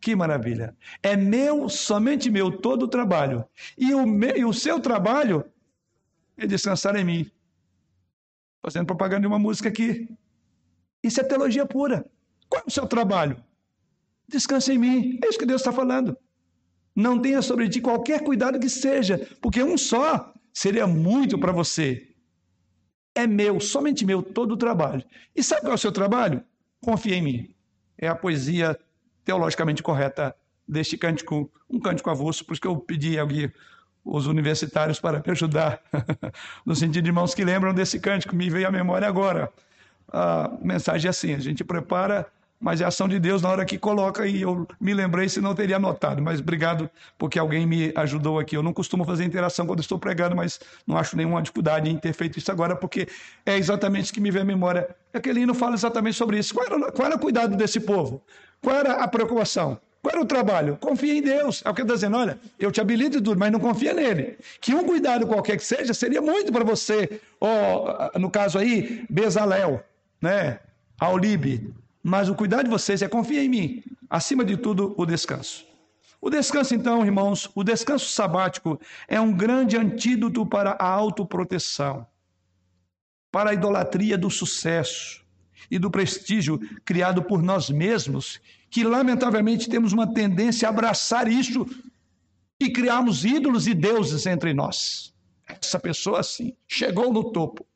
Que 0.00 0.14
maravilha. 0.14 0.76
É 1.02 1.16
meu, 1.16 1.68
somente 1.68 2.30
meu, 2.30 2.50
todo 2.50 2.84
o 2.84 2.88
trabalho. 2.88 3.44
E 3.76 3.94
o, 3.94 4.06
meu, 4.06 4.36
e 4.36 4.44
o 4.44 4.52
seu 4.52 4.78
trabalho 4.80 5.44
é 6.36 6.46
descansar 6.46 6.96
em 6.96 7.04
mim. 7.04 7.30
Fazendo 8.62 8.86
propaganda 8.86 9.22
de 9.22 9.26
uma 9.26 9.38
música 9.38 9.68
aqui. 9.68 10.08
Isso 11.02 11.20
é 11.20 11.24
teologia 11.24 11.66
pura. 11.66 12.04
Qual 12.48 12.62
é 12.62 12.66
o 12.66 12.70
seu 12.70 12.86
trabalho? 12.86 13.42
Descansa 14.28 14.72
em 14.72 14.78
mim. 14.78 15.18
É 15.22 15.28
isso 15.28 15.38
que 15.38 15.46
Deus 15.46 15.60
está 15.60 15.72
falando. 15.72 16.16
Não 16.94 17.20
tenha 17.20 17.42
sobre 17.42 17.68
ti 17.68 17.80
qualquer 17.80 18.22
cuidado 18.22 18.58
que 18.58 18.68
seja, 18.68 19.28
porque 19.40 19.62
um 19.62 19.76
só 19.76 20.32
seria 20.52 20.86
muito 20.86 21.38
para 21.38 21.52
você 21.52 22.16
é 23.16 23.26
meu, 23.26 23.58
somente 23.58 24.04
meu, 24.04 24.22
todo 24.22 24.52
o 24.52 24.56
trabalho. 24.58 25.02
E 25.34 25.42
sabe 25.42 25.62
qual 25.62 25.72
é 25.72 25.74
o 25.74 25.78
seu 25.78 25.90
trabalho? 25.90 26.44
Confia 26.80 27.16
em 27.16 27.22
mim. 27.22 27.54
É 27.96 28.06
a 28.06 28.14
poesia 28.14 28.78
teologicamente 29.26 29.82
correta 29.82 30.34
deste 30.66 30.96
cântico, 30.96 31.50
um 31.68 31.80
cântico 31.80 32.08
avulso, 32.08 32.44
por 32.44 32.52
isso 32.52 32.62
que 32.62 32.68
eu 32.68 32.76
pedi 32.76 33.18
alguém, 33.18 33.52
os 34.04 34.26
universitários 34.26 35.00
para 35.00 35.18
me 35.18 35.32
ajudar, 35.32 35.82
no 36.64 36.74
sentido 36.76 37.02
de 37.02 37.10
irmãos 37.10 37.34
que 37.34 37.44
lembram 37.44 37.74
desse 37.74 37.98
cântico, 37.98 38.34
me 38.34 38.48
veio 38.48 38.68
à 38.68 38.70
memória 38.70 39.06
agora. 39.06 39.52
A 40.08 40.56
mensagem 40.62 41.08
é 41.08 41.10
assim: 41.10 41.34
a 41.34 41.40
gente 41.40 41.64
prepara 41.64 42.26
mas 42.58 42.80
é 42.80 42.84
ação 42.84 43.06
de 43.06 43.18
Deus 43.18 43.42
na 43.42 43.50
hora 43.50 43.64
que 43.64 43.78
coloca 43.78 44.26
e 44.26 44.42
eu 44.42 44.66
me 44.80 44.94
lembrei 44.94 45.28
se 45.28 45.40
não 45.40 45.54
teria 45.54 45.76
anotado, 45.76 46.22
mas 46.22 46.40
obrigado 46.40 46.90
porque 47.18 47.38
alguém 47.38 47.66
me 47.66 47.92
ajudou 47.94 48.38
aqui. 48.38 48.56
Eu 48.56 48.62
não 48.62 48.72
costumo 48.72 49.04
fazer 49.04 49.24
interação 49.24 49.66
quando 49.66 49.80
estou 49.80 49.98
pregando, 49.98 50.34
mas 50.34 50.58
não 50.86 50.96
acho 50.96 51.16
nenhuma 51.16 51.42
dificuldade 51.42 51.90
em 51.90 51.96
ter 51.96 52.12
feito 52.14 52.38
isso 52.38 52.50
agora, 52.50 52.74
porque 52.74 53.06
é 53.44 53.56
exatamente 53.56 54.04
isso 54.04 54.14
que 54.14 54.20
me 54.20 54.30
vem 54.30 54.42
à 54.42 54.44
memória. 54.44 54.88
Aquele 55.12 55.40
hino 55.40 55.54
fala 55.54 55.74
exatamente 55.74 56.16
sobre 56.16 56.38
isso. 56.38 56.54
Qual 56.54 56.66
era, 56.66 56.92
qual 56.92 57.06
era 57.06 57.16
o 57.16 57.18
cuidado 57.18 57.56
desse 57.56 57.80
povo? 57.80 58.22
Qual 58.62 58.76
era 58.76 58.94
a 58.94 59.08
preocupação? 59.08 59.80
Qual 60.06 60.14
era 60.14 60.22
o 60.22 60.26
trabalho? 60.26 60.76
Confia 60.80 61.14
em 61.14 61.20
Deus. 61.20 61.62
É 61.64 61.70
o 61.70 61.74
que 61.74 61.82
está 61.82 61.94
dizendo, 61.94 62.16
olha, 62.16 62.38
eu 62.58 62.70
te 62.70 62.80
habilito 62.80 63.18
e 63.18 63.20
tudo, 63.20 63.38
mas 63.38 63.50
não 63.50 63.58
confia 63.58 63.92
nele. 63.92 64.38
Que 64.60 64.72
um 64.72 64.84
cuidado 64.84 65.26
qualquer 65.26 65.56
que 65.56 65.64
seja, 65.64 65.92
seria 65.92 66.22
muito 66.22 66.52
para 66.52 66.62
você. 66.62 67.20
Oh, 67.40 68.16
no 68.16 68.30
caso 68.30 68.56
aí, 68.56 69.04
Bezalel, 69.10 69.82
né? 70.22 70.60
Aulibe, 71.00 71.74
mas 72.04 72.28
o 72.28 72.36
cuidar 72.36 72.62
de 72.62 72.70
vocês 72.70 73.02
é 73.02 73.08
confiar 73.08 73.42
em 73.42 73.48
mim. 73.48 73.82
Acima 74.08 74.44
de 74.44 74.56
tudo, 74.56 74.94
o 74.96 75.04
descanso. 75.04 75.66
O 76.20 76.30
descanso, 76.30 76.72
então, 76.72 77.04
irmãos, 77.04 77.50
o 77.52 77.64
descanso 77.64 78.08
sabático 78.08 78.80
é 79.08 79.20
um 79.20 79.32
grande 79.32 79.76
antídoto 79.76 80.46
para 80.46 80.76
a 80.78 80.86
autoproteção, 80.86 82.06
para 83.32 83.50
a 83.50 83.54
idolatria 83.54 84.16
do 84.16 84.30
sucesso 84.30 85.25
e 85.70 85.78
do 85.78 85.90
prestígio 85.90 86.58
criado 86.84 87.22
por 87.22 87.42
nós 87.42 87.70
mesmos, 87.70 88.40
que 88.70 88.84
lamentavelmente 88.84 89.68
temos 89.68 89.92
uma 89.92 90.12
tendência 90.12 90.68
a 90.68 90.70
abraçar 90.70 91.28
isso 91.28 91.66
e 92.58 92.70
criarmos 92.70 93.24
ídolos 93.24 93.66
e 93.66 93.74
deuses 93.74 94.26
entre 94.26 94.52
nós. 94.54 95.14
Essa 95.46 95.78
pessoa, 95.78 96.22
sim, 96.22 96.54
chegou 96.66 97.12
no 97.12 97.30
topo. 97.30 97.66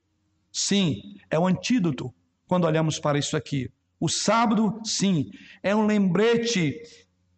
Sim, 0.53 1.17
é 1.31 1.39
o 1.39 1.47
antídoto 1.47 2.13
quando 2.47 2.65
olhamos 2.65 2.99
para 2.99 3.19
isso 3.19 3.37
aqui. 3.37 3.71
O 3.99 4.09
sábado, 4.09 4.81
sim, 4.85 5.31
é 5.63 5.77
um 5.77 5.87
lembrete 5.87 6.83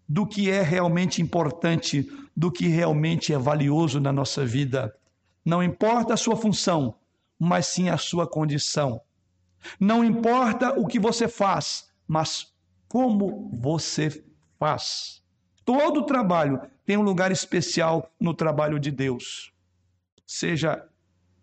do 0.08 0.26
que 0.26 0.50
é 0.50 0.62
realmente 0.62 1.20
importante, 1.20 2.08
do 2.36 2.50
que 2.50 2.66
realmente 2.68 3.32
é 3.32 3.38
valioso 3.38 4.00
na 4.00 4.12
nossa 4.12 4.46
vida. 4.46 4.94
Não 5.44 5.62
importa 5.62 6.14
a 6.14 6.16
sua 6.16 6.36
função, 6.36 6.94
mas 7.38 7.66
sim 7.66 7.88
a 7.88 7.98
sua 7.98 8.26
condição. 8.26 9.00
Não 9.78 10.04
importa 10.04 10.78
o 10.78 10.86
que 10.86 10.98
você 10.98 11.28
faz, 11.28 11.88
mas 12.06 12.52
como 12.88 13.50
você 13.52 14.24
faz. 14.58 15.22
Todo 15.64 16.06
trabalho 16.06 16.60
tem 16.84 16.96
um 16.96 17.02
lugar 17.02 17.30
especial 17.32 18.10
no 18.20 18.34
trabalho 18.34 18.78
de 18.78 18.90
Deus. 18.90 19.52
Seja 20.26 20.86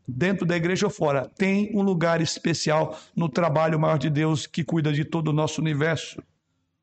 dentro 0.07 0.45
da 0.45 0.57
igreja 0.57 0.87
ou 0.87 0.91
fora, 0.91 1.29
tem 1.37 1.71
um 1.73 1.81
lugar 1.81 2.21
especial 2.21 2.99
no 3.15 3.29
trabalho 3.29 3.79
maior 3.79 3.97
de 3.97 4.09
Deus 4.09 4.47
que 4.47 4.63
cuida 4.63 4.91
de 4.91 5.05
todo 5.05 5.29
o 5.29 5.33
nosso 5.33 5.61
universo. 5.61 6.21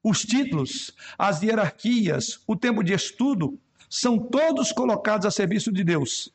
Os 0.03 0.23
títulos, 0.23 0.95
as 1.19 1.43
hierarquias, 1.43 2.41
o 2.47 2.55
tempo 2.55 2.83
de 2.83 2.93
estudo, 2.93 3.59
são 3.91 4.19
todos 4.19 4.73
colocados 4.73 5.27
a 5.27 5.31
serviço 5.31 5.73
de 5.73 5.83
Deus, 5.83 6.33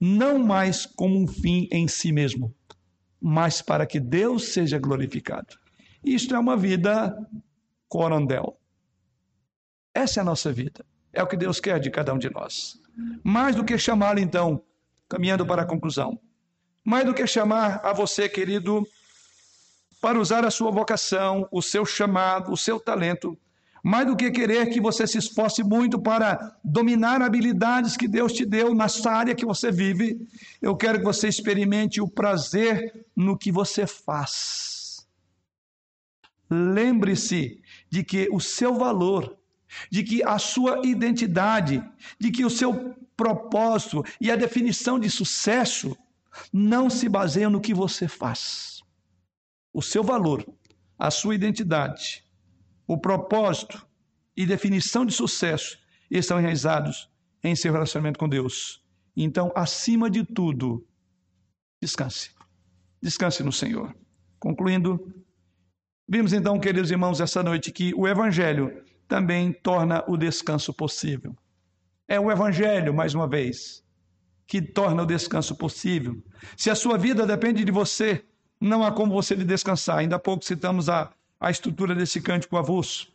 não 0.00 0.38
mais 0.38 0.84
como 0.84 1.16
um 1.16 1.26
fim 1.26 1.68
em 1.70 1.86
si 1.86 2.12
mesmo, 2.12 2.52
mas 3.26 3.62
para 3.62 3.86
que 3.86 3.98
Deus 3.98 4.48
seja 4.48 4.78
glorificado. 4.78 5.58
Isto 6.04 6.34
é 6.34 6.38
uma 6.38 6.58
vida 6.58 7.16
corandel. 7.88 8.60
Essa 9.94 10.20
é 10.20 10.22
a 10.22 10.24
nossa 10.24 10.52
vida. 10.52 10.84
É 11.10 11.22
o 11.22 11.26
que 11.26 11.34
Deus 11.34 11.58
quer 11.58 11.80
de 11.80 11.90
cada 11.90 12.12
um 12.12 12.18
de 12.18 12.28
nós. 12.28 12.78
Mais 13.22 13.56
do 13.56 13.64
que 13.64 13.78
chamá-lo, 13.78 14.18
então, 14.18 14.62
caminhando 15.08 15.46
para 15.46 15.62
a 15.62 15.64
conclusão, 15.64 16.20
mais 16.84 17.06
do 17.06 17.14
que 17.14 17.26
chamar 17.26 17.80
a 17.82 17.94
você, 17.94 18.28
querido, 18.28 18.86
para 20.02 20.20
usar 20.20 20.44
a 20.44 20.50
sua 20.50 20.70
vocação, 20.70 21.48
o 21.50 21.62
seu 21.62 21.86
chamado, 21.86 22.52
o 22.52 22.58
seu 22.58 22.78
talento, 22.78 23.38
mais 23.84 24.06
do 24.06 24.16
que 24.16 24.30
querer 24.30 24.70
que 24.70 24.80
você 24.80 25.06
se 25.06 25.18
esforce 25.18 25.62
muito 25.62 26.00
para 26.00 26.56
dominar 26.64 27.20
habilidades 27.20 27.98
que 27.98 28.08
Deus 28.08 28.32
te 28.32 28.46
deu 28.46 28.74
nessa 28.74 29.10
área 29.10 29.34
que 29.34 29.44
você 29.44 29.70
vive, 29.70 30.26
eu 30.62 30.74
quero 30.74 31.00
que 31.00 31.04
você 31.04 31.28
experimente 31.28 32.00
o 32.00 32.08
prazer 32.08 33.04
no 33.14 33.36
que 33.36 33.52
você 33.52 33.86
faz. 33.86 35.06
Lembre-se 36.48 37.60
de 37.90 38.02
que 38.02 38.26
o 38.32 38.40
seu 38.40 38.74
valor, 38.74 39.36
de 39.90 40.02
que 40.02 40.22
a 40.24 40.38
sua 40.38 40.80
identidade, 40.82 41.84
de 42.18 42.30
que 42.30 42.42
o 42.42 42.48
seu 42.48 42.94
propósito 43.14 44.02
e 44.18 44.30
a 44.30 44.36
definição 44.36 44.98
de 44.98 45.10
sucesso 45.10 45.94
não 46.50 46.88
se 46.88 47.06
baseiam 47.06 47.50
no 47.50 47.60
que 47.60 47.74
você 47.74 48.08
faz. 48.08 48.82
O 49.74 49.82
seu 49.82 50.02
valor, 50.02 50.42
a 50.98 51.10
sua 51.10 51.34
identidade, 51.34 52.23
o 52.86 52.98
propósito 52.98 53.86
e 54.36 54.46
definição 54.46 55.04
de 55.04 55.12
sucesso 55.12 55.78
estão 56.10 56.38
enraizados 56.38 57.10
em 57.42 57.54
seu 57.54 57.72
relacionamento 57.72 58.18
com 58.18 58.28
Deus. 58.28 58.82
Então, 59.16 59.52
acima 59.54 60.10
de 60.10 60.24
tudo, 60.24 60.86
descanse. 61.80 62.30
Descanse 63.00 63.42
no 63.42 63.52
Senhor. 63.52 63.94
Concluindo, 64.38 65.14
vimos 66.08 66.32
então, 66.32 66.58
queridos 66.58 66.90
irmãos, 66.90 67.20
essa 67.20 67.42
noite 67.42 67.70
que 67.70 67.94
o 67.94 68.08
Evangelho 68.08 68.82
também 69.06 69.52
torna 69.52 70.04
o 70.08 70.16
descanso 70.16 70.72
possível. 70.72 71.36
É 72.08 72.18
o 72.18 72.30
Evangelho, 72.30 72.92
mais 72.92 73.14
uma 73.14 73.28
vez, 73.28 73.84
que 74.46 74.60
torna 74.60 75.02
o 75.02 75.06
descanso 75.06 75.54
possível. 75.56 76.22
Se 76.56 76.70
a 76.70 76.74
sua 76.74 76.98
vida 76.98 77.26
depende 77.26 77.64
de 77.64 77.72
você, 77.72 78.24
não 78.60 78.82
há 78.82 78.92
como 78.92 79.12
você 79.12 79.36
descansar. 79.36 79.98
Ainda 79.98 80.16
há 80.16 80.18
pouco 80.18 80.44
citamos 80.44 80.88
a, 80.88 81.12
a 81.40 81.50
estrutura 81.50 81.94
desse 81.94 82.20
cântico 82.20 82.56
avulso. 82.56 83.12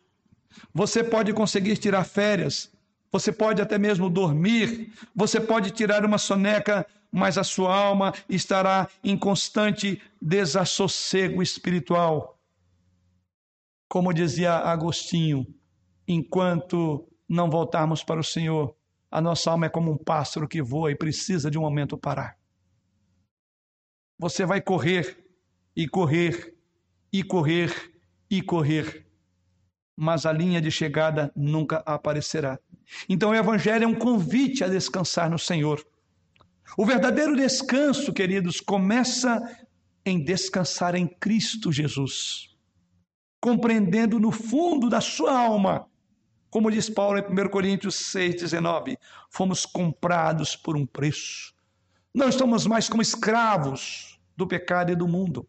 Você 0.74 1.02
pode 1.02 1.32
conseguir 1.32 1.76
tirar 1.76 2.04
férias, 2.04 2.70
você 3.12 3.32
pode 3.32 3.60
até 3.60 3.78
mesmo 3.78 4.08
dormir, 4.08 4.92
você 5.14 5.40
pode 5.40 5.70
tirar 5.70 6.04
uma 6.04 6.18
soneca, 6.18 6.86
mas 7.10 7.36
a 7.36 7.44
sua 7.44 7.74
alma 7.74 8.12
estará 8.28 8.88
em 9.02 9.16
constante 9.16 10.00
desassossego 10.20 11.42
espiritual. 11.42 12.38
Como 13.88 14.12
dizia 14.12 14.54
Agostinho, 14.54 15.46
enquanto 16.06 17.08
não 17.28 17.50
voltarmos 17.50 18.04
para 18.04 18.20
o 18.20 18.24
Senhor, 18.24 18.76
a 19.10 19.20
nossa 19.20 19.50
alma 19.50 19.66
é 19.66 19.68
como 19.68 19.90
um 19.90 19.96
pássaro 19.96 20.46
que 20.46 20.62
voa 20.62 20.92
e 20.92 20.96
precisa 20.96 21.50
de 21.50 21.58
um 21.58 21.62
momento 21.62 21.98
parar. 21.98 22.38
Você 24.18 24.46
vai 24.46 24.60
correr 24.60 25.18
e 25.74 25.88
correr 25.88 26.54
e 27.12 27.24
correr 27.24 27.89
e 28.30 28.40
correr, 28.40 29.06
mas 29.96 30.24
a 30.24 30.32
linha 30.32 30.60
de 30.60 30.70
chegada 30.70 31.32
nunca 31.34 31.82
aparecerá. 31.84 32.58
Então 33.08 33.30
o 33.30 33.34
Evangelho 33.34 33.84
é 33.84 33.86
um 33.86 33.94
convite 33.94 34.62
a 34.62 34.68
descansar 34.68 35.28
no 35.28 35.38
Senhor. 35.38 35.84
O 36.76 36.86
verdadeiro 36.86 37.36
descanso, 37.36 38.12
queridos, 38.12 38.60
começa 38.60 39.40
em 40.06 40.22
descansar 40.22 40.94
em 40.94 41.06
Cristo 41.06 41.72
Jesus, 41.72 42.56
compreendendo 43.40 44.20
no 44.20 44.30
fundo 44.30 44.88
da 44.88 45.00
sua 45.00 45.36
alma 45.36 45.90
como 46.50 46.70
diz 46.70 46.90
Paulo 46.90 47.18
em 47.18 47.22
1 47.22 47.48
Coríntios 47.48 47.94
6,19, 48.12 48.98
fomos 49.30 49.64
comprados 49.64 50.56
por 50.56 50.76
um 50.76 50.84
preço. 50.84 51.54
Não 52.12 52.28
estamos 52.28 52.66
mais 52.66 52.88
como 52.88 53.00
escravos 53.00 54.20
do 54.36 54.48
pecado 54.48 54.90
e 54.90 54.96
do 54.96 55.06
mundo. 55.06 55.48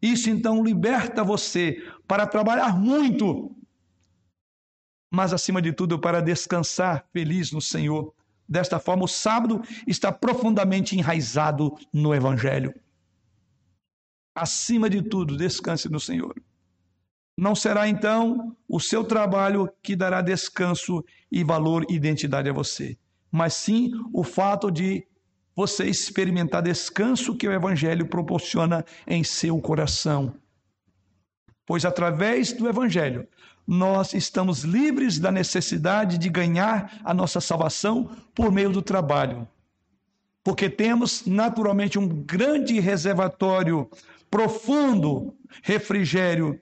Isso 0.00 0.30
então 0.30 0.62
liberta 0.62 1.24
você 1.24 1.82
para 2.06 2.26
trabalhar 2.26 2.78
muito, 2.78 3.54
mas 5.12 5.32
acima 5.32 5.62
de 5.62 5.72
tudo 5.72 5.98
para 5.98 6.20
descansar 6.20 7.06
feliz 7.12 7.52
no 7.52 7.60
Senhor. 7.60 8.12
Desta 8.48 8.78
forma, 8.78 9.04
o 9.04 9.08
sábado 9.08 9.62
está 9.86 10.12
profundamente 10.12 10.96
enraizado 10.96 11.76
no 11.92 12.14
Evangelho. 12.14 12.72
Acima 14.34 14.88
de 14.88 15.02
tudo, 15.02 15.36
descanse 15.36 15.88
no 15.88 15.98
Senhor. 15.98 16.34
Não 17.36 17.54
será 17.54 17.88
então 17.88 18.56
o 18.68 18.78
seu 18.78 19.04
trabalho 19.04 19.68
que 19.82 19.96
dará 19.96 20.22
descanso 20.22 21.04
e 21.30 21.42
valor 21.42 21.84
e 21.88 21.94
identidade 21.94 22.48
a 22.48 22.52
você, 22.52 22.96
mas 23.30 23.54
sim 23.54 23.90
o 24.12 24.22
fato 24.22 24.70
de 24.70 25.06
você 25.56 25.86
experimentar 25.86 26.62
descanso 26.62 27.34
que 27.34 27.48
o 27.48 27.52
Evangelho 27.52 28.06
proporciona 28.06 28.84
em 29.06 29.24
seu 29.24 29.58
coração. 29.58 30.34
Pois 31.64 31.86
através 31.86 32.52
do 32.52 32.68
Evangelho 32.68 33.26
nós 33.66 34.12
estamos 34.12 34.62
livres 34.62 35.18
da 35.18 35.32
necessidade 35.32 36.18
de 36.18 36.28
ganhar 36.28 37.00
a 37.02 37.12
nossa 37.12 37.40
salvação 37.40 38.08
por 38.32 38.52
meio 38.52 38.70
do 38.70 38.80
trabalho. 38.80 39.48
Porque 40.44 40.70
temos 40.70 41.26
naturalmente 41.26 41.98
um 41.98 42.06
grande 42.06 42.78
reservatório, 42.78 43.90
profundo 44.30 45.34
refrigério 45.62 46.60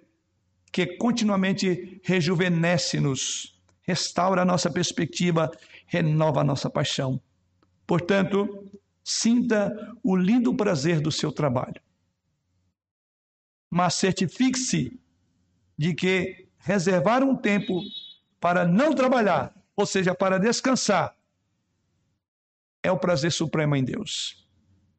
que 0.73 0.87
continuamente 0.97 2.01
rejuvenesce-nos, 2.03 3.61
restaura 3.83 4.41
a 4.41 4.45
nossa 4.47 4.71
perspectiva, 4.71 5.51
renova 5.87 6.41
a 6.41 6.45
nossa 6.45 6.71
paixão. 6.71 7.21
Portanto, 7.87 8.71
sinta 9.05 9.71
o 10.03 10.17
lindo 10.17 10.57
prazer 10.57 11.01
do 11.01 11.13
seu 11.13 11.31
trabalho. 11.31 11.81
Mas 13.71 13.95
certifique-se 13.95 14.99
de 15.77 15.95
que 15.95 16.49
reservar 16.57 17.23
um 17.23 17.37
tempo 17.37 17.81
para 18.41 18.67
não 18.67 18.95
trabalhar, 18.95 19.55
ou 19.77 19.85
seja, 19.85 20.15
para 20.15 20.39
descansar, 20.39 21.15
é 22.83 22.91
o 22.91 22.99
prazer 22.99 23.33
supremo 23.33 23.77
em 23.77 23.85
Deus. 23.85 24.47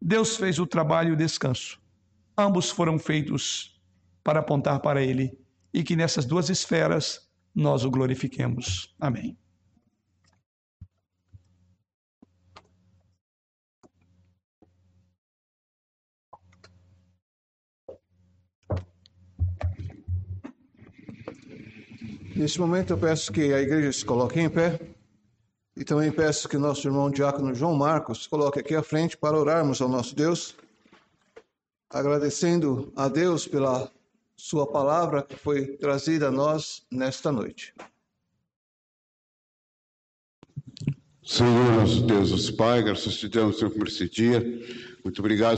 Deus 0.02 0.38
fez 0.38 0.60
o 0.60 0.68
trabalho 0.68 1.10
e 1.10 1.14
o 1.14 1.18
descanso. 1.18 1.82
Ambos 2.38 2.70
foram 2.70 3.00
feitos 3.00 3.80
para 4.24 4.40
apontar 4.40 4.80
para 4.80 5.04
Ele 5.04 5.38
e 5.74 5.84
que 5.84 5.96
nessas 5.96 6.26
duas 6.26 6.50
esferas 6.50 7.30
nós 7.54 7.86
o 7.86 7.90
glorifiquemos. 7.90 8.94
Amém. 9.00 9.38
Nesse 22.36 22.60
momento 22.60 22.92
eu 22.92 22.98
peço 22.98 23.32
que 23.32 23.54
a 23.54 23.62
igreja 23.62 23.94
se 23.94 24.04
coloque 24.04 24.42
em 24.42 24.50
pé 24.50 24.78
e 25.74 25.86
também 25.86 26.12
peço 26.12 26.50
que 26.50 26.58
nosso 26.58 26.86
irmão 26.86 27.10
diácono 27.10 27.56
João 27.56 27.74
Marcos 27.74 28.28
coloque 28.28 28.60
aqui 28.60 28.76
à 28.76 28.84
frente 28.84 29.16
para 29.16 29.40
orarmos 29.40 29.82
ao 29.82 29.88
nosso 29.88 30.14
Deus, 30.14 30.54
agradecendo 31.90 32.92
a 32.94 33.08
Deus 33.08 33.48
pela 33.48 33.90
sua 34.36 34.70
palavra 34.70 35.24
que 35.24 35.38
foi 35.38 35.78
trazida 35.78 36.28
a 36.28 36.32
nós 36.32 36.86
nesta 36.92 37.32
noite. 37.32 37.74
Senhor, 41.24 41.72
nosso 41.74 42.02
Deus, 42.02 42.32
nosso 42.32 42.54
Pai, 42.58 42.84
graças 42.84 43.16
te 43.16 43.30
damos 43.30 43.58
por 43.58 43.88
esse 43.88 44.10
dia. 44.10 44.42
Muito 45.06 45.20
obrigado. 45.20 45.54